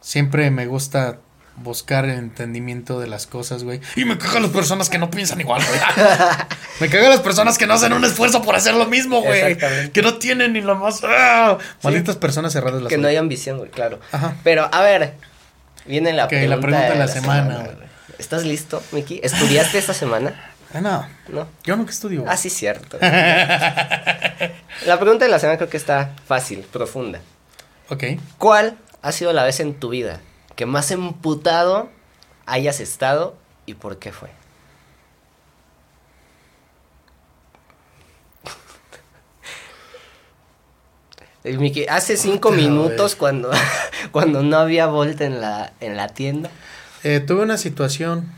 [0.00, 1.18] siempre me gusta
[1.56, 3.80] buscar el entendimiento de las cosas, güey.
[3.96, 5.80] Y me cagan las personas que no piensan igual, güey.
[6.80, 9.56] me cagan las personas que no hacen un esfuerzo por hacer lo mismo, güey.
[9.92, 11.00] Que no tienen ni lo más...
[11.04, 11.58] ¡Ah!
[11.82, 14.00] Malditas personas cerradas las Que no hay ambición, güey, claro.
[14.12, 14.36] Ajá.
[14.42, 15.14] Pero, a ver,
[15.86, 17.84] viene la, pregunta, la pregunta de la semana, güey.
[18.18, 19.20] ¿Estás listo, Miki?
[19.22, 20.52] ¿Estudiaste esta semana?
[20.72, 21.48] Ah, no, ¿No?
[21.62, 22.22] yo nunca estudio.
[22.22, 22.32] güey.
[22.32, 22.98] Ah, sí, cierto.
[23.00, 27.20] la pregunta de la semana creo que está fácil, profunda.
[27.90, 28.04] Ok.
[28.38, 30.20] ¿Cuál ha sido la vez en tu vida
[30.56, 31.88] que más emputado
[32.46, 33.36] hayas estado
[33.66, 34.30] y por qué fue?
[41.90, 43.50] Hace cinco Puta, minutos cuando,
[44.12, 46.50] cuando no había Volt en la, en la tienda.
[47.02, 48.32] Eh, tuve una situación.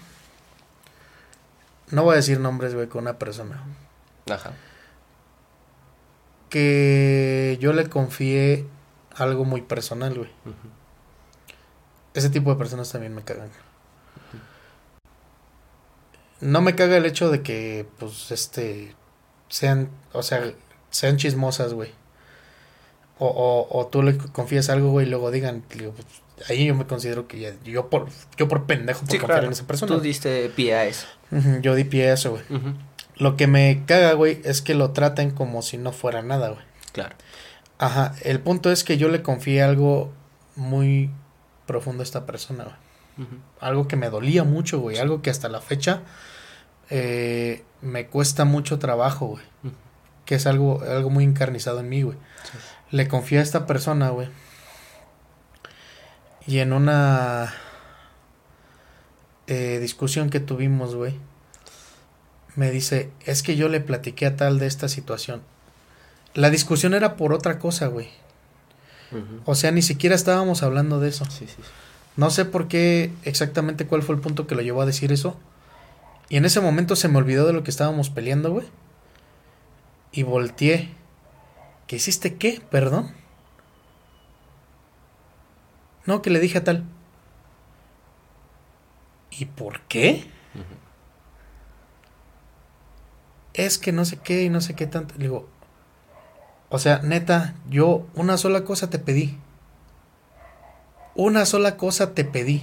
[1.91, 3.63] No voy a decir nombres, güey, con una persona.
[4.29, 4.55] Ajá.
[6.51, 8.67] Que yo le confié
[9.15, 10.31] algo muy personal, güey.
[12.17, 13.51] Ese tipo de personas también me cagan.
[16.41, 18.95] No me caga el hecho de que, pues, este,
[19.49, 20.53] sean, o sea,
[20.91, 21.91] sean chismosas, güey.
[23.19, 26.75] O, o, o tú le confías algo, güey, y luego digan, digo, pues, ahí yo
[26.75, 29.47] me considero que ya, yo por, yo por pendejo por Sí, confiar claro.
[29.47, 29.95] en esa persona.
[29.95, 31.07] Tú diste pie a eso.
[31.63, 32.43] Yo di pie a eso, güey.
[33.17, 36.65] Lo que me caga, güey, es que lo traten como si no fuera nada, güey.
[36.93, 37.17] Claro.
[37.79, 40.13] Ajá, el punto es que yo le confié algo
[40.55, 41.11] muy
[41.67, 42.79] profundo esta persona.
[43.61, 44.99] Algo que me dolía mucho, güey.
[44.99, 46.03] Algo que hasta la fecha
[46.91, 49.45] eh, me cuesta mucho trabajo, güey.
[50.25, 52.19] Que es algo, algo muy encarnizado en mí, güey.
[52.45, 52.59] Sí.
[52.91, 54.29] Le confié a esta persona, güey.
[56.47, 57.53] Y en una
[59.49, 61.15] eh, discusión que tuvimos, güey,
[62.55, 65.43] me dice, es que yo le platiqué a tal de esta situación.
[66.35, 68.11] La discusión era por otra cosa, güey.
[69.45, 71.25] O sea, ni siquiera estábamos hablando de eso.
[71.27, 71.63] Sí, sí, sí.
[72.17, 75.37] No sé por qué exactamente cuál fue el punto que lo llevó a decir eso.
[76.29, 78.67] Y en ese momento se me olvidó de lo que estábamos peleando, güey.
[80.13, 80.91] Y volteé.
[81.87, 82.61] ¿Qué hiciste qué?
[82.71, 83.13] Perdón.
[86.07, 86.85] No, que le dije a tal.
[89.31, 90.31] ¿Y por qué?
[93.53, 95.15] Es que no sé qué y no sé qué tanto.
[95.19, 95.49] Le digo,
[96.69, 99.39] o sea, neta, yo una sola cosa te pedí.
[101.15, 102.63] Una sola cosa te pedí.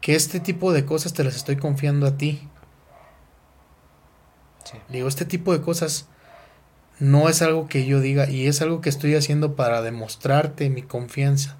[0.00, 2.48] Que este tipo de cosas te las estoy confiando a ti.
[4.64, 4.78] Sí.
[4.88, 6.06] Digo, este tipo de cosas
[7.00, 10.82] no es algo que yo diga y es algo que estoy haciendo para demostrarte mi
[10.82, 11.56] confianza.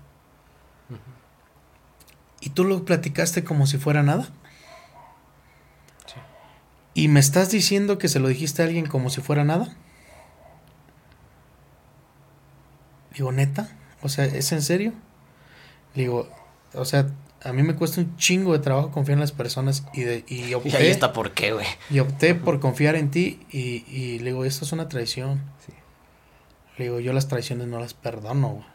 [2.41, 4.29] ¿Y tú lo platicaste como si fuera nada?
[6.07, 6.15] Sí.
[6.95, 9.77] ¿Y me estás diciendo que se lo dijiste a alguien como si fuera nada?
[13.19, 13.69] Digo, neta,
[14.01, 14.93] o sea, ¿es en serio?
[15.95, 16.29] Digo,
[16.73, 17.09] o sea,
[17.43, 20.37] a mí me cuesta un chingo de trabajo confiar en las personas y, de, y
[20.37, 21.67] Y ahí opté, está por qué, güey.
[21.91, 25.43] y opté por confiar en ti y, y le digo, esto es una traición.
[25.67, 25.73] Sí.
[26.77, 28.67] Le digo, yo las traiciones no las perdono, güey.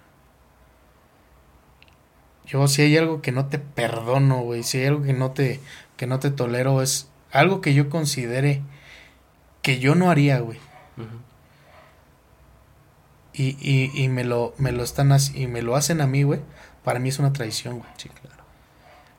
[2.46, 5.62] Yo si hay algo que no te perdono, güey, si hay algo que no te
[5.96, 8.62] que no te tolero es algo que yo considere
[9.62, 10.60] que yo no haría, güey.
[13.34, 16.40] Y, y, y me lo me lo están y me lo hacen a mí, güey.
[16.84, 17.90] Para mí es una traición, güey.
[17.98, 18.44] Sí, claro.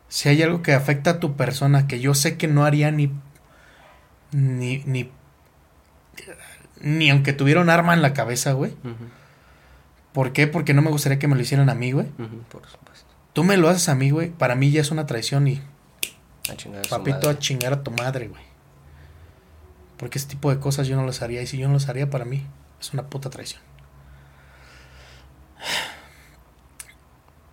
[0.09, 3.11] si hay algo que afecta a tu persona que yo sé que no haría ni
[4.33, 5.11] ni ni
[6.81, 8.75] ni aunque tuviera un arma en la cabeza, güey.
[10.13, 10.47] ¿Por qué?
[10.47, 12.07] Porque no me gustaría que me lo hicieran a mí, güey.
[12.51, 13.07] por supuesto.
[13.33, 14.31] Tú me lo haces a mí, güey.
[14.31, 15.61] Para mí ya es una traición y
[16.51, 17.31] A chingar a su papito madre.
[17.31, 18.43] a chingar a tu madre, güey.
[19.97, 22.11] Porque ese tipo de cosas yo no las haría y si yo no las haría
[22.11, 22.47] para mí
[22.81, 23.63] es una puta traición.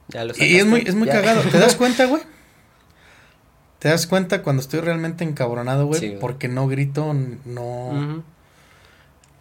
[0.10, 1.14] Ya lo Y es muy, es muy Ya.
[1.14, 1.42] cagado.
[1.42, 2.22] ¿Te das cuenta, güey?
[3.80, 6.00] ¿Te das cuenta cuando estoy realmente encabronado, güey?
[6.00, 7.14] Sí, porque no grito,
[7.46, 8.24] no...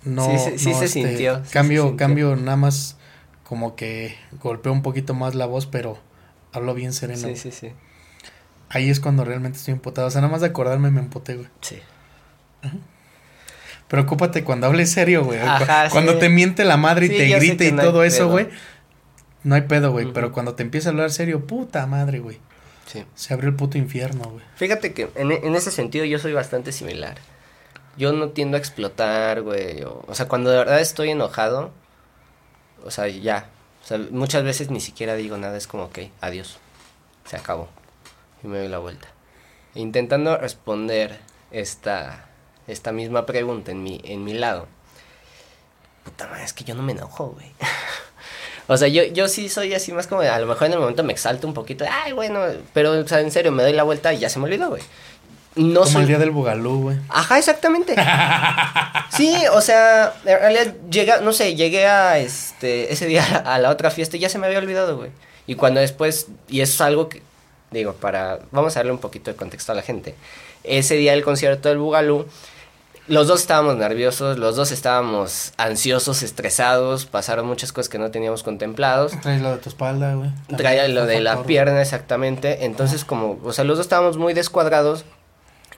[0.02, 1.96] No Sí, sí, sí no, se sintió, se cambio, sintió.
[1.98, 2.96] cambio nada más
[3.44, 5.98] como que golpeo un poquito más la voz, pero
[6.52, 7.28] hablo bien sereno.
[7.28, 7.72] Sí, sí, sí.
[8.70, 10.06] Ahí es cuando realmente estoy emputado.
[10.08, 11.48] O sea, nada más de acordarme me emputé, güey.
[11.60, 11.80] Sí.
[13.90, 15.40] Preocúpate cuando hables serio, güey.
[15.40, 16.20] Ajá, Cuando sí.
[16.20, 18.48] te miente la madre y Sí, te que y no todo eso, güey.
[19.42, 20.12] No hay pedo, güey.
[20.12, 22.38] Pero cuando te empieza a hablar serio, puta madre, güey.
[22.86, 23.04] Sí.
[23.16, 24.44] Se abrió el puto infierno, güey.
[24.54, 27.16] Fíjate que en, en ese sentido yo soy bastante similar.
[27.96, 29.82] Yo no tiendo a explotar, güey.
[29.82, 31.72] O, o sea, cuando de verdad estoy enojado,
[32.84, 33.48] o sea, ya.
[33.82, 36.58] O sea, muchas veces ni siquiera digo nada, es como, ok, adiós.
[37.24, 37.68] Se acabó.
[38.44, 39.08] Y me doy la vuelta.
[39.74, 41.18] Intentando responder
[41.50, 42.26] esta,
[42.66, 44.66] esta misma pregunta en mi, en mi lado.
[46.04, 47.52] Puta madre, es que yo no me enojo, güey.
[48.66, 51.02] O sea, yo, yo sí soy así más como, a lo mejor en el momento
[51.02, 52.40] me exalto un poquito, ay, bueno,
[52.72, 54.80] pero, o sea, en serio, me doy la vuelta y ya se me olvidó, güey.
[55.56, 56.02] No Como soy...
[56.02, 56.98] el día del bugalú, güey.
[57.08, 57.96] Ajá, exactamente.
[59.10, 63.70] Sí, o sea, en realidad llegué, no sé, llegué a este, ese día a la
[63.70, 65.10] otra fiesta y ya se me había olvidado, güey.
[65.48, 67.20] Y cuando después, y eso es algo que,
[67.72, 70.14] digo, para, vamos a darle un poquito de contexto a la gente.
[70.64, 72.26] Ese día del concierto del Bugalú,
[73.10, 78.44] los dos estábamos nerviosos, los dos estábamos ansiosos, estresados, pasaron muchas cosas que no teníamos
[78.44, 79.12] contemplados.
[79.20, 80.30] Traes lo de tu espalda, güey.
[80.56, 82.64] Traía lo de la pierna exactamente.
[82.64, 85.04] Entonces, como, o sea, los dos estábamos muy descuadrados.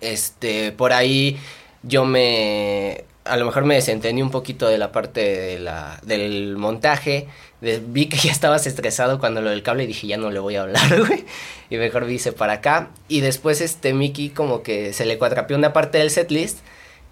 [0.03, 1.41] Este, por ahí
[1.83, 3.05] yo me.
[3.25, 7.29] A lo mejor me desentendí un poquito de la parte de la, del montaje.
[7.61, 10.41] de- vi que ya estabas estresado cuando lo del cable y dije, ya no le
[10.41, 11.25] voy a hablar, güey.
[11.71, 12.91] Y mejor hice para acá.
[13.09, 16.59] Y después, este, Mickey como que se le cuatrapeó una parte del setlist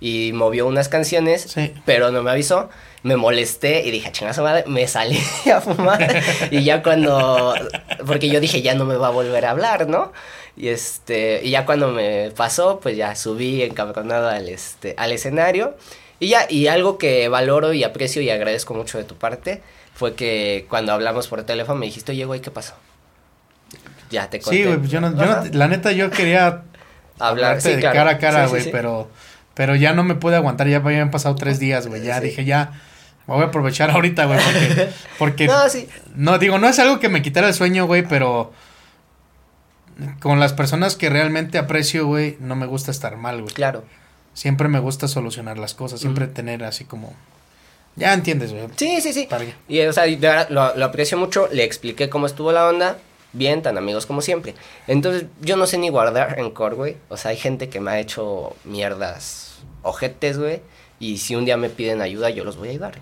[0.00, 1.72] y movió unas canciones Sí.
[1.84, 2.68] pero no me avisó.
[3.02, 5.18] Me molesté y dije, chingazo madre, me salí
[5.54, 6.06] a fumar.
[6.50, 7.54] y ya cuando,
[8.06, 10.12] porque yo dije, ya no me va a volver a hablar, ¿no?
[10.60, 15.74] Y este, y ya cuando me pasó, pues ya subí encabronado al este, al escenario.
[16.18, 19.62] Y ya, y algo que valoro y aprecio y agradezco mucho de tu parte
[19.94, 22.74] fue que cuando hablamos por teléfono me dijiste, oye, güey, ¿qué pasó?
[24.10, 24.56] Ya te conté.
[24.58, 26.62] Sí, güey, pues yo no, yo no- la neta yo quería
[27.18, 27.94] hablar sí, de claro.
[27.96, 28.68] cara a cara, sí, güey, sí.
[28.72, 29.08] pero
[29.54, 32.72] pero ya no me pude aguantar, ya habían pasado tres días, güey, ya dije ya
[33.26, 34.88] me voy a aprovechar ahorita, güey, porque
[35.18, 35.88] porque No, sí.
[36.14, 38.52] no digo no es algo que me quitara el sueño, güey, pero
[40.20, 43.54] con las personas que realmente aprecio, güey, no me gusta estar mal, güey.
[43.54, 43.84] Claro.
[44.34, 47.14] Siempre me gusta solucionar las cosas, siempre tener así como
[47.96, 48.66] ya entiendes, güey.
[48.76, 49.28] Sí, sí, sí.
[49.68, 52.68] Y, o sea, y de verdad lo, lo aprecio mucho, le expliqué cómo estuvo la
[52.68, 52.98] onda,
[53.32, 54.54] bien, tan amigos como siempre.
[54.86, 56.96] Entonces, yo no sé ni guardar rencor, güey.
[57.08, 60.62] O sea, hay gente que me ha hecho mierdas ojetes, güey.
[60.98, 62.98] Y si un día me piden ayuda, yo los voy a ayudar.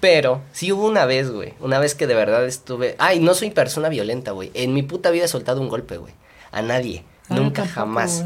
[0.00, 1.54] Pero, sí hubo una vez, güey.
[1.60, 2.94] Una vez que de verdad estuve...
[2.98, 4.50] Ay, no soy persona violenta, güey.
[4.54, 6.12] En mi puta vida he soltado un golpe, güey.
[6.52, 7.04] A nadie.
[7.28, 8.24] Ah, Nunca, tampoco, jamás.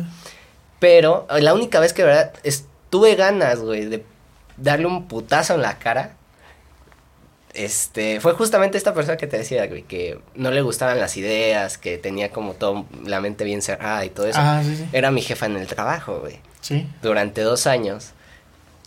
[0.78, 2.32] Pero la única vez que de verdad
[2.90, 4.05] tuve ganas, güey, de
[4.57, 6.16] darle un putazo en la cara,
[7.55, 11.78] este, fue justamente esta persona que te decía, güey, que no le gustaban las ideas,
[11.78, 14.39] que tenía como todo la mente bien cerrada y todo eso.
[14.40, 14.89] Ah, sí, sí.
[14.93, 16.40] Era mi jefa en el trabajo, güey.
[16.61, 16.89] Sí.
[17.03, 18.12] Durante dos años,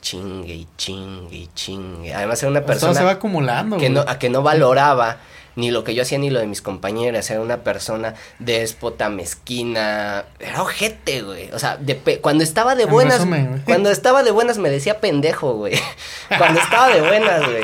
[0.02, 2.14] chingue y chingue y chingue.
[2.14, 4.03] Además era una persona se va acumulando, que güey.
[4.03, 5.18] no, a que no valoraba
[5.56, 7.30] ni lo que yo hacía ni lo de mis compañeras.
[7.30, 10.26] Era una persona déspota, mezquina.
[10.40, 11.49] Era ojete, güey.
[11.52, 13.15] O sea, de pe- cuando estaba de En buenas.
[13.19, 15.73] resumen, cuando estaba de buenas me decía pendejo, güey.
[16.38, 17.64] Cuando estaba de buenas, güey.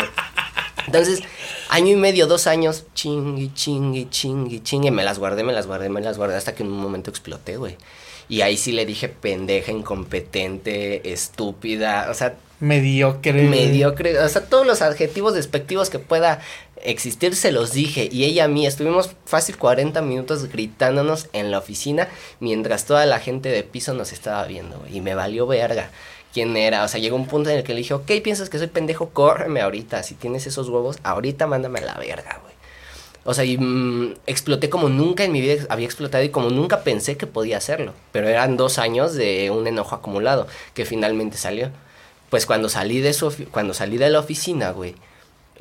[0.86, 1.22] Entonces,
[1.70, 4.92] año y medio, dos años, chingue, chingue, chingue, chingue.
[4.92, 7.58] Me las guardé, me las guardé, me las guardé hasta que en un momento exploté,
[7.58, 7.78] güey.
[8.30, 12.08] Y ahí sí le dije pendeja, incompetente, estúpida.
[12.10, 13.34] O sea, mediocre.
[13.44, 16.40] mediocre, o sea, todos los adjetivos despectivos que pueda
[16.84, 21.60] existir se los dije y ella a mí estuvimos fácil 40 minutos gritándonos en la
[21.60, 22.08] oficina
[22.40, 25.92] mientras toda la gente de piso nos estaba viendo y me valió verga
[26.34, 28.58] quién era, o sea, llegó un punto en el que le dije, ok, piensas que
[28.58, 32.52] soy pendejo, córreme ahorita, si tienes esos huevos, ahorita mándame a la verga, güey.
[33.24, 36.84] O sea, y mm, exploté como nunca en mi vida había explotado y como nunca
[36.84, 37.94] pensé que podía hacerlo.
[38.12, 41.70] Pero eran dos años de un enojo acumulado que finalmente salió.
[42.32, 44.96] Pues cuando salí de su cuando salí de la oficina, güey,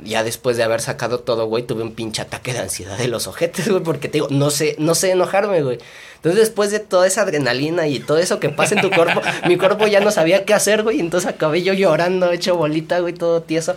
[0.02, 3.26] ya después de haber sacado todo, güey, tuve un pinche ataque de ansiedad de los
[3.26, 5.78] ojetes, güey, porque te digo, no sé, no sé enojarme, güey.
[6.16, 9.56] Entonces, después de toda esa adrenalina y todo eso que pasa en tu cuerpo, mi
[9.56, 13.42] cuerpo ya no sabía qué hacer, güey, entonces acabé yo llorando, hecho bolita, güey, todo
[13.42, 13.74] tieso.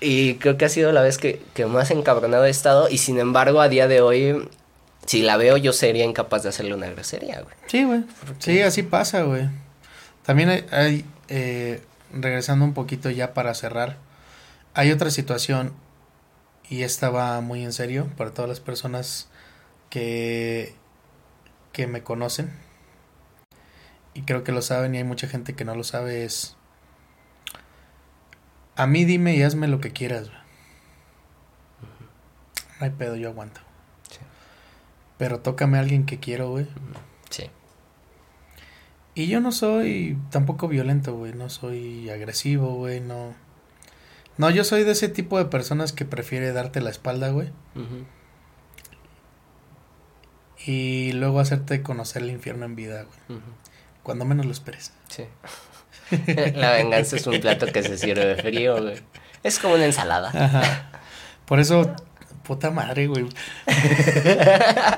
[0.00, 3.18] Y creo que ha sido la vez que, que más encabronado he estado, y sin
[3.18, 4.48] embargo, a día de hoy,
[5.06, 7.54] si la veo, yo sería incapaz de hacerle una grosería, güey.
[7.66, 8.04] Sí, güey.
[8.38, 9.48] Sí, así pasa, güey.
[10.24, 11.80] También hay, hay eh,
[12.12, 13.96] regresando un poquito ya para cerrar,
[14.74, 15.72] hay otra situación
[16.68, 19.28] y esta va muy en serio para todas las personas
[19.90, 20.74] que,
[21.72, 22.52] que me conocen
[24.14, 26.56] y creo que lo saben y hay mucha gente que no lo sabe es
[28.76, 30.30] a mí dime y hazme lo que quieras.
[32.80, 33.60] No hay pedo, yo aguanto.
[34.10, 34.18] Sí.
[35.16, 36.66] Pero tócame a alguien que quiero, güey.
[37.30, 37.50] Sí.
[39.14, 41.32] Y yo no soy tampoco violento, güey.
[41.34, 43.00] No soy agresivo, güey.
[43.00, 43.34] No.
[44.36, 47.50] No, yo soy de ese tipo de personas que prefiere darte la espalda, güey.
[50.66, 53.40] Y luego hacerte conocer el infierno en vida, güey.
[54.02, 54.92] Cuando menos lo esperes.
[55.08, 55.24] Sí.
[56.54, 59.00] La venganza es un plato que se sirve frío, güey.
[59.42, 60.28] Es como una ensalada.
[60.28, 60.90] Ajá.
[61.44, 61.94] Por eso,
[62.42, 63.26] puta madre, güey.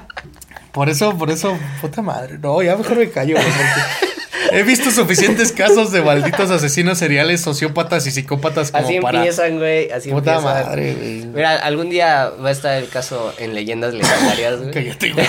[0.73, 2.39] Por eso, por eso, puta madre.
[2.39, 3.47] No, ya mejor me callo, güey.
[3.47, 4.06] porque
[4.53, 9.19] He visto suficientes casos de malditos asesinos seriales, sociópatas y psicópatas como Así para.
[9.19, 9.91] empiezan, güey.
[9.91, 10.65] Así Puta empiezan.
[10.65, 11.27] madre, güey.
[11.27, 14.71] Mira, algún día va a estar el caso en leyendas legendarias, güey.
[14.73, 15.27] Cállate, güey.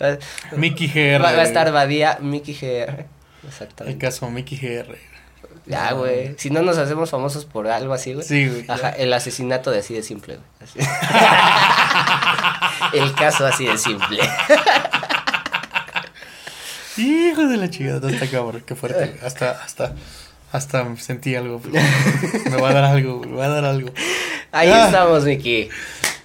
[0.56, 1.22] Mickey GR.
[1.22, 2.90] va a estar Badía, Mickey GR.
[3.00, 3.06] El
[3.48, 3.98] Exactamente.
[3.98, 4.96] caso Mickey GR.
[5.66, 6.34] Ya, güey.
[6.38, 8.26] Si no nos hacemos famosos por algo así, güey.
[8.26, 8.64] Sí, güey.
[8.66, 10.86] Ajá, el asesinato de así de simple, güey.
[12.94, 14.18] El caso así de simple.
[16.96, 19.16] Hijo de la chingada, está cabrón, qué fuerte.
[19.24, 19.94] Hasta, hasta,
[20.52, 21.60] hasta sentí algo.
[21.60, 21.82] güey.
[22.50, 23.90] Me va a dar algo, me va a dar algo.
[24.52, 24.86] Ahí Ah.
[24.86, 25.68] estamos, Mickey.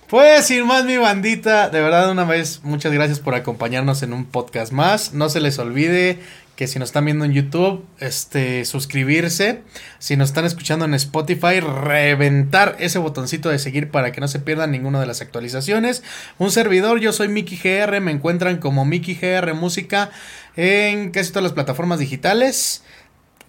[0.08, 4.26] Pues sin más mi bandita, de verdad una vez muchas gracias por acompañarnos en un
[4.26, 5.14] podcast más.
[5.14, 6.20] No se les olvide
[6.56, 9.62] que si nos están viendo en YouTube, este suscribirse,
[10.00, 14.40] si nos están escuchando en Spotify, reventar ese botoncito de seguir para que no se
[14.40, 16.04] pierdan ninguna de las actualizaciones.
[16.38, 20.12] Un servidor, yo soy Mickey GR, me encuentran como Mickey GR Música
[20.56, 22.84] en casi todas las plataformas digitales.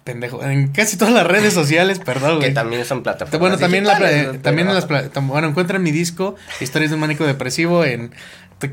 [0.03, 3.39] Pendejo, en casi todas las redes sociales, perdón, Que también son plataformas.
[3.39, 3.97] Bueno, también, la,
[4.41, 8.11] también en las bueno, encuentran mi disco Historias de un mánico depresivo en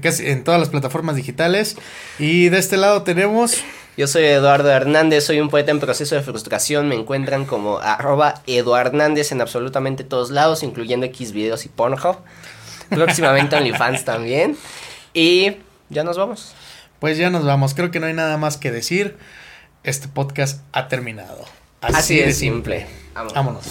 [0.01, 1.77] casi en todas las plataformas digitales
[2.19, 3.63] y de este lado tenemos
[3.97, 6.89] Yo soy Eduardo Hernández, soy un poeta en proceso de frustración.
[6.89, 12.17] Me encuentran como arroba Eduardo Hernández en absolutamente todos lados, incluyendo X videos y Pornhub.
[12.91, 14.57] Próximamente OnlyFans también.
[15.13, 15.59] Y
[15.91, 16.55] ya nos vamos.
[16.99, 17.75] pues ya nos vamos.
[17.75, 19.17] Creo que no hay nada más que decir.
[19.85, 21.45] Este podcast ha terminado.
[21.81, 22.87] Así, de simple.
[23.15, 23.35] Vámonos.
[23.35, 23.65] Vámonos.